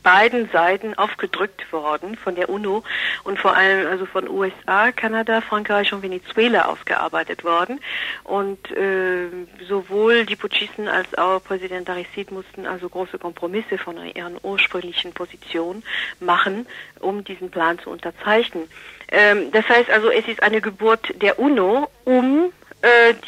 beiden 0.01 0.49
Seiten 0.51 0.95
aufgedrückt 0.95 1.73
worden, 1.73 2.17
von 2.17 2.37
der 2.37 2.49
UNO 2.49 2.85
und 3.25 3.41
vor 3.41 3.57
allem 3.57 3.89
also 3.89 4.07
von 4.07 4.29
USA, 4.29 4.93
Kanada, 4.93 5.41
Frankreich 5.41 5.93
und 5.93 6.03
Venezuela 6.05 6.67
ausgearbeitet 6.67 7.43
worden. 7.43 7.81
Und 8.23 8.71
äh, 8.71 9.27
sowohl 9.69 10.25
die 10.25 10.37
Putschisten 10.37 10.87
als 10.87 11.13
auch 11.19 11.43
Präsident 11.43 11.91
Aristide 11.91 12.33
mussten 12.33 12.65
also 12.65 12.89
große 12.89 13.19
Kompromisse 13.19 13.77
von 13.77 13.97
ihren 14.15 14.37
ursprünglichen 14.45 15.13
Positionen 15.13 15.83
machen, 16.21 16.69
um 17.01 17.25
diesen 17.25 17.51
Plan 17.51 17.77
zu 17.81 17.91
unterzeichnen. 17.91 18.69
Ähm, 19.09 19.51
das 19.51 19.69
heißt 19.69 19.91
also, 19.91 20.11
es 20.11 20.29
ist 20.29 20.45
eine 20.45 20.61
Geburt 20.61 21.13
der 21.21 21.41
UNO, 21.41 21.91
um 22.05 22.53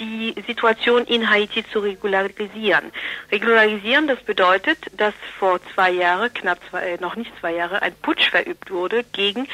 die 0.00 0.34
Situation 0.46 1.04
in 1.04 1.30
Haiti 1.30 1.64
zu 1.70 1.78
regularisieren. 1.78 2.90
Regularisieren, 3.30 4.08
das 4.08 4.20
bedeutet, 4.20 4.78
dass 4.96 5.14
vor 5.38 5.60
zwei 5.74 5.90
Jahren, 5.90 6.32
knapp 6.34 6.58
zwei, 6.70 6.92
äh, 6.92 7.00
noch 7.00 7.14
nicht 7.14 7.30
zwei 7.38 7.54
Jahre, 7.54 7.80
ein 7.82 7.94
Putsch 8.02 8.30
verübt 8.30 8.70
wurde 8.70 9.04
gegen 9.12 9.46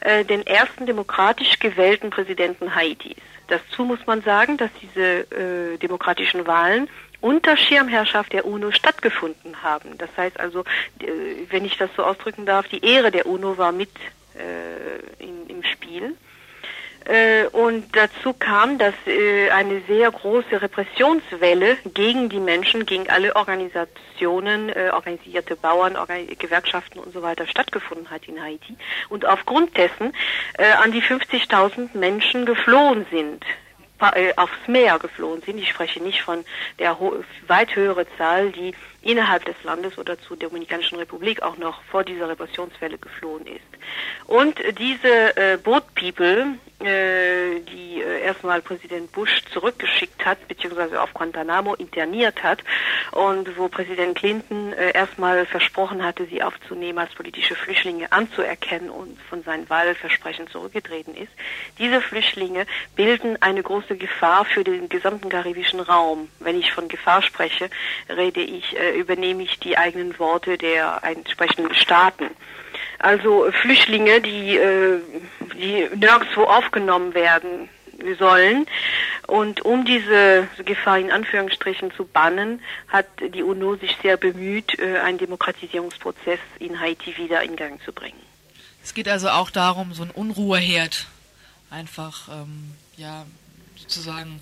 äh, 0.00 0.24
den 0.24 0.46
ersten 0.46 0.84
demokratisch 0.84 1.58
gewählten 1.58 2.10
Präsidenten 2.10 2.74
Haitis. 2.74 3.16
Dazu 3.48 3.84
muss 3.84 4.00
man 4.06 4.22
sagen, 4.22 4.56
dass 4.56 4.70
diese 4.82 5.20
äh, 5.30 5.78
demokratischen 5.78 6.46
Wahlen 6.46 6.88
unter 7.20 7.56
Schirmherrschaft 7.56 8.32
der 8.32 8.44
UNO 8.44 8.72
stattgefunden 8.72 9.62
haben. 9.62 9.96
Das 9.98 10.10
heißt 10.16 10.38
also, 10.38 10.60
äh, 11.00 11.06
wenn 11.48 11.64
ich 11.64 11.76
das 11.78 11.90
so 11.96 12.02
ausdrücken 12.02 12.44
darf, 12.44 12.68
die 12.68 12.84
Ehre 12.84 13.10
der 13.10 13.26
UNO 13.26 13.56
war 13.56 13.72
mit 13.72 13.90
äh, 14.34 15.22
in, 15.22 15.46
im 15.48 15.62
Spiel. 15.64 16.14
Äh, 17.06 17.46
und 17.52 17.94
dazu 17.94 18.32
kam, 18.32 18.78
dass 18.78 18.94
äh, 19.06 19.48
eine 19.50 19.80
sehr 19.86 20.10
große 20.10 20.60
Repressionswelle 20.60 21.76
gegen 21.94 22.28
die 22.28 22.40
Menschen, 22.40 22.84
gegen 22.84 23.08
alle 23.08 23.36
Organisationen, 23.36 24.70
äh, 24.70 24.90
organisierte 24.92 25.54
Bauern, 25.54 25.96
Gewerkschaften 26.38 26.98
und 26.98 27.12
so 27.12 27.22
weiter 27.22 27.46
stattgefunden 27.46 28.10
hat 28.10 28.26
in 28.26 28.42
Haiti. 28.42 28.76
Und 29.08 29.24
aufgrund 29.24 29.76
dessen 29.76 30.12
an 30.82 30.92
die 30.92 31.02
50.000 31.02 31.96
Menschen 31.96 32.46
geflohen 32.46 33.06
sind 33.10 33.44
aufs 34.36 34.68
Meer 34.68 34.98
geflohen 34.98 35.40
sind. 35.42 35.58
Ich 35.58 35.70
spreche 35.70 36.02
nicht 36.02 36.22
von 36.22 36.44
der 36.78 36.98
weit 37.46 37.74
höhere 37.74 38.06
Zahl, 38.18 38.50
die 38.50 38.74
innerhalb 39.06 39.44
des 39.44 39.56
Landes 39.62 39.96
oder 39.98 40.18
zur 40.20 40.36
Dominikanischen 40.36 40.98
Republik 40.98 41.42
auch 41.42 41.56
noch 41.56 41.82
vor 41.84 42.04
dieser 42.04 42.28
Repressionswelle 42.28 42.98
geflohen 42.98 43.46
ist. 43.46 43.60
Und 44.26 44.58
diese 44.78 45.36
äh, 45.36 45.56
Boat 45.56 45.84
People, 45.94 46.58
äh, 46.80 47.60
die 47.60 48.02
äh, 48.02 48.20
erstmal 48.22 48.60
Präsident 48.60 49.12
Bush 49.12 49.42
zurückgeschickt 49.52 50.26
hat, 50.26 50.46
beziehungsweise 50.48 51.00
auf 51.00 51.14
Guantanamo 51.14 51.74
interniert 51.74 52.42
hat 52.42 52.62
und 53.12 53.56
wo 53.56 53.68
Präsident 53.68 54.18
Clinton 54.18 54.72
äh, 54.72 54.90
erstmal 54.92 55.46
versprochen 55.46 56.04
hatte, 56.04 56.26
sie 56.26 56.42
aufzunehmen 56.42 56.98
als 56.98 57.14
politische 57.14 57.54
Flüchtlinge 57.54 58.10
anzuerkennen 58.12 58.90
und 58.90 59.18
von 59.22 59.42
seinen 59.44 59.70
Wahlversprechen 59.70 60.48
zurückgetreten 60.48 61.14
ist. 61.14 61.32
Diese 61.78 62.02
Flüchtlinge 62.02 62.66
bilden 62.94 63.40
eine 63.40 63.62
große 63.62 63.96
Gefahr 63.96 64.44
für 64.44 64.64
den 64.64 64.88
gesamten 64.88 65.28
karibischen 65.28 65.80
Raum. 65.80 66.28
Wenn 66.40 66.58
ich 66.58 66.72
von 66.72 66.88
Gefahr 66.88 67.22
spreche, 67.22 67.70
rede 68.08 68.40
ich, 68.40 68.76
äh, 68.76 68.95
übernehme 68.96 69.42
ich 69.42 69.58
die 69.58 69.78
eigenen 69.78 70.18
Worte 70.18 70.58
der 70.58 71.00
entsprechenden 71.02 71.74
Staaten. 71.74 72.30
Also 72.98 73.50
Flüchtlinge, 73.62 74.20
die, 74.20 74.56
äh, 74.56 75.00
die 75.54 75.88
nirgendwo 75.94 76.44
aufgenommen 76.44 77.14
werden 77.14 77.68
sollen. 78.18 78.66
Und 79.26 79.64
um 79.64 79.84
diese 79.84 80.48
Gefahr 80.64 80.98
in 80.98 81.10
Anführungsstrichen 81.10 81.92
zu 81.92 82.04
bannen, 82.04 82.60
hat 82.88 83.06
die 83.34 83.42
UNO 83.42 83.76
sich 83.76 83.96
sehr 84.02 84.16
bemüht, 84.16 84.78
äh, 84.78 84.98
einen 84.98 85.18
Demokratisierungsprozess 85.18 86.38
in 86.58 86.80
Haiti 86.80 87.16
wieder 87.16 87.42
in 87.42 87.56
Gang 87.56 87.82
zu 87.84 87.92
bringen. 87.92 88.20
Es 88.82 88.94
geht 88.94 89.08
also 89.08 89.28
auch 89.30 89.50
darum, 89.50 89.94
so 89.94 90.04
ein 90.04 90.10
Unruheherd 90.10 91.06
einfach, 91.70 92.28
ähm, 92.28 92.72
ja, 92.96 93.26
sozusagen 93.76 94.40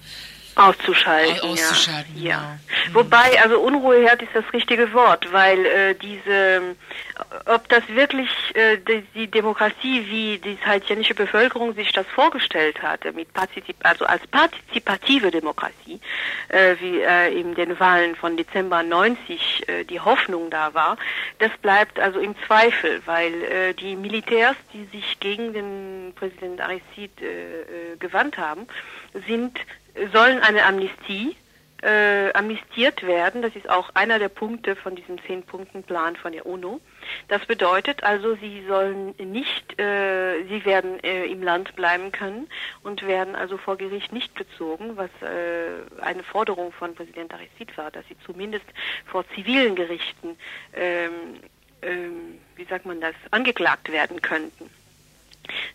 Auszuschalten, 0.57 1.51
auszuschalten 1.51 2.17
ja. 2.17 2.31
ja. 2.31 2.59
Mhm. 2.89 2.95
Wobei, 2.95 3.43
also 3.43 3.61
Unruheherd 3.61 4.23
ist 4.23 4.31
das 4.35 4.45
richtige 4.53 4.93
Wort, 4.93 5.33
weil 5.33 5.65
äh, 5.67 5.95
diese, 5.95 6.77
ob 7.47 7.69
das 7.69 7.83
wirklich 7.89 8.29
äh, 8.55 8.79
die, 8.79 9.03
die, 9.15 9.27
Demokratie, 9.27 10.07
wie 10.09 10.39
die 10.39 10.57
haitianische 10.65 11.15
Bevölkerung 11.15 11.75
sich 11.75 11.93
das 11.93 12.07
vorgestellt 12.07 12.83
hatte, 12.83 13.13
mit 13.13 13.33
Partizip 13.33 13.77
also 13.83 14.05
als 14.05 14.25
partizipative 14.29 15.31
Demokratie, 15.31 16.01
äh, 16.49 16.77
wie 16.81 17.01
äh, 17.01 17.39
in 17.39 17.55
den 17.55 17.79
Wahlen 17.81 18.15
von 18.15 18.37
Dezember 18.37 18.83
90 18.83 19.69
äh, 19.69 19.85
die 19.85 20.01
Hoffnung 20.01 20.51
da 20.51 20.73
war, 20.75 20.97
das 21.39 21.51
bleibt 21.63 21.99
also 21.99 22.21
im 22.21 22.35
Zweifel, 22.47 23.03
weil 23.07 23.43
äh, 23.43 23.75
die 23.75 23.97
Militärs, 23.97 24.57
die 24.73 24.85
sich 24.97 25.19
gegen 25.19 25.53
den 25.53 26.13
Präsident 26.15 26.61
Aristide 26.61 27.13
äh, 27.23 27.93
äh, 27.93 27.97
gewandt 27.99 28.39
haben, 28.39 28.67
sind 29.27 29.59
sollen 30.13 30.41
eine 30.41 30.65
Amnestie 30.65 31.37
äh, 31.85 32.33
amnestiert 32.33 33.07
werden. 33.07 33.43
Das 33.43 33.55
ist 33.55 33.69
auch 33.69 33.91
einer 33.95 34.19
der 34.19 34.31
Punkte 34.31 34.75
von 34.75 34.97
diesem 34.97 35.23
Zehn-Punkten-Plan 35.27 36.17
von 36.17 36.33
der 36.33 36.47
UNO. 36.47 36.81
Das 37.29 37.45
bedeutet 37.45 38.03
also, 38.03 38.37
sie 38.37 38.65
sollen 38.67 39.15
nicht, 39.19 39.79
äh, 39.79 40.45
sie 40.45 40.65
werden 40.65 41.03
äh, 41.05 41.27
im 41.27 41.43
Land 41.43 41.77
bleiben 41.77 42.11
können 42.11 42.49
und 42.83 43.07
werden 43.07 43.37
also 43.37 43.59
vor 43.59 43.77
Gericht 43.77 44.13
nicht 44.13 44.35
gezogen, 44.35 44.97
was 44.97 45.11
äh, 45.21 46.01
eine 46.01 46.23
Forderung 46.23 46.73
von 46.73 46.95
Präsident 46.95 47.35
Aristide 47.35 47.77
war, 47.77 47.91
dass 47.91 48.07
sie 48.09 48.17
zumindest 48.25 48.67
vor 49.05 49.29
zivilen 49.35 49.77
Gerichten, 49.77 50.39
ähm, 50.75 51.11
ähm, 51.83 52.39
wie 52.57 52.65
sagt 52.65 52.87
man 52.87 53.01
das, 53.03 53.15
angeklagt 53.31 53.93
werden 53.93 54.23
könnten. 54.23 54.71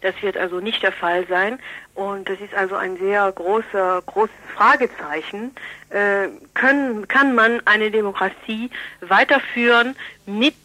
Das 0.01 0.15
wird 0.21 0.37
also 0.37 0.59
nicht 0.59 0.81
der 0.83 0.91
Fall 0.91 1.25
sein 1.27 1.59
und 1.95 2.29
das 2.29 2.39
ist 2.39 2.53
also 2.53 2.75
ein 2.75 2.97
sehr 2.97 3.31
großer, 3.31 4.01
großes 4.05 4.35
Fragezeichen. 4.55 5.51
Äh, 5.89 6.29
können, 6.53 7.07
kann 7.07 7.35
man 7.35 7.61
eine 7.65 7.91
Demokratie 7.91 8.69
weiterführen 9.01 9.95
mit 10.25 10.55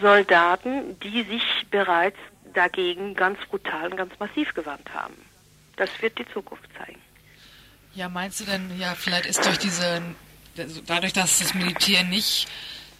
Soldaten, 0.00 0.98
die 1.00 1.22
sich 1.24 1.42
bereits 1.70 2.18
dagegen 2.52 3.14
ganz 3.14 3.38
brutal 3.50 3.90
und 3.90 3.96
ganz 3.96 4.12
massiv 4.18 4.54
gewandt 4.54 4.88
haben? 4.94 5.14
Das 5.76 5.90
wird 6.00 6.18
die 6.18 6.26
Zukunft 6.32 6.68
zeigen. 6.78 7.00
Ja, 7.94 8.08
meinst 8.08 8.40
du 8.40 8.44
denn, 8.44 8.78
ja, 8.78 8.94
vielleicht 8.94 9.26
ist 9.26 9.44
durch 9.44 9.58
diese, 9.58 10.02
dadurch, 10.86 11.12
dass 11.12 11.38
das 11.38 11.54
Militär 11.54 12.04
nicht 12.04 12.48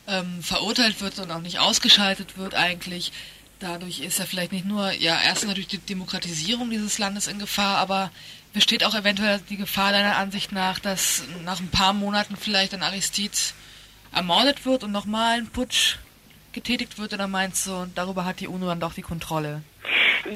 ähm, 0.06 0.42
verurteilt 0.42 1.00
wird 1.00 1.18
und 1.18 1.30
auch 1.30 1.40
nicht 1.40 1.58
ausgeschaltet 1.58 2.36
wird 2.38 2.54
eigentlich, 2.54 3.12
dadurch 3.60 4.00
ist 4.00 4.18
ja 4.18 4.24
vielleicht 4.24 4.52
nicht 4.52 4.64
nur, 4.64 4.92
ja, 4.92 5.18
erstens 5.24 5.48
natürlich 5.48 5.68
die 5.68 5.78
Demokratisierung 5.78 6.70
dieses 6.70 6.98
Landes 6.98 7.26
in 7.26 7.38
Gefahr, 7.38 7.78
aber 7.78 8.10
besteht 8.52 8.84
auch 8.84 8.94
eventuell 8.94 9.40
die 9.48 9.56
Gefahr 9.56 9.92
deiner 9.92 10.16
Ansicht 10.16 10.52
nach, 10.52 10.78
dass 10.78 11.24
nach 11.44 11.60
ein 11.60 11.70
paar 11.70 11.92
Monaten 11.92 12.36
vielleicht 12.36 12.74
ein 12.74 12.82
Aristide 12.82 13.36
ermordet 14.12 14.64
wird 14.64 14.84
und 14.84 14.92
nochmal 14.92 15.38
ein 15.38 15.48
Putsch 15.48 15.96
getätigt 16.52 16.98
wird, 16.98 17.12
oder 17.12 17.26
meinst 17.26 17.66
du, 17.66 17.86
darüber 17.94 18.24
hat 18.24 18.40
die 18.40 18.48
UNO 18.48 18.66
dann 18.66 18.80
doch 18.80 18.94
die 18.94 19.02
Kontrolle? 19.02 19.62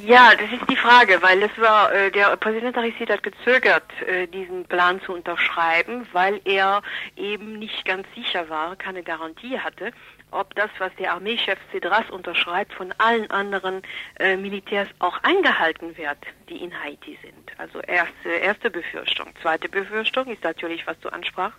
Ja, 0.04 0.34
das 0.34 0.50
ist 0.52 0.68
die 0.68 0.76
Frage, 0.76 1.22
weil 1.22 1.40
das 1.40 1.50
war, 1.56 1.90
äh, 1.92 2.10
der 2.10 2.36
Präsident 2.36 2.76
Aristide 2.76 3.14
hat 3.14 3.22
gezögert, 3.22 3.90
äh, 4.06 4.26
diesen 4.26 4.64
Plan 4.66 5.00
zu 5.06 5.14
unterschreiben, 5.14 6.06
weil 6.12 6.40
er 6.44 6.82
eben 7.16 7.58
nicht 7.58 7.86
ganz 7.86 8.06
sicher 8.14 8.48
war, 8.50 8.76
keine 8.76 9.02
Garantie 9.02 9.58
hatte, 9.58 9.92
ob 10.30 10.54
das, 10.54 10.70
was 10.78 10.94
der 10.96 11.12
Armeechef 11.12 11.58
Cedras 11.72 12.08
unterschreibt, 12.10 12.72
von 12.72 12.92
allen 12.98 13.30
anderen 13.30 13.82
äh, 14.18 14.36
Militärs 14.36 14.88
auch 14.98 15.22
eingehalten 15.22 15.96
wird, 15.96 16.18
die 16.48 16.62
in 16.62 16.72
Haiti 16.82 17.18
sind. 17.22 17.52
Also 17.58 17.80
erste, 17.80 18.28
erste 18.28 18.70
Befürchtung. 18.70 19.28
Zweite 19.42 19.68
Befürchtung 19.68 20.26
ist 20.26 20.44
natürlich, 20.44 20.86
was 20.86 20.98
du 21.00 21.08
ansprachst. 21.08 21.58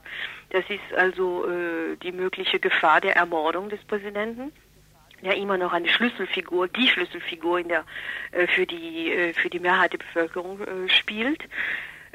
Das 0.52 0.64
ist 0.70 0.94
also 0.96 1.46
äh, 1.46 1.96
die 1.98 2.12
mögliche 2.12 2.60
Gefahr 2.60 3.02
der 3.02 3.16
Ermordung 3.16 3.70
des 3.70 3.84
Präsidenten 3.86 4.52
ja 5.22 5.34
immer 5.34 5.58
noch 5.58 5.74
eine 5.74 5.90
Schlüsselfigur, 5.90 6.68
die 6.68 6.88
Schlüsselfigur 6.88 7.60
in 7.60 7.68
der 7.68 7.84
äh, 8.32 8.48
für 8.48 8.66
die 8.66 9.12
äh, 9.12 9.34
für 9.34 9.50
die 9.50 9.60
Mehrheit 9.60 9.94
der 9.94 9.98
Bevölkerung 9.98 10.62
äh, 10.62 10.90
spielt. 10.90 11.44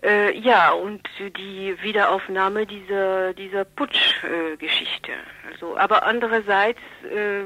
Äh, 0.05 0.39
ja, 0.39 0.73
und 0.73 1.09
die 1.19 1.75
Wiederaufnahme 1.83 2.67
dieser, 2.67 3.33
dieser 3.33 3.65
Putsch-Geschichte. 3.65 5.13
Äh, 5.13 5.53
also, 5.53 5.79
aber 5.79 6.05
andererseits 6.05 6.81
äh, 7.05 7.43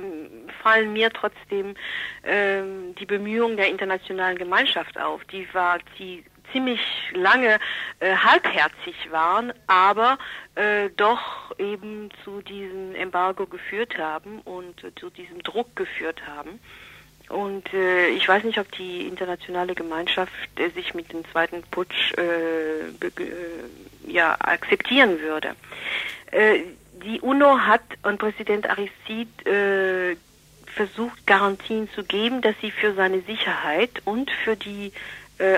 fallen 0.63 0.93
mir 0.93 1.11
trotzdem 1.11 1.77
äh, 2.23 2.63
die 2.99 3.07
Bemühungen 3.07 3.57
der 3.57 3.69
internationalen 3.69 4.37
Gemeinschaft 4.37 4.99
auf. 4.99 5.25
Die 5.27 5.47
war, 5.55 5.79
die 6.01 6.25
ziemlich 6.51 6.81
lange 7.13 7.59
äh, 8.01 8.17
halbherzig 8.17 9.11
waren, 9.13 9.53
aber 9.69 10.19
äh, 10.57 10.91
doch 10.97 11.57
eben 11.59 12.09
zu 12.25 12.43
diesem 12.43 12.95
Embargo 12.97 13.47
geführt 13.47 13.97
haben 13.99 14.41
und 14.41 14.83
äh, 14.83 14.93
zu 14.97 15.11
diesem 15.11 15.43
Druck 15.45 15.77
geführt 15.77 16.23
haben. 16.27 16.59
Und 17.29 17.73
äh, 17.75 18.09
ich 18.09 18.27
weiß 18.27 18.45
nicht, 18.45 18.59
ob 18.59 18.71
die 18.73 19.07
internationale 19.07 19.75
Gemeinschaft 19.75 20.33
äh, 20.57 20.71
sich 20.71 20.95
mit 20.95 21.13
dem 21.13 21.25
zweiten 21.31 21.63
Putsch 21.71 22.13
äh, 22.17 22.89
äh, 22.89 23.13
ja, 24.07 24.35
akzeptieren 24.39 25.21
würde. 25.21 25.55
Äh, 26.31 26.61
die 27.05 27.21
UNO 27.21 27.59
hat 27.61 27.83
an 28.03 28.19
Präsident 28.19 28.69
Aristide 28.69 30.15
äh, 30.15 30.17
versucht, 30.75 31.27
Garantien 31.27 31.89
zu 31.95 32.03
geben, 32.03 32.41
dass 32.41 32.55
sie 32.61 32.71
für 32.71 32.95
seine 32.95 33.21
Sicherheit 33.23 33.91
und 34.05 34.31
für 34.31 34.57
die 34.57 34.93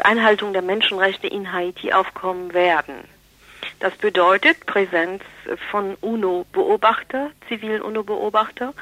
Einhaltung 0.04 0.52
der 0.52 0.60
Menschenrechte 0.60 1.26
in 1.26 1.52
Haiti 1.52 1.90
aufkommen 1.94 2.52
werden. 2.52 2.96
Das 3.80 3.96
bedeutet 3.96 4.66
Präsenz 4.66 5.22
von 5.70 5.94
UNO-Beobachter, 6.02 7.30
zivilen 7.48 7.80
UNO-Beobachter 7.80 8.74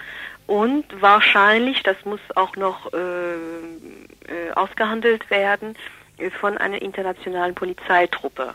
und 0.49 0.87
wahrscheinlich, 1.03 1.83
das 1.83 2.03
muss 2.07 2.21
auch 2.35 2.57
noch 2.57 2.91
äh, 2.95 3.35
äh, 3.35 4.51
ausgehandelt 4.55 5.31
werden, 5.31 5.77
äh, 6.17 6.31
von 6.31 6.57
einer 6.57 6.81
internationalen 6.81 7.55
Polizeitruppe. 7.55 8.55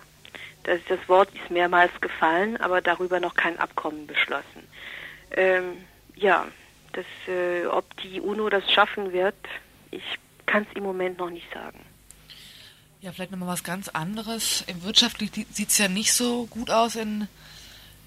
Das, 0.64 0.80
das 0.90 0.98
Wort 1.08 1.30
ist 1.36 1.52
mehrmals 1.52 1.92
gefallen, 2.02 2.58
aber 2.58 2.82
darüber 2.82 3.20
noch 3.20 3.36
kein 3.36 3.60
Abkommen 3.60 4.08
beschlossen. 4.08 4.68
Ähm, 5.38 5.86
ja, 6.16 6.48
das, 6.94 7.06
äh, 7.28 7.68
ob 7.68 7.86
die 7.98 8.20
UNO 8.20 8.50
das 8.50 8.72
schaffen 8.72 9.14
wird, 9.14 9.36
ich 9.92 10.18
kann 10.48 10.66
es 10.68 10.76
im 10.76 10.84
Moment 10.84 11.20
noch 11.20 11.30
nicht 11.30 11.54
sagen. 11.54 11.80
Ja, 13.02 13.12
vielleicht 13.12 13.30
nochmal 13.30 13.50
was 13.50 13.64
ganz 13.64 13.90
anderes. 13.90 14.66
Wirtschaftlich 14.82 15.30
sieht 15.52 15.70
es 15.70 15.78
ja 15.78 15.90
nicht 15.90 16.12
so 16.12 16.48
gut 16.48 16.72
aus 16.72 16.96
in 16.96 17.28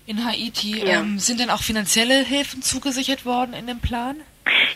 in 0.06 0.24
Haiti. 0.24 0.86
Ja. 0.86 1.00
Ähm, 1.00 1.18
sind 1.18 1.40
denn 1.40 1.50
auch 1.50 1.62
finanzielle 1.62 2.24
Hilfen 2.24 2.62
zugesichert 2.62 3.24
worden 3.24 3.52
in 3.52 3.66
dem 3.66 3.80
Plan? 3.80 4.16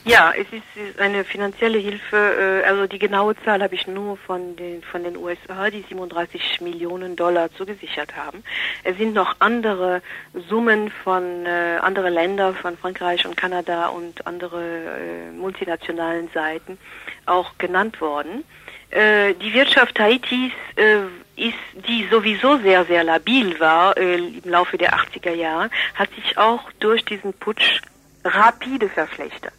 Ja, 0.04 0.32
es 0.36 0.46
ist 0.52 0.98
eine 0.98 1.24
finanzielle 1.24 1.78
Hilfe, 1.78 2.62
äh, 2.64 2.66
also 2.66 2.86
die 2.86 2.98
genaue 2.98 3.36
Zahl 3.44 3.62
habe 3.62 3.74
ich 3.74 3.86
nur 3.86 4.16
von 4.16 4.56
den, 4.56 4.82
von 4.82 5.04
den 5.04 5.16
USA, 5.16 5.70
die 5.70 5.84
37 5.88 6.60
Millionen 6.60 7.14
Dollar 7.14 7.52
zugesichert 7.52 8.16
haben. 8.16 8.42
Es 8.82 8.96
sind 8.96 9.14
noch 9.14 9.36
andere 9.38 10.02
Summen 10.48 10.90
von 11.04 11.46
äh, 11.46 11.78
andere 11.80 12.10
Länder, 12.10 12.54
von 12.54 12.76
Frankreich 12.76 13.26
und 13.26 13.36
Kanada 13.36 13.88
und 13.88 14.26
andere 14.26 14.60
äh, 14.60 15.30
multinationalen 15.32 16.28
Seiten 16.34 16.78
auch 17.26 17.56
genannt 17.58 18.00
worden. 18.00 18.44
Äh, 18.90 19.34
die 19.34 19.54
Wirtschaft 19.54 20.00
Haitis 20.00 20.52
äh, 20.74 21.02
ist, 21.40 21.86
die 21.88 22.06
sowieso 22.10 22.58
sehr, 22.58 22.84
sehr 22.84 23.04
labil 23.04 23.58
war 23.60 23.96
äh, 23.96 24.16
im 24.16 24.50
Laufe 24.50 24.78
der 24.78 24.94
80er 24.94 25.32
Jahre, 25.32 25.70
hat 25.94 26.10
sich 26.14 26.36
auch 26.36 26.70
durch 26.80 27.04
diesen 27.04 27.32
Putsch 27.32 27.80
rapide 28.24 28.88
verschlechtert, 28.88 29.54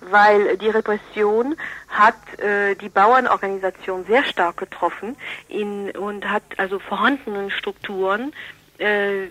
weil 0.00 0.56
die 0.56 0.68
Repression 0.68 1.56
hat 1.88 2.38
äh, 2.40 2.74
die 2.74 2.88
Bauernorganisation 2.88 4.04
sehr 4.06 4.24
stark 4.24 4.56
getroffen 4.56 5.16
in, 5.48 5.90
und 5.92 6.28
hat 6.28 6.42
also 6.56 6.78
vorhandenen 6.80 7.50
Strukturen 7.50 8.32
äh, 8.78 9.26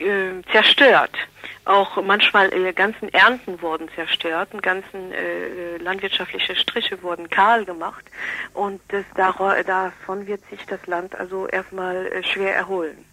äh, 0.00 0.42
zerstört. 0.52 1.16
Auch 1.64 2.02
manchmal 2.02 2.52
äh, 2.52 2.72
ganzen 2.72 3.12
Ernten 3.12 3.60
wurden 3.60 3.88
zerstört, 3.94 4.48
ganzen 4.62 5.12
äh, 5.12 5.76
landwirtschaftliche 5.78 6.56
Striche 6.56 7.02
wurden 7.02 7.28
kahl 7.28 7.64
gemacht 7.64 8.04
und 8.54 8.80
das, 8.88 9.04
davon 9.14 10.26
wird 10.26 10.40
sich 10.50 10.64
das 10.66 10.84
Land 10.86 11.14
also 11.14 11.46
erstmal 11.46 12.06
äh, 12.06 12.22
schwer 12.22 12.56
erholen. 12.56 13.04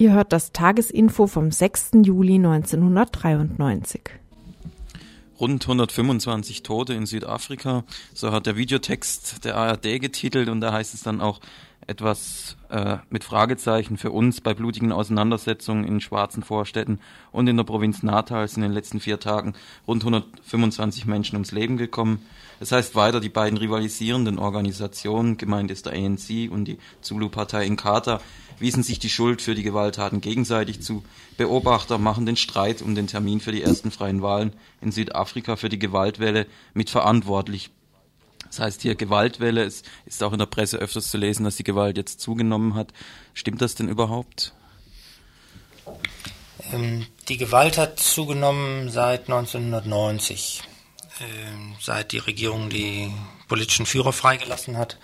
Ihr 0.00 0.12
hört 0.14 0.32
das 0.32 0.52
Tagesinfo 0.52 1.26
vom 1.26 1.50
6. 1.52 1.90
Juli 2.04 2.36
1993. 2.36 4.00
Rund 5.38 5.62
125 5.62 6.62
Tote 6.62 6.94
in 6.94 7.04
Südafrika, 7.04 7.84
so 8.14 8.32
hat 8.32 8.46
der 8.46 8.56
Videotext 8.56 9.44
der 9.44 9.58
ARD 9.58 10.00
getitelt 10.00 10.48
und 10.48 10.62
da 10.62 10.72
heißt 10.72 10.94
es 10.94 11.02
dann 11.02 11.20
auch 11.20 11.40
etwas 11.90 12.56
äh, 12.68 12.98
mit 13.10 13.24
Fragezeichen 13.24 13.98
für 13.98 14.12
uns 14.12 14.40
bei 14.40 14.54
blutigen 14.54 14.92
Auseinandersetzungen 14.92 15.84
in 15.84 16.00
schwarzen 16.00 16.44
Vorstädten 16.44 17.00
und 17.32 17.48
in 17.48 17.56
der 17.56 17.64
Provinz 17.64 18.04
Natal 18.04 18.46
sind 18.46 18.62
in 18.62 18.70
den 18.70 18.74
letzten 18.74 19.00
vier 19.00 19.18
Tagen 19.18 19.54
rund 19.88 20.02
125 20.02 21.06
Menschen 21.06 21.34
ums 21.34 21.50
Leben 21.50 21.76
gekommen. 21.76 22.24
Das 22.60 22.70
heißt 22.70 22.94
weiter, 22.94 23.18
die 23.18 23.28
beiden 23.28 23.58
rivalisierenden 23.58 24.38
Organisationen, 24.38 25.36
gemeint 25.36 25.72
ist 25.72 25.86
der 25.86 25.94
ANC 25.94 26.48
und 26.48 26.66
die 26.66 26.78
Zulu-Partei 27.00 27.64
in 27.64 27.72
Inkatha, 27.72 28.20
wiesen 28.60 28.84
sich 28.84 29.00
die 29.00 29.10
Schuld 29.10 29.42
für 29.42 29.56
die 29.56 29.64
Gewalttaten 29.64 30.20
gegenseitig 30.20 30.82
zu. 30.82 31.02
Beobachter 31.36 31.98
machen 31.98 32.24
den 32.24 32.36
Streit 32.36 32.82
um 32.82 32.94
den 32.94 33.08
Termin 33.08 33.40
für 33.40 33.52
die 33.52 33.62
ersten 33.62 33.90
freien 33.90 34.22
Wahlen 34.22 34.52
in 34.80 34.92
Südafrika 34.92 35.56
für 35.56 35.68
die 35.68 35.78
Gewaltwelle 35.78 36.46
mit 36.72 36.88
verantwortlich. 36.88 37.70
Das 38.50 38.58
heißt 38.58 38.82
hier 38.82 38.96
Gewaltwelle, 38.96 39.62
es 39.62 39.82
ist 40.06 40.22
auch 40.22 40.32
in 40.32 40.40
der 40.40 40.46
Presse 40.46 40.78
öfters 40.78 41.08
zu 41.10 41.18
lesen, 41.18 41.44
dass 41.44 41.56
die 41.56 41.64
Gewalt 41.64 41.96
jetzt 41.96 42.20
zugenommen 42.20 42.74
hat. 42.74 42.92
Stimmt 43.32 43.62
das 43.62 43.76
denn 43.76 43.88
überhaupt? 43.88 44.52
Ähm, 46.72 47.06
die 47.28 47.36
Gewalt 47.36 47.78
hat 47.78 48.00
zugenommen 48.00 48.90
seit 48.90 49.28
1990, 49.28 50.62
ähm, 51.20 51.74
seit 51.80 52.10
die 52.10 52.18
Regierung 52.18 52.70
die 52.70 53.12
politischen 53.46 53.86
Führer 53.86 54.12
freigelassen 54.12 54.76
hat 54.76 54.98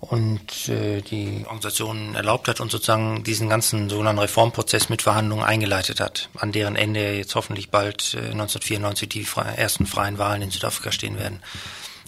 und 0.00 0.68
äh, 0.68 1.00
die 1.00 1.44
Organisation 1.46 2.14
erlaubt 2.14 2.48
hat 2.48 2.60
und 2.60 2.70
sozusagen 2.70 3.24
diesen 3.24 3.48
ganzen 3.48 3.88
sogenannten 3.88 4.20
Reformprozess 4.20 4.90
mit 4.90 5.00
Verhandlungen 5.00 5.44
eingeleitet 5.44 6.00
hat, 6.00 6.28
an 6.36 6.52
deren 6.52 6.76
Ende 6.76 7.16
jetzt 7.16 7.34
hoffentlich 7.34 7.70
bald 7.70 8.12
äh, 8.14 8.18
1994 8.18 9.08
die 9.08 9.24
frei, 9.24 9.54
ersten 9.54 9.86
freien 9.86 10.18
Wahlen 10.18 10.42
in 10.42 10.50
Südafrika 10.50 10.92
stehen 10.92 11.18
werden. 11.18 11.40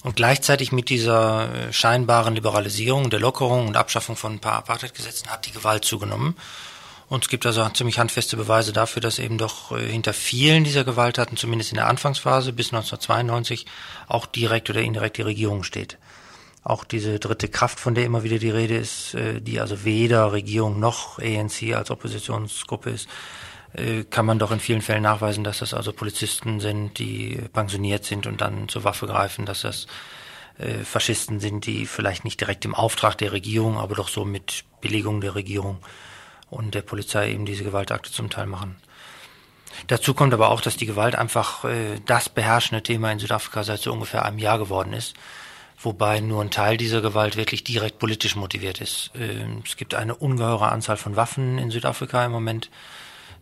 Und 0.08 0.16
gleichzeitig 0.16 0.72
mit 0.72 0.88
dieser 0.88 1.54
äh, 1.54 1.70
scheinbaren 1.70 2.34
Liberalisierung, 2.34 3.10
der 3.10 3.20
Lockerung 3.20 3.68
und 3.68 3.76
Abschaffung 3.76 4.16
von 4.16 4.32
ein 4.32 4.38
paar 4.38 4.54
Apartheidgesetzen 4.54 5.28
hat 5.28 5.44
die 5.44 5.52
Gewalt 5.52 5.84
zugenommen. 5.84 6.34
Und 7.10 7.24
es 7.24 7.28
gibt 7.28 7.44
also 7.44 7.68
ziemlich 7.68 7.98
handfeste 7.98 8.38
Beweise 8.38 8.72
dafür, 8.72 9.02
dass 9.02 9.18
eben 9.18 9.36
doch 9.36 9.70
äh, 9.70 9.86
hinter 9.86 10.14
vielen 10.14 10.64
dieser 10.64 10.84
Gewalttaten, 10.84 11.36
zumindest 11.36 11.72
in 11.72 11.76
der 11.76 11.88
Anfangsphase 11.88 12.54
bis 12.54 12.72
1992, 12.72 13.66
auch 14.06 14.24
direkt 14.24 14.70
oder 14.70 14.80
indirekt 14.80 15.18
die 15.18 15.22
Regierung 15.22 15.62
steht 15.62 15.98
auch 16.64 16.84
diese 16.84 17.18
dritte 17.18 17.48
Kraft, 17.48 17.80
von 17.80 17.94
der 17.94 18.04
immer 18.04 18.24
wieder 18.24 18.38
die 18.38 18.50
Rede 18.50 18.76
ist, 18.76 19.14
äh, 19.14 19.40
die 19.40 19.60
also 19.60 19.84
weder 19.84 20.32
Regierung 20.32 20.78
noch 20.78 21.18
ANC 21.18 21.74
als 21.74 21.90
Oppositionsgruppe 21.90 22.90
ist, 22.90 23.08
kann 24.04 24.26
man 24.26 24.38
doch 24.38 24.50
in 24.50 24.60
vielen 24.60 24.82
Fällen 24.82 25.02
nachweisen, 25.02 25.44
dass 25.44 25.58
das 25.58 25.74
also 25.74 25.92
Polizisten 25.92 26.60
sind, 26.60 26.98
die 26.98 27.40
pensioniert 27.52 28.04
sind 28.04 28.26
und 28.26 28.40
dann 28.40 28.68
zur 28.68 28.84
Waffe 28.84 29.06
greifen, 29.06 29.46
dass 29.46 29.62
das 29.62 29.86
äh, 30.58 30.84
Faschisten 30.84 31.40
sind, 31.40 31.66
die 31.66 31.86
vielleicht 31.86 32.24
nicht 32.24 32.40
direkt 32.40 32.64
im 32.64 32.74
Auftrag 32.74 33.16
der 33.18 33.32
Regierung, 33.32 33.78
aber 33.78 33.94
doch 33.94 34.08
so 34.08 34.24
mit 34.24 34.64
Billigung 34.80 35.20
der 35.20 35.34
Regierung 35.34 35.78
und 36.50 36.74
der 36.74 36.82
Polizei 36.82 37.32
eben 37.32 37.46
diese 37.46 37.64
Gewaltakte 37.64 38.10
zum 38.10 38.30
Teil 38.30 38.46
machen. 38.46 38.76
Dazu 39.86 40.14
kommt 40.14 40.32
aber 40.32 40.50
auch, 40.50 40.60
dass 40.60 40.76
die 40.76 40.86
Gewalt 40.86 41.14
einfach 41.14 41.64
äh, 41.64 42.00
das 42.06 42.28
beherrschende 42.28 42.82
Thema 42.82 43.12
in 43.12 43.18
Südafrika 43.18 43.64
seit 43.64 43.80
so 43.80 43.92
ungefähr 43.92 44.24
einem 44.24 44.38
Jahr 44.38 44.58
geworden 44.58 44.92
ist 44.92 45.14
wobei 45.80 46.20
nur 46.20 46.42
ein 46.42 46.50
Teil 46.50 46.76
dieser 46.76 47.00
Gewalt 47.00 47.36
wirklich 47.36 47.64
direkt 47.64 47.98
politisch 47.98 48.36
motiviert 48.36 48.80
ist. 48.80 49.10
Ähm, 49.14 49.62
es 49.64 49.76
gibt 49.76 49.94
eine 49.94 50.14
ungeheure 50.14 50.70
Anzahl 50.70 50.96
von 50.96 51.16
Waffen 51.16 51.58
in 51.58 51.70
Südafrika 51.70 52.24
im 52.24 52.32
Moment. 52.32 52.70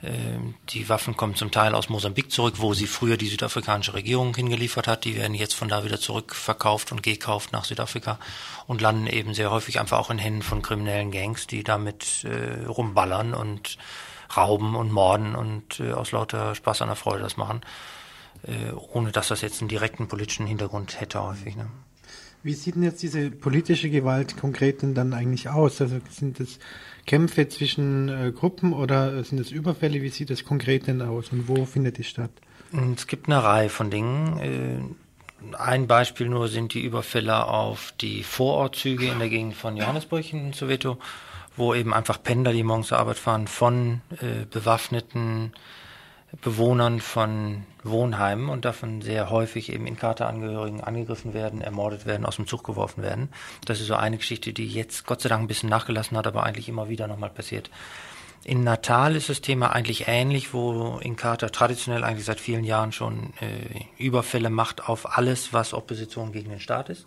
Ähm, 0.03 0.55
die 0.69 0.89
Waffen 0.89 1.17
kommen 1.17 1.35
zum 1.35 1.51
Teil 1.51 1.75
aus 1.75 1.89
Mosambik 1.89 2.31
zurück, 2.31 2.55
wo 2.59 2.75
sie 2.75 2.87
früher 2.87 3.17
die 3.17 3.29
südafrikanische 3.29 3.95
Regierung 3.95 4.35
hingeliefert 4.35 4.87
hat. 4.87 5.05
Die 5.05 5.17
werden 5.17 5.35
jetzt 5.35 5.55
von 5.55 5.69
da 5.69 5.85
wieder 5.85 5.99
zurückverkauft 5.99 6.93
und 6.93 7.03
gekauft 7.03 7.53
nach 7.53 7.65
Südafrika 7.65 8.19
und 8.67 8.81
landen 8.81 9.07
eben 9.07 9.35
sehr 9.35 9.51
häufig 9.51 9.81
einfach 9.81 9.99
auch 9.99 10.11
in 10.11 10.19
Händen 10.19 10.43
von 10.43 10.63
kriminellen 10.63 11.11
Gangs, 11.11 11.47
die 11.47 11.65
damit 11.65 12.25
äh, 12.25 12.65
rumballern 12.67 13.35
und 13.35 13.79
rauben 14.37 14.75
und 14.75 14.93
morden 14.93 15.35
und 15.35 15.81
äh, 15.81 15.93
aus 15.93 16.13
lauter 16.13 16.55
Spaß 16.55 16.83
an 16.83 16.89
der 16.89 16.97
Freude 16.97 17.23
das 17.23 17.37
machen, 17.37 17.63
äh, 18.43 18.73
ohne 18.73 19.13
dass 19.13 19.29
das 19.29 19.41
jetzt 19.41 19.61
einen 19.61 19.69
direkten 19.69 20.09
politischen 20.09 20.47
Hintergrund 20.47 21.01
hätte 21.01 21.23
häufig. 21.23 21.57
Ne? 21.57 21.71
Wie 22.47 22.55
sieht 22.55 22.77
denn 22.77 22.85
jetzt 22.85 23.03
diese 23.03 23.33
politische 23.33 23.91
Gewalt 23.91 24.37
konkret 24.37 24.81
denn 24.83 24.95
dann 24.95 25.13
eigentlich 25.13 25.49
aus? 25.49 25.81
Also 25.81 25.97
sind 26.11 26.39
das 26.39 26.61
Kämpfe 27.05 27.49
zwischen 27.49 28.09
äh, 28.09 28.31
Gruppen 28.31 28.73
oder 28.73 29.25
sind 29.25 29.41
das 29.41 29.51
Überfälle? 29.51 30.01
Wie 30.01 30.11
sieht 30.11 30.31
das 30.31 30.45
konkret 30.45 30.87
denn 30.87 31.03
aus 31.03 31.33
und 31.33 31.49
wo 31.49 31.65
findet 31.65 31.99
die 31.99 32.05
statt? 32.05 32.31
Es 32.95 33.09
gibt 33.09 33.27
eine 33.27 33.43
Reihe 33.43 33.69
von 33.69 33.91
Dingen. 33.91 34.39
Äh, 34.39 35.57
ein 35.59 35.89
Beispiel 35.89 36.29
nur 36.29 36.47
sind 36.47 36.73
die 36.73 36.85
Überfälle 36.85 37.47
auf 37.47 37.93
die 38.01 38.23
Vorortzüge 38.23 39.07
in 39.07 39.19
der 39.19 39.29
Gegend 39.29 39.55
von 39.57 39.77
Johannesburg 39.77 40.33
in 40.33 40.53
Soweto, 40.53 40.99
wo 41.57 41.75
eben 41.75 41.93
einfach 41.93 42.23
Pendler, 42.23 42.53
die 42.53 42.63
morgens 42.63 42.87
zur 42.87 43.01
Arbeit 43.01 43.19
fahren, 43.19 43.49
von 43.49 44.03
äh, 44.21 44.47
bewaffneten 44.49 45.53
Bewohnern 46.41 47.01
von 47.01 47.65
Wohnheimen 47.83 48.49
und 48.49 48.65
davon 48.65 49.01
sehr 49.01 49.31
häufig 49.31 49.73
eben 49.73 49.87
in 49.87 49.97
Katerangehörigen 49.97 50.81
angegriffen 50.81 51.35
werden, 51.35 51.61
ermordet 51.61 52.07
werden, 52.07 52.27
aus 52.27 52.37
dem 52.37 52.47
Zug 52.47 52.65
geworfen 52.65 53.03
werden. 53.03 53.31
Das 53.65 53.81
ist 53.81 53.87
so 53.87 53.95
eine 53.95 54.17
Geschichte, 54.17 54.53
die 54.53 54.67
jetzt 54.67 55.07
Gott 55.07 55.21
sei 55.21 55.29
Dank 55.29 55.43
ein 55.43 55.49
bisschen 55.49 55.69
nachgelassen 55.69 56.17
hat, 56.17 56.27
aber 56.27 56.43
eigentlich 56.43 56.69
immer 56.69 56.89
wieder 56.89 57.07
nochmal 57.07 57.31
passiert. 57.31 57.71
In 58.45 58.63
Natal 58.63 59.17
ist 59.17 59.29
das 59.29 59.41
Thema 59.41 59.73
eigentlich 59.73 60.07
ähnlich, 60.07 60.55
wo 60.55 60.99
Inkatha 61.03 61.49
traditionell 61.49 62.05
eigentlich 62.05 62.27
seit 62.27 62.39
vielen 62.39 62.65
Jahren 62.65 62.93
schon 62.93 63.33
äh, 63.41 64.03
Überfälle 64.03 64.51
macht 64.51 64.89
auf 64.89 65.19
alles, 65.19 65.53
was 65.53 65.75
Opposition 65.75 66.33
gegen 66.33 66.51
den 66.51 66.61
Staat 66.61 66.89
ist. 66.89 67.07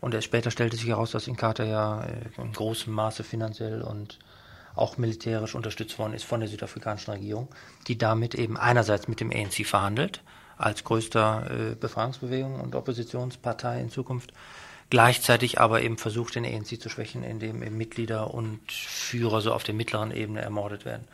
Und 0.00 0.14
erst 0.14 0.26
später 0.26 0.52
stellte 0.52 0.76
sich 0.76 0.86
heraus, 0.86 1.10
dass 1.10 1.26
Inkatha 1.26 1.64
ja 1.64 2.04
äh, 2.04 2.40
in 2.40 2.52
großem 2.52 2.92
Maße 2.92 3.24
finanziell 3.24 3.82
und 3.82 4.18
auch 4.78 4.98
militärisch 4.98 5.54
unterstützt 5.54 5.98
worden 5.98 6.14
ist 6.14 6.24
von 6.24 6.40
der 6.40 6.48
südafrikanischen 6.48 7.12
Regierung, 7.12 7.48
die 7.86 7.98
damit 7.98 8.34
eben 8.34 8.56
einerseits 8.56 9.08
mit 9.08 9.20
dem 9.20 9.30
ANC 9.30 9.66
verhandelt, 9.66 10.22
als 10.56 10.84
größter 10.84 11.50
äh, 11.50 11.74
Befreiungsbewegung 11.74 12.60
und 12.60 12.74
Oppositionspartei 12.74 13.80
in 13.80 13.90
Zukunft, 13.90 14.32
gleichzeitig 14.90 15.60
aber 15.60 15.82
eben 15.82 15.98
versucht, 15.98 16.34
den 16.34 16.44
ANC 16.44 16.80
zu 16.80 16.88
schwächen, 16.88 17.22
indem 17.22 17.62
eben 17.62 17.76
Mitglieder 17.76 18.32
und 18.34 18.60
Führer 18.70 19.40
so 19.40 19.52
auf 19.52 19.64
der 19.64 19.74
mittleren 19.74 20.10
Ebene 20.10 20.40
ermordet 20.40 20.84
werden. 20.84 21.06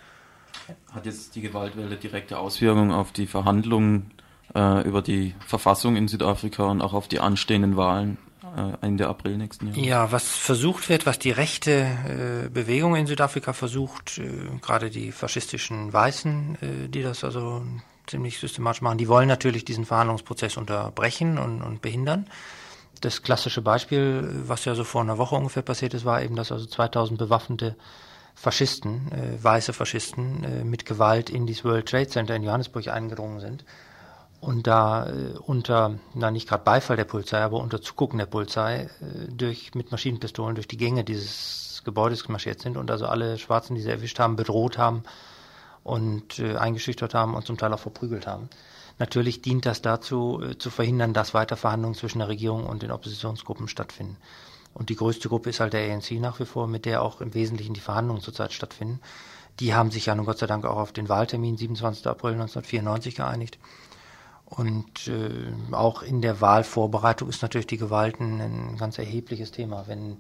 Hat 0.93 1.05
jetzt 1.07 1.35
die 1.35 1.41
Gewaltwelle 1.41 1.97
direkte 1.97 2.39
Auswirkungen 2.39 2.93
auf 2.93 3.13
die 3.13 3.27
Verhandlungen 3.27 4.13
äh, 4.55 4.87
über 4.87 5.03
die 5.03 5.35
Verfassung 5.47 5.97
in 5.97 6.09
Südafrika 6.09 6.65
und 6.65 6.81
auch 6.81 6.95
auf 6.95 7.09
die 7.09 7.21
anstehenden 7.21 7.77
Wahlen? 7.77 8.19
Äh, 8.57 8.87
Ende 8.87 9.09
April 9.09 9.37
nächsten 9.37 9.69
Jahres. 9.69 9.85
Ja, 9.85 10.13
was 10.13 10.29
versucht 10.29 10.89
wird, 10.89 11.07
was 11.07 11.19
die 11.19 11.31
rechte 11.31 11.71
äh, 11.73 12.49
Bewegung 12.49 12.97
in 12.97 13.07
Südafrika 13.07 13.53
versucht, 13.53 14.19
äh, 14.19 14.23
gerade 14.61 14.91
die 14.91 15.13
faschistischen 15.13 15.93
Weißen, 15.93 16.59
äh, 16.61 16.89
die 16.89 17.03
das 17.03 17.25
also 17.25 17.63
ziemlich 18.07 18.39
systematisch 18.39 18.83
machen, 18.83 18.99
die 18.99 19.09
wollen 19.09 19.29
natürlich 19.29 19.65
diesen 19.65 19.87
Verhandlungsprozess 19.87 20.57
unterbrechen 20.57 21.39
und, 21.39 21.63
und 21.63 21.83
behindern. 21.83 22.27
Das 23.01 23.23
klassische 23.23 23.63
Beispiel, 23.63 24.43
was 24.47 24.65
ja 24.65 24.75
so 24.75 24.85
vor 24.85 25.01
einer 25.01 25.19
Woche 25.19 25.35
ungefähr 25.35 25.63
passiert 25.63 25.95
ist, 25.95 26.05
war 26.05 26.23
eben, 26.23 26.37
dass 26.37 26.53
also 26.53 26.67
2000 26.67 27.19
bewaffnete 27.19 27.77
Faschisten, 28.35 29.11
äh, 29.13 29.43
weiße 29.43 29.73
Faschisten, 29.73 30.45
äh, 30.45 30.65
mit 30.65 30.87
Gewalt 30.87 31.31
in 31.31 31.47
dieses 31.47 31.65
World 31.65 31.89
Trade 31.89 32.09
Center 32.09 32.35
in 32.37 32.43
Johannesburg 32.43 32.89
eingedrungen 32.89 33.41
sind 33.41 33.65
und 34.45 34.67
da 34.67 35.07
äh, 35.09 35.39
unter, 35.39 35.99
na 36.13 36.31
nicht 36.31 36.49
gerade 36.49 36.65
Beifall 36.65 36.97
der 36.97 37.05
Polizei, 37.05 37.41
aber 37.41 37.59
unter 37.59 37.81
Zugucken 37.81 38.19
der 38.19 38.27
Polizei 38.27 38.91
äh, 39.01 39.33
durch 39.33 39.75
mit 39.75 39.91
Maschinenpistolen 39.91 40.55
durch 40.55 40.69
die 40.69 40.77
Gänge 40.77 41.03
dieses 41.03 41.83
Gebäudes 41.85 42.29
marschiert 42.29 42.61
sind 42.61 42.77
und 42.77 42.91
also 42.91 43.07
alle 43.07 43.39
Schwarzen, 43.39 43.75
die 43.75 43.83
sie 43.83 43.91
erwischt 43.91 44.19
haben, 44.19 44.37
bedroht 44.37 44.79
haben 44.79 45.03
und 45.83 46.39
äh, 46.39 46.57
eingeschüchtert 46.57 47.15
haben 47.15 47.35
und 47.35 47.47
zum 47.47 47.57
Teil 47.57 47.73
auch 47.73 47.79
verprügelt 47.79 48.27
haben. 48.27 48.51
Natürlich 48.99 49.43
dient 49.43 49.67
das 49.67 49.83
dazu, 49.83 50.41
äh, 50.43 50.59
zu 50.59 50.71
verhindern, 50.71 51.15
dass 51.15 51.35
weiter 51.35 51.57
Verhandlungen 51.57 51.95
zwischen 51.95 52.19
der 52.19 52.29
Regierung 52.29 52.67
und 52.67 52.83
den 52.83 52.91
Oppositionsgruppen 52.91 53.69
stattfinden. 53.69 54.19
Und 54.75 54.91
die 54.91 54.97
größte 54.97 55.29
Gruppe 55.29 55.51
ist 55.51 55.61
halt 55.61 55.73
der 55.73 55.91
ANC 55.91 56.13
nach 56.13 56.39
wie 56.39 56.45
vor, 56.45 56.67
mit 56.67 56.85
der 56.85 57.03
auch 57.03 57.21
im 57.21 57.33
Wesentlichen 57.33 57.75
die 57.75 57.81
Verhandlungen 57.81 58.23
zurzeit 58.23 58.53
stattfinden. 58.53 59.01
Die 59.61 59.73
haben 59.73 59.93
sich 59.93 60.07
ja 60.07 60.15
nun 60.15 60.27
Gott 60.27 60.39
sei 60.39 60.47
Dank 60.47 60.65
auch 60.65 60.77
auf 60.77 60.93
den 60.93 61.09
Wahltermin 61.09 61.57
27. 61.57 62.07
April 62.09 62.33
1994 62.33 63.15
geeinigt. 63.15 63.59
Und 64.47 65.09
äh, 65.09 65.75
auch 65.75 66.03
in 66.03 66.21
der 66.21 66.41
Wahlvorbereitung 66.41 67.29
ist 67.29 67.43
natürlich 67.43 67.67
die 67.67 67.79
Gewalt 67.79 68.21
ein, 68.21 68.41
ein 68.41 68.77
ganz 68.77 68.99
erhebliches 68.99 69.51
Thema. 69.51 69.85
Wenn 69.87 70.19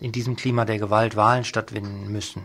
in 0.00 0.12
diesem 0.12 0.36
Klima 0.36 0.64
der 0.64 0.78
Gewalt 0.78 1.16
Wahlen 1.16 1.44
stattfinden 1.44 2.10
müssen, 2.10 2.44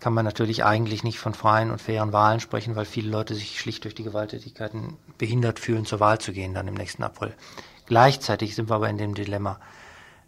kann 0.00 0.12
man 0.12 0.24
natürlich 0.24 0.64
eigentlich 0.64 1.02
nicht 1.02 1.18
von 1.18 1.34
freien 1.34 1.70
und 1.70 1.80
fairen 1.80 2.12
Wahlen 2.12 2.40
sprechen, 2.40 2.76
weil 2.76 2.84
viele 2.84 3.10
Leute 3.10 3.34
sich 3.34 3.58
schlicht 3.58 3.84
durch 3.84 3.94
die 3.94 4.04
Gewalttätigkeiten 4.04 4.98
behindert 5.16 5.58
fühlen, 5.58 5.86
zur 5.86 6.00
Wahl 6.00 6.18
zu 6.18 6.32
gehen 6.32 6.54
dann 6.54 6.68
im 6.68 6.74
nächsten 6.74 7.02
April. 7.02 7.34
Gleichzeitig 7.86 8.54
sind 8.54 8.68
wir 8.68 8.74
aber 8.74 8.88
in 8.88 8.98
dem 8.98 9.14
Dilemma, 9.14 9.58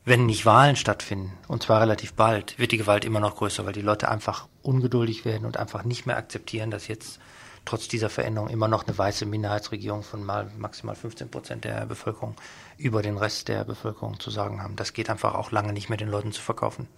wenn 0.05 0.24
nicht 0.24 0.47
Wahlen 0.47 0.77
stattfinden, 0.77 1.33
und 1.49 1.62
zwar 1.62 1.81
relativ 1.81 2.14
bald, 2.14 2.59
wird 2.59 2.72
die 2.72 2.79
Gewalt 2.79 3.05
immer 3.05 3.20
noch 3.20 3.37
größer, 3.37 3.66
weil 3.66 3.72
die 3.72 3.83
Leute 3.83 4.09
einfach 4.09 4.47
ungeduldig 4.62 5.24
werden 5.24 5.45
und 5.45 5.57
einfach 5.57 5.85
nicht 5.85 6.07
mehr 6.07 6.16
akzeptieren, 6.16 6.70
dass 6.70 6.89
jetzt 6.89 7.18
trotz 7.66 7.88
dieser 7.88 8.08
Veränderung 8.08 8.48
immer 8.48 8.68
noch 8.68 8.86
eine 8.86 8.96
weiße 8.96 9.26
Minderheitsregierung 9.26 10.02
von 10.02 10.24
mal 10.24 10.50
maximal 10.56 10.94
15 10.94 11.28
Prozent 11.30 11.64
der 11.64 11.84
Bevölkerung 11.84 12.34
über 12.78 13.02
den 13.02 13.18
Rest 13.18 13.48
der 13.48 13.64
Bevölkerung 13.64 14.18
zu 14.18 14.30
sagen 14.30 14.62
haben. 14.62 14.76
Das 14.76 14.94
geht 14.94 15.10
einfach 15.10 15.34
auch 15.34 15.50
lange 15.50 15.74
nicht 15.74 15.90
mehr 15.90 15.98
den 15.98 16.08
Leuten 16.08 16.32
zu 16.32 16.40
verkaufen. 16.40 16.88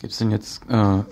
Gibt 0.00 0.12
es 0.12 0.18
denn 0.18 0.32
jetzt 0.32 0.62
äh, 0.68 1.02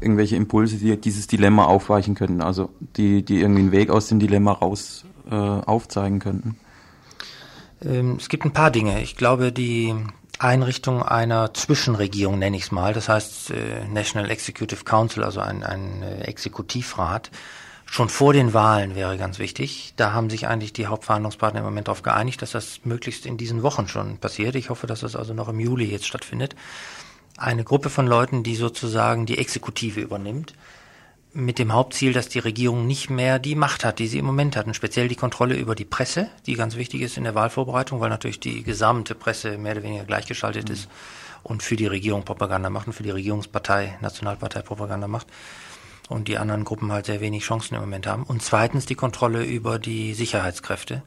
irgendwelche 0.00 0.36
Impulse, 0.36 0.76
die 0.76 1.00
dieses 1.00 1.26
Dilemma 1.26 1.64
aufweichen 1.64 2.14
könnten, 2.14 2.42
also 2.42 2.70
die, 2.96 3.22
die 3.24 3.40
irgendwie 3.40 3.62
einen 3.62 3.72
Weg 3.72 3.90
aus 3.90 4.08
dem 4.08 4.18
Dilemma 4.18 4.52
raus 4.52 5.04
äh, 5.30 5.34
aufzeigen 5.34 6.18
könnten? 6.18 6.58
Ähm, 7.82 8.16
es 8.18 8.28
gibt 8.28 8.44
ein 8.44 8.52
paar 8.52 8.70
Dinge. 8.70 9.00
Ich 9.02 9.16
glaube, 9.16 9.52
die 9.52 9.94
Einrichtung 10.38 11.02
einer 11.02 11.52
Zwischenregierung, 11.54 12.38
nenne 12.38 12.56
ich 12.56 12.64
es 12.64 12.72
mal, 12.72 12.94
das 12.94 13.08
heißt 13.08 13.50
äh, 13.50 13.86
National 13.92 14.30
Executive 14.30 14.84
Council, 14.84 15.22
also 15.22 15.40
ein, 15.40 15.62
ein 15.62 16.02
äh, 16.02 16.22
Exekutivrat, 16.22 17.30
schon 17.90 18.08
vor 18.08 18.32
den 18.32 18.54
Wahlen 18.54 18.94
wäre 18.94 19.18
ganz 19.18 19.40
wichtig. 19.40 19.94
Da 19.96 20.12
haben 20.12 20.30
sich 20.30 20.46
eigentlich 20.46 20.72
die 20.72 20.86
Hauptverhandlungspartner 20.86 21.58
im 21.58 21.66
Moment 21.66 21.88
darauf 21.88 22.02
geeinigt, 22.02 22.40
dass 22.40 22.52
das 22.52 22.84
möglichst 22.84 23.26
in 23.26 23.36
diesen 23.36 23.64
Wochen 23.64 23.88
schon 23.88 24.18
passiert. 24.18 24.54
Ich 24.54 24.70
hoffe, 24.70 24.86
dass 24.86 25.00
das 25.00 25.16
also 25.16 25.34
noch 25.34 25.48
im 25.48 25.58
Juli 25.58 25.86
jetzt 25.86 26.06
stattfindet. 26.06 26.54
Eine 27.36 27.64
Gruppe 27.64 27.90
von 27.90 28.06
Leuten, 28.06 28.44
die 28.44 28.54
sozusagen 28.54 29.26
die 29.26 29.38
Exekutive 29.38 30.00
übernimmt, 30.00 30.54
mit 31.32 31.58
dem 31.58 31.72
Hauptziel, 31.72 32.12
dass 32.12 32.28
die 32.28 32.38
Regierung 32.38 32.86
nicht 32.86 33.10
mehr 33.10 33.40
die 33.40 33.56
Macht 33.56 33.84
hat, 33.84 33.98
die 33.98 34.06
sie 34.06 34.18
im 34.18 34.24
Moment 34.24 34.56
hat, 34.56 34.66
und 34.66 34.74
speziell 34.74 35.08
die 35.08 35.16
Kontrolle 35.16 35.56
über 35.56 35.74
die 35.74 35.84
Presse, 35.84 36.28
die 36.46 36.54
ganz 36.54 36.76
wichtig 36.76 37.02
ist 37.02 37.16
in 37.16 37.24
der 37.24 37.34
Wahlvorbereitung, 37.34 38.00
weil 38.00 38.10
natürlich 38.10 38.38
die 38.38 38.62
gesamte 38.62 39.16
Presse 39.16 39.58
mehr 39.58 39.72
oder 39.72 39.82
weniger 39.82 40.04
gleichgeschaltet 40.04 40.68
mhm. 40.68 40.74
ist 40.74 40.88
und 41.42 41.64
für 41.64 41.76
die 41.76 41.86
Regierung 41.86 42.24
Propaganda 42.24 42.70
macht 42.70 42.86
und 42.86 42.92
für 42.92 43.02
die 43.02 43.10
Regierungspartei, 43.10 43.98
Nationalpartei 44.00 44.62
Propaganda 44.62 45.08
macht 45.08 45.26
und 46.10 46.28
die 46.28 46.38
anderen 46.38 46.64
Gruppen 46.64 46.92
halt 46.92 47.06
sehr 47.06 47.20
wenig 47.20 47.44
Chancen 47.44 47.76
im 47.76 47.80
Moment 47.80 48.06
haben. 48.06 48.24
Und 48.24 48.42
zweitens 48.42 48.84
die 48.84 48.96
Kontrolle 48.96 49.44
über 49.44 49.78
die 49.78 50.12
Sicherheitskräfte, 50.12 51.02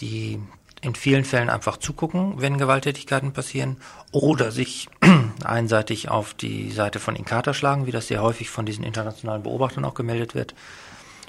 die 0.00 0.38
in 0.82 0.94
vielen 0.94 1.24
Fällen 1.24 1.50
einfach 1.50 1.78
zugucken, 1.78 2.34
wenn 2.36 2.58
Gewalttätigkeiten 2.58 3.32
passieren 3.32 3.78
oder 4.12 4.50
sich 4.50 4.88
einseitig 5.44 6.08
auf 6.10 6.34
die 6.34 6.70
Seite 6.70 7.00
von 7.00 7.16
Inkata 7.16 7.54
schlagen, 7.54 7.86
wie 7.86 7.92
das 7.92 8.08
sehr 8.08 8.22
häufig 8.22 8.50
von 8.50 8.66
diesen 8.66 8.84
internationalen 8.84 9.42
Beobachtern 9.42 9.84
auch 9.84 9.94
gemeldet 9.94 10.34
wird, 10.34 10.54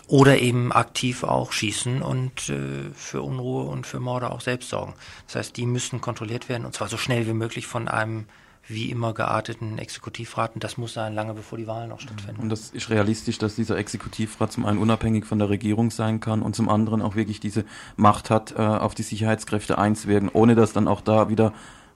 oder 0.08 0.39
eben 0.39 0.74
aktiv 0.74 1.24
auch 1.24 1.54
schießen 1.54 2.02
und 2.02 2.50
äh, 2.50 2.92
für 2.94 3.22
Unruhe 3.22 3.64
und 3.64 3.88
für 3.88 4.02
Morde 4.02 4.32
auch 4.32 4.42
selbst 4.42 4.70
sorgen. 4.70 4.94
Das 5.28 5.36
heißt, 5.38 5.56
die 5.56 5.66
müssen 5.66 6.02
kontrolliert 6.02 6.50
werden 6.50 6.66
und 6.66 6.74
zwar 6.74 6.89
so 6.89 6.98
schnell 6.98 7.26
wie 7.28 7.34
möglich 7.34 7.68
von 7.68 7.88
einem 7.88 8.26
wie 8.74 8.89
immer 8.89 9.13
gearteten 9.13 9.78
Exekutivrat. 9.78 10.55
Und 10.55 10.63
das 10.63 10.78
muss 10.78 10.93
sein, 10.93 11.13
lange 11.13 11.34
bevor 11.34 11.57
die 11.57 11.67
Wahlen 11.67 11.89
noch 11.89 11.99
stattfinden. 11.99 12.41
Und 12.41 12.49
das 12.49 12.72
ist 12.72 12.89
realistisch, 12.89 13.38
dass 13.38 13.55
dieser 13.55 13.78
Exekutivrat 13.78 14.51
zum 14.51 14.65
einen 14.65 14.80
unabhängig 14.80 15.26
von 15.26 15.39
der 15.39 15.49
Regierung 15.49 15.91
sein 15.91 16.19
kann 16.19 16.41
und 16.41 16.55
zum 16.55 16.69
anderen 16.69 17.01
auch 17.01 17.15
wirklich 17.15 17.39
diese 17.39 17.65
Macht 17.95 18.30
hat, 18.30 18.53
äh, 18.53 18.61
auf 18.61 18.95
die 18.95 19.03
Sicherheitskräfte 19.03 19.78
einzuwirken, 19.78 20.30
ohne 20.30 20.55
dass 20.55 20.74
dann 20.74 20.88
auch 20.88 21.01
da 21.01 21.30
wieder 21.30 21.53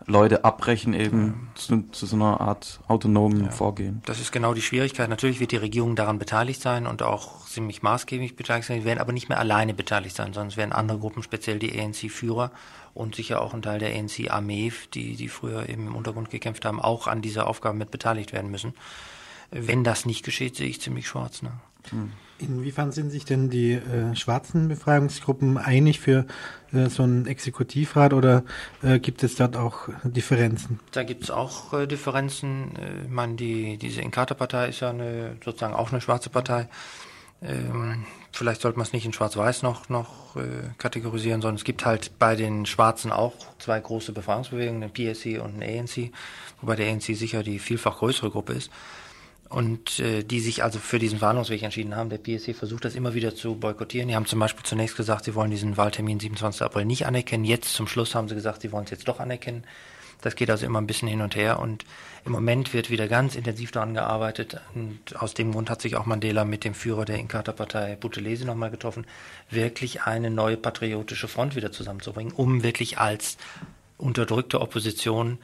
Leute 0.07 0.45
abbrechen 0.45 0.93
eben 0.93 1.27
ja. 1.27 1.55
zu, 1.55 1.83
zu, 1.91 2.05
so 2.05 2.15
einer 2.15 2.39
Art 2.39 2.79
autonomen 2.87 3.45
ja. 3.45 3.51
Vorgehen. 3.51 4.01
Das 4.05 4.19
ist 4.19 4.31
genau 4.31 4.53
die 4.53 4.61
Schwierigkeit. 4.61 5.09
Natürlich 5.09 5.39
wird 5.39 5.51
die 5.51 5.57
Regierung 5.57 5.95
daran 5.95 6.19
beteiligt 6.19 6.61
sein 6.61 6.85
und 6.85 7.01
auch 7.01 7.45
ziemlich 7.47 7.81
maßgeblich 7.81 8.35
beteiligt 8.35 8.67
sein. 8.67 8.81
Sie 8.81 8.85
werden 8.85 8.99
aber 8.99 9.13
nicht 9.13 9.29
mehr 9.29 9.39
alleine 9.39 9.73
beteiligt 9.73 10.15
sein, 10.15 10.33
sondern 10.33 10.49
es 10.49 10.57
werden 10.57 10.73
andere 10.73 10.99
Gruppen, 10.99 11.23
speziell 11.23 11.57
die 11.57 11.79
ANC-Führer 11.79 12.51
und 12.93 13.15
sicher 13.15 13.41
auch 13.41 13.53
ein 13.53 13.63
Teil 13.63 13.79
der 13.79 13.95
ANC-Armee, 13.95 14.71
die, 14.93 15.15
die 15.15 15.27
früher 15.27 15.67
eben 15.69 15.87
im 15.87 15.95
Untergrund 15.95 16.29
gekämpft 16.29 16.65
haben, 16.65 16.79
auch 16.79 17.07
an 17.07 17.21
dieser 17.21 17.47
Aufgabe 17.47 17.77
mit 17.77 17.89
beteiligt 17.89 18.31
werden 18.31 18.51
müssen. 18.51 18.73
Wenn 19.49 19.83
das 19.83 20.05
nicht 20.05 20.23
geschieht, 20.23 20.55
sehe 20.55 20.67
ich 20.67 20.81
ziemlich 20.81 21.07
schwarz. 21.07 21.41
Ne? 21.41 21.51
Hm. 21.89 22.11
Inwiefern 22.37 22.91
sind 22.91 23.11
sich 23.11 23.23
denn 23.23 23.49
die 23.49 23.73
äh, 23.73 24.13
schwarzen 24.13 24.67
Befreiungsgruppen 24.67 25.57
einig 25.57 26.01
für 26.01 26.25
äh, 26.73 26.89
so 26.89 27.03
einen 27.03 27.27
Exekutivrat 27.27 28.11
oder 28.11 28.43
äh, 28.83 28.99
gibt 28.99 29.23
es 29.23 29.35
dort 29.35 29.55
auch 29.55 29.87
Differenzen? 30.03 30.81
Da 30.91 31.03
gibt 31.03 31.23
es 31.23 31.31
auch 31.31 31.71
äh, 31.71 31.87
Differenzen. 31.87 32.75
Äh, 32.75 33.03
ich 33.05 33.09
meine, 33.09 33.35
die, 33.35 33.77
diese 33.77 34.01
Inkata-Partei 34.01 34.67
ist 34.67 34.81
ja 34.81 34.89
eine, 34.89 35.37
sozusagen 35.45 35.73
auch 35.73 35.91
eine 35.91 36.01
schwarze 36.01 36.29
Partei. 36.29 36.67
Ähm, 37.41 38.05
vielleicht 38.33 38.61
sollte 38.61 38.77
man 38.77 38.85
es 38.85 38.91
nicht 38.91 39.05
in 39.05 39.13
Schwarz-Weiß 39.13 39.61
noch, 39.63 39.87
noch 39.87 40.35
äh, 40.35 40.41
kategorisieren, 40.77 41.41
sondern 41.41 41.55
es 41.55 41.63
gibt 41.63 41.85
halt 41.85 42.19
bei 42.19 42.35
den 42.35 42.65
Schwarzen 42.65 43.13
auch 43.13 43.33
zwei 43.59 43.79
große 43.79 44.11
Befreiungsbewegungen, 44.11 44.81
den 44.81 44.91
PSC 44.91 45.39
und 45.39 45.61
den 45.61 45.63
ANC, 45.63 46.11
wobei 46.59 46.75
der 46.75 46.91
ANC 46.91 47.03
sicher 47.03 47.43
die 47.43 47.59
vielfach 47.59 47.99
größere 47.99 48.29
Gruppe 48.29 48.53
ist 48.53 48.71
und 49.49 49.99
äh, 49.99 50.23
die 50.23 50.39
sich 50.39 50.63
also 50.63 50.79
für 50.79 50.99
diesen 50.99 51.19
Verhandlungsweg 51.19 51.61
entschieden 51.63 51.95
haben. 51.95 52.09
Der 52.09 52.17
PSC 52.17 52.53
versucht 52.53 52.85
das 52.85 52.95
immer 52.95 53.13
wieder 53.13 53.35
zu 53.35 53.55
boykottieren. 53.55 54.07
Die 54.07 54.15
haben 54.15 54.25
zum 54.25 54.39
Beispiel 54.39 54.63
zunächst 54.63 54.97
gesagt, 54.97 55.25
sie 55.25 55.35
wollen 55.35 55.51
diesen 55.51 55.77
Wahltermin 55.77 56.19
27. 56.19 56.61
April 56.63 56.85
nicht 56.85 57.05
anerkennen. 57.05 57.45
Jetzt 57.45 57.73
zum 57.73 57.87
Schluss 57.87 58.15
haben 58.15 58.27
sie 58.27 58.35
gesagt, 58.35 58.61
sie 58.61 58.71
wollen 58.71 58.85
es 58.85 58.91
jetzt 58.91 59.07
doch 59.07 59.19
anerkennen. 59.19 59.63
Das 60.21 60.35
geht 60.35 60.49
also 60.49 60.65
immer 60.65 60.81
ein 60.81 60.87
bisschen 60.87 61.07
hin 61.07 61.21
und 61.21 61.35
her 61.35 61.59
und 61.59 61.85
im 62.25 62.31
Moment 62.31 62.73
wird 62.73 62.89
wieder 62.89 63.07
ganz 63.07 63.35
intensiv 63.35 63.71
daran 63.71 63.93
gearbeitet 63.93 64.59
und 64.73 64.99
aus 65.21 65.35
dem 65.35 65.51
Grund 65.51 65.69
hat 65.69 65.81
sich 65.81 65.95
auch 65.95 66.05
Mandela 66.05 66.45
mit 66.45 66.63
dem 66.63 66.73
Führer 66.73 67.05
der 67.05 67.19
Inkatha-Partei 67.19 67.95
Buthelezi 67.97 68.45
nochmal 68.45 68.71
getroffen, 68.71 69.05
wirklich 69.51 70.03
eine 70.03 70.31
neue 70.31 70.57
patriotische 70.57 71.27
Front 71.27 71.55
wieder 71.55 71.71
zusammenzubringen, 71.71 72.33
um 72.33 72.63
wirklich 72.63 72.97
als 72.97 73.37
unterdrückte 73.97 74.61
Opposition 74.61 75.37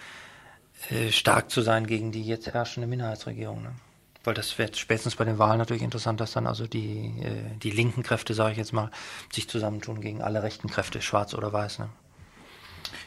äh, 0.90 1.12
stark 1.12 1.52
zu 1.52 1.62
sein 1.62 1.86
gegen 1.86 2.12
die 2.12 2.24
jetzt 2.24 2.48
herrschende 2.48 2.88
Minderheitsregierung. 2.88 3.62
Ne? 3.62 3.76
Weil 4.24 4.34
das 4.34 4.58
wird 4.58 4.78
spätestens 4.78 5.16
bei 5.16 5.26
den 5.26 5.40
Wahlen 5.40 5.58
natürlich 5.58 5.84
interessant, 5.84 6.20
dass 6.20 6.34
dann 6.34 6.48
also 6.48 6.68
die, 6.68 7.14
äh, 7.22 7.58
die 7.62 7.72
linken 7.72 8.04
Kräfte, 8.04 8.34
sage 8.34 8.52
ich 8.52 8.58
jetzt 8.58 8.74
mal, 8.74 8.92
sich 9.32 9.50
zusammentun 9.50 10.02
gegen 10.02 10.22
alle 10.22 10.44
rechten 10.44 10.70
Kräfte, 10.70 11.02
schwarz 11.02 11.34
oder 11.34 11.52
weiß. 11.52 11.80
Ne? 11.80 11.90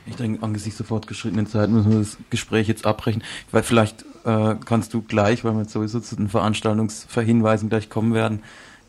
Ich 0.06 0.16
denke, 0.16 0.42
angesichts 0.42 0.78
der 0.78 0.86
fortgeschrittenen 0.86 1.46
Zeit 1.46 1.70
müssen 1.70 1.92
wir 1.92 1.98
das 1.98 2.18
Gespräch 2.30 2.68
jetzt 2.68 2.84
abbrechen. 2.84 3.22
Weil 3.50 3.62
vielleicht 3.62 4.04
äh, 4.24 4.56
kannst 4.64 4.92
du 4.92 5.02
gleich, 5.02 5.44
weil 5.44 5.52
wir 5.52 5.62
jetzt 5.62 5.72
sowieso 5.72 6.00
zu 6.00 6.16
den 6.16 6.28
Veranstaltungsverhinweisen 6.28 7.68
gleich 7.68 7.88
kommen 7.88 8.12
werden, 8.14 8.42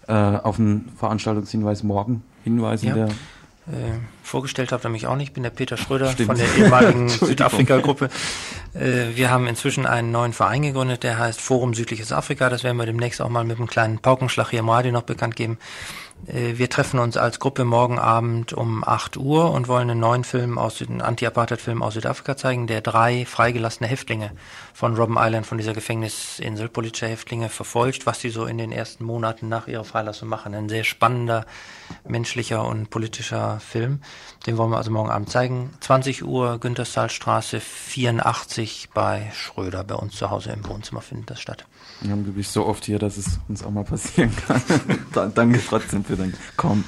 äh, 0.08 0.14
auf 0.14 0.60
einen 0.60 0.92
Veranstaltungshinweis 0.98 1.84
morgen 1.84 2.24
hinweisen, 2.44 2.90
ja. 2.90 2.96
der 2.96 3.10
äh, 3.68 4.00
vorgestellt 4.24 4.72
habe, 4.72 4.84
nämlich 4.84 5.08
auch 5.08 5.16
nicht. 5.16 5.30
Ich 5.30 5.34
bin 5.34 5.44
der 5.44 5.50
Peter 5.50 5.78
Schröder 5.78 6.12
Stimmt. 6.12 6.28
von 6.28 6.38
der 6.38 6.48
ehemaligen 6.56 7.10
Südafrika-Gruppe. 7.10 8.10
Äh, 8.74 9.16
wir 9.16 9.32
haben 9.32 9.48
inzwischen 9.48 9.86
einen 9.86 10.12
neuen 10.12 10.34
Verein 10.34 10.62
gegründet, 10.62 11.04
der 11.04 11.18
heißt 11.18 11.42
Forum 11.42 11.74
Südliches 11.74 12.12
Afrika. 12.12 12.50
Das 12.50 12.64
werden 12.64 12.78
wir 12.78 12.86
demnächst 12.86 13.22
auch 13.22 13.30
mal 13.30 13.44
mit 13.44 13.58
einem 13.58 13.68
kleinen 13.68 14.00
Paukenschlag 14.00 14.50
hier 14.50 14.60
im 14.60 14.70
Radio 14.70 14.92
noch 14.92 15.04
bekannt 15.04 15.36
geben. 15.36 15.58
Äh, 16.28 16.58
wir 16.58 16.70
treffen 16.70 17.00
uns 17.00 17.18
als 17.18 17.40
Gruppe 17.40 17.66
morgen 17.66 18.00
Abend 18.00 18.54
um 18.54 18.84
8 18.84 19.18
Uhr 19.18 19.52
und 19.52 19.68
wollen 19.68 19.90
einen 19.90 20.00
neuen 20.00 20.24
Film 20.24 20.58
aus 20.58 20.82
einen 20.82 21.02
Anti-Apartheid-Film 21.02 21.82
aus 21.82 21.94
Südafrika 21.94 22.38
zeigen, 22.38 22.68
der 22.68 22.82
drei 22.82 23.26
freigelassene 23.26 23.88
Häftlinge 23.88 24.32
von 24.74 24.96
Robben 24.96 25.18
Island, 25.20 25.46
von 25.46 25.58
dieser 25.58 25.74
Gefängnisinsel, 25.74 26.70
politische 26.70 27.08
Häftlinge 27.08 27.50
verfolgt, 27.50 28.06
was 28.06 28.20
sie 28.20 28.30
so 28.30 28.46
in 28.46 28.58
den 28.58 28.72
ersten 28.72 29.04
Monaten 29.04 29.50
nach 29.50 29.68
ihrer 29.68 29.84
Freilassung 29.84 30.30
machen. 30.30 30.54
Ein 30.56 30.70
sehr 30.70 30.84
spannender, 30.84 31.46
menschlicher 32.08 32.66
und 32.66 32.90
politischer 32.90 33.60
Film. 33.60 34.02
Den 34.46 34.58
wollen 34.58 34.72
wir 34.72 34.78
also 34.78 34.92
morgen 34.92 35.12
Abend 35.12 35.30
zeigen. 35.30 35.72
20 35.82 36.26
Uhr, 36.26 36.60
Günterstalstraße 36.60 37.60
84 37.60 38.90
bei 38.94 39.32
Schröder, 39.34 39.84
bei 39.84 39.96
uns 39.96 40.16
zu 40.16 40.30
Hause 40.30 40.52
im 40.52 40.68
Wohnzimmer 40.68 41.02
findet 41.02 41.32
das 41.32 41.42
statt. 41.42 41.66
Ja, 42.02 42.16
du 42.16 42.34
bist 42.34 42.54
so 42.54 42.66
oft 42.66 42.86
hier, 42.86 43.00
dass 43.00 43.18
es 43.18 43.40
uns 43.48 43.64
auch 43.64 43.72
mal 43.72 43.84
passieren 43.84 44.32
kann. 44.48 44.62
Danke 45.34 45.60
trotzdem 45.66 46.04
für 46.04 46.16
dein 46.16 46.34
Kommen. 46.58 46.84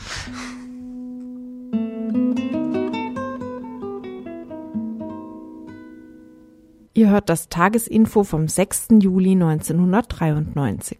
Ihr 6.93 7.09
hört 7.09 7.29
das 7.29 7.47
Tagesinfo 7.47 8.23
vom 8.23 8.47
6. 8.47 8.87
Juli 9.01 9.33
1993. 9.33 10.97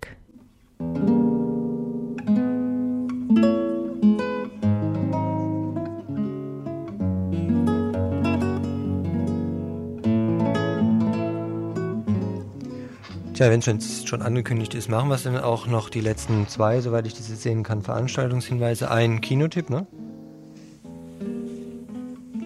Tja, 13.37 13.51
wenn 13.51 13.59
es 13.59 14.07
schon 14.07 14.23
angekündigt 14.23 14.73
ist, 14.73 14.89
machen 14.89 15.09
wir 15.09 15.13
es 15.13 15.21
dann 15.21 15.37
auch 15.37 15.67
noch 15.67 15.91
die 15.91 16.01
letzten 16.01 16.47
zwei, 16.47 16.81
soweit 16.81 17.05
ich 17.05 17.13
das 17.13 17.29
jetzt 17.29 17.43
sehen 17.43 17.61
kann, 17.61 17.83
Veranstaltungshinweise. 17.83 18.89
Ein 18.89 19.21
Kinotipp, 19.21 19.69
ne? 19.69 19.85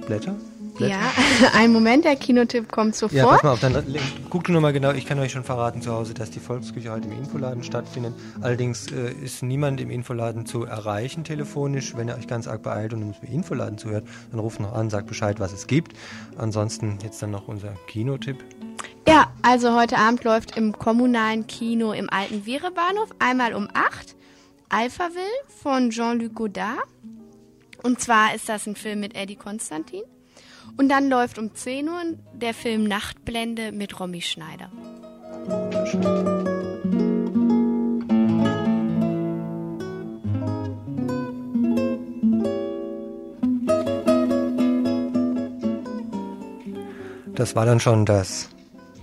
Blätter? 0.06 0.36
Blätter? 0.76 0.92
Ja, 0.92 1.00
ein 1.54 1.72
Moment, 1.72 2.04
der 2.04 2.18
Kinotipp 2.18 2.70
kommt 2.70 2.94
sofort. 2.98 3.18
Ja, 3.18 3.26
pass 3.26 3.42
mal 3.42 3.52
auf, 3.54 3.62
dann 3.62 3.86
guck 4.30 4.44
du 4.44 4.52
nochmal 4.52 4.74
genau. 4.74 4.92
Ich 4.92 5.06
kann 5.06 5.18
euch 5.20 5.32
schon 5.32 5.46
verraten 5.46 5.82
zu 5.82 5.94
Hause, 5.94 6.14
dass 6.14 6.30
die 6.30 6.42
Volksküche 6.42 6.92
heute 6.92 7.08
im 7.08 7.18
Infoladen 7.18 7.64
stattfindet. 7.64 8.14
Allerdings 8.42 8.92
äh, 8.92 9.14
ist 9.14 9.44
niemand 9.44 9.80
im 9.80 9.92
Infoladen 9.92 10.46
zu 10.46 10.66
erreichen 10.66 11.24
telefonisch. 11.24 11.96
Wenn 11.96 12.10
ihr 12.10 12.18
euch 12.18 12.28
ganz 12.28 12.50
arg 12.50 12.64
beeilt 12.64 12.92
und 12.92 13.02
im 13.02 13.14
Infoladen 13.34 13.78
zuhört, 13.78 14.04
dann 14.32 14.42
ruft 14.42 14.60
noch 14.60 14.74
an, 14.74 14.90
sagt 14.90 15.08
Bescheid, 15.08 15.40
was 15.40 15.54
es 15.54 15.68
gibt. 15.68 15.94
Ansonsten 16.36 17.00
jetzt 17.02 17.22
dann 17.22 17.32
noch 17.32 17.48
unser 17.48 17.76
Kinotipp. 17.88 18.44
Ja, 19.12 19.30
also 19.42 19.76
heute 19.76 19.98
Abend 19.98 20.24
läuft 20.24 20.56
im 20.56 20.72
kommunalen 20.72 21.46
Kino 21.46 21.92
im 21.92 22.10
alten 22.10 22.46
Vierebahnhof 22.46 23.10
einmal 23.20 23.54
um 23.54 23.68
8 23.74 24.16
Alphaville 24.70 25.26
von 25.62 25.90
Jean-Luc 25.90 26.34
Godard. 26.34 26.88
Und 27.84 28.00
zwar 28.00 28.34
ist 28.34 28.48
das 28.48 28.68
ein 28.68 28.78
Film 28.78 29.02
mit 29.02 29.14
Eddie 29.14 29.36
Konstantin. 29.36 30.04
Und 30.78 30.88
dann 30.88 31.10
läuft 31.10 31.40
um 31.40 31.54
10 31.54 31.90
Uhr 31.90 32.02
der 32.32 32.54
Film 32.54 32.86
Nachtblende 32.86 33.74
mit 33.74 34.00
Romy 34.00 34.22
Schneider. 34.22 34.72
Das 47.36 47.58
war 47.58 47.66
dann 47.66 47.82
schon 47.82 48.06
das 48.06 48.48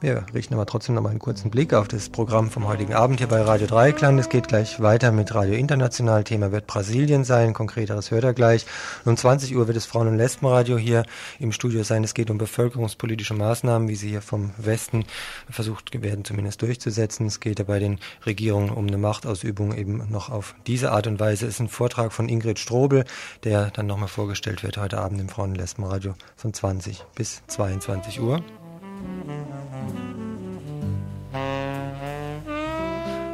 Wir 0.00 0.24
richten 0.32 0.54
aber 0.54 0.64
trotzdem 0.64 0.94
noch 0.94 1.02
mal 1.02 1.08
einen 1.08 1.18
kurzen 1.18 1.50
Blick 1.50 1.74
auf 1.74 1.88
das 1.88 2.08
Programm 2.08 2.52
vom 2.52 2.68
heutigen 2.68 2.94
Abend 2.94 3.18
hier 3.18 3.26
bei 3.26 3.42
Radio 3.42 3.66
Dreieckland. 3.66 4.20
Es 4.20 4.28
geht 4.28 4.46
gleich 4.46 4.80
weiter 4.80 5.10
mit 5.10 5.34
Radio 5.34 5.54
International. 5.54 6.22
Thema 6.22 6.52
wird 6.52 6.68
Brasilien 6.68 7.24
sein. 7.24 7.52
Konkreteres 7.52 8.12
hört 8.12 8.22
er 8.22 8.32
gleich. 8.32 8.64
Um 9.04 9.16
20 9.16 9.56
Uhr 9.56 9.66
wird 9.66 9.76
es 9.76 9.86
Frauen- 9.86 10.06
und 10.06 10.16
Lesbenradio 10.16 10.78
hier 10.78 11.02
im 11.40 11.50
Studio 11.50 11.82
sein. 11.82 12.04
Es 12.04 12.14
geht 12.14 12.30
um 12.30 12.38
bevölkerungspolitische 12.38 13.34
Maßnahmen, 13.34 13.88
wie 13.88 13.96
sie 13.96 14.08
hier 14.08 14.22
vom 14.22 14.52
Westen 14.56 15.04
versucht 15.50 16.00
werden, 16.00 16.24
zumindest 16.24 16.62
durchzusetzen. 16.62 17.26
Es 17.26 17.40
geht 17.40 17.66
bei 17.66 17.80
den 17.80 17.98
Regierungen 18.24 18.70
um 18.70 18.86
eine 18.86 18.98
Machtausübung 18.98 19.74
eben 19.74 20.08
noch 20.12 20.30
auf 20.30 20.54
diese 20.68 20.92
Art 20.92 21.08
und 21.08 21.18
Weise. 21.18 21.46
Es 21.46 21.54
ist 21.54 21.60
ein 21.60 21.68
Vortrag 21.68 22.12
von 22.12 22.28
Ingrid 22.28 22.60
Strobel, 22.60 23.04
der 23.42 23.72
dann 23.72 23.88
nochmal 23.88 24.06
vorgestellt 24.06 24.62
wird 24.62 24.76
heute 24.76 24.98
Abend 24.98 25.20
im 25.20 25.28
Frauen- 25.28 25.50
und 25.50 25.56
Lesbenradio 25.56 26.14
von 26.36 26.54
20 26.54 27.04
bis 27.16 27.42
22 27.48 28.20
Uhr. 28.20 28.44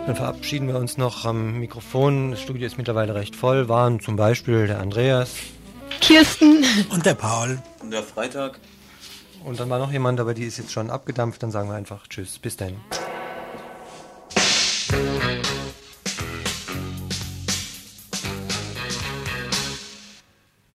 Dann 0.06 0.16
verabschieden 0.16 0.68
wir 0.68 0.76
uns 0.76 0.98
noch 0.98 1.24
am 1.24 1.58
Mikrofon. 1.60 2.32
Das 2.32 2.42
Studio 2.42 2.66
ist 2.66 2.76
mittlerweile 2.76 3.14
recht 3.14 3.34
voll. 3.34 3.68
Waren 3.68 4.00
zum 4.00 4.16
Beispiel 4.16 4.66
der 4.66 4.80
Andreas. 4.80 5.36
Kirsten. 6.00 6.64
Und 6.90 7.06
der 7.06 7.14
Paul. 7.14 7.58
Und 7.80 7.90
der 7.90 8.02
Freitag. 8.02 8.60
Und 9.44 9.60
dann 9.60 9.70
war 9.70 9.78
noch 9.78 9.92
jemand, 9.92 10.20
aber 10.20 10.34
die 10.34 10.44
ist 10.44 10.58
jetzt 10.58 10.72
schon 10.72 10.90
abgedampft. 10.90 11.42
Dann 11.42 11.50
sagen 11.50 11.68
wir 11.70 11.74
einfach 11.74 12.06
Tschüss. 12.06 12.38
Bis 12.38 12.56
dann. 12.56 12.74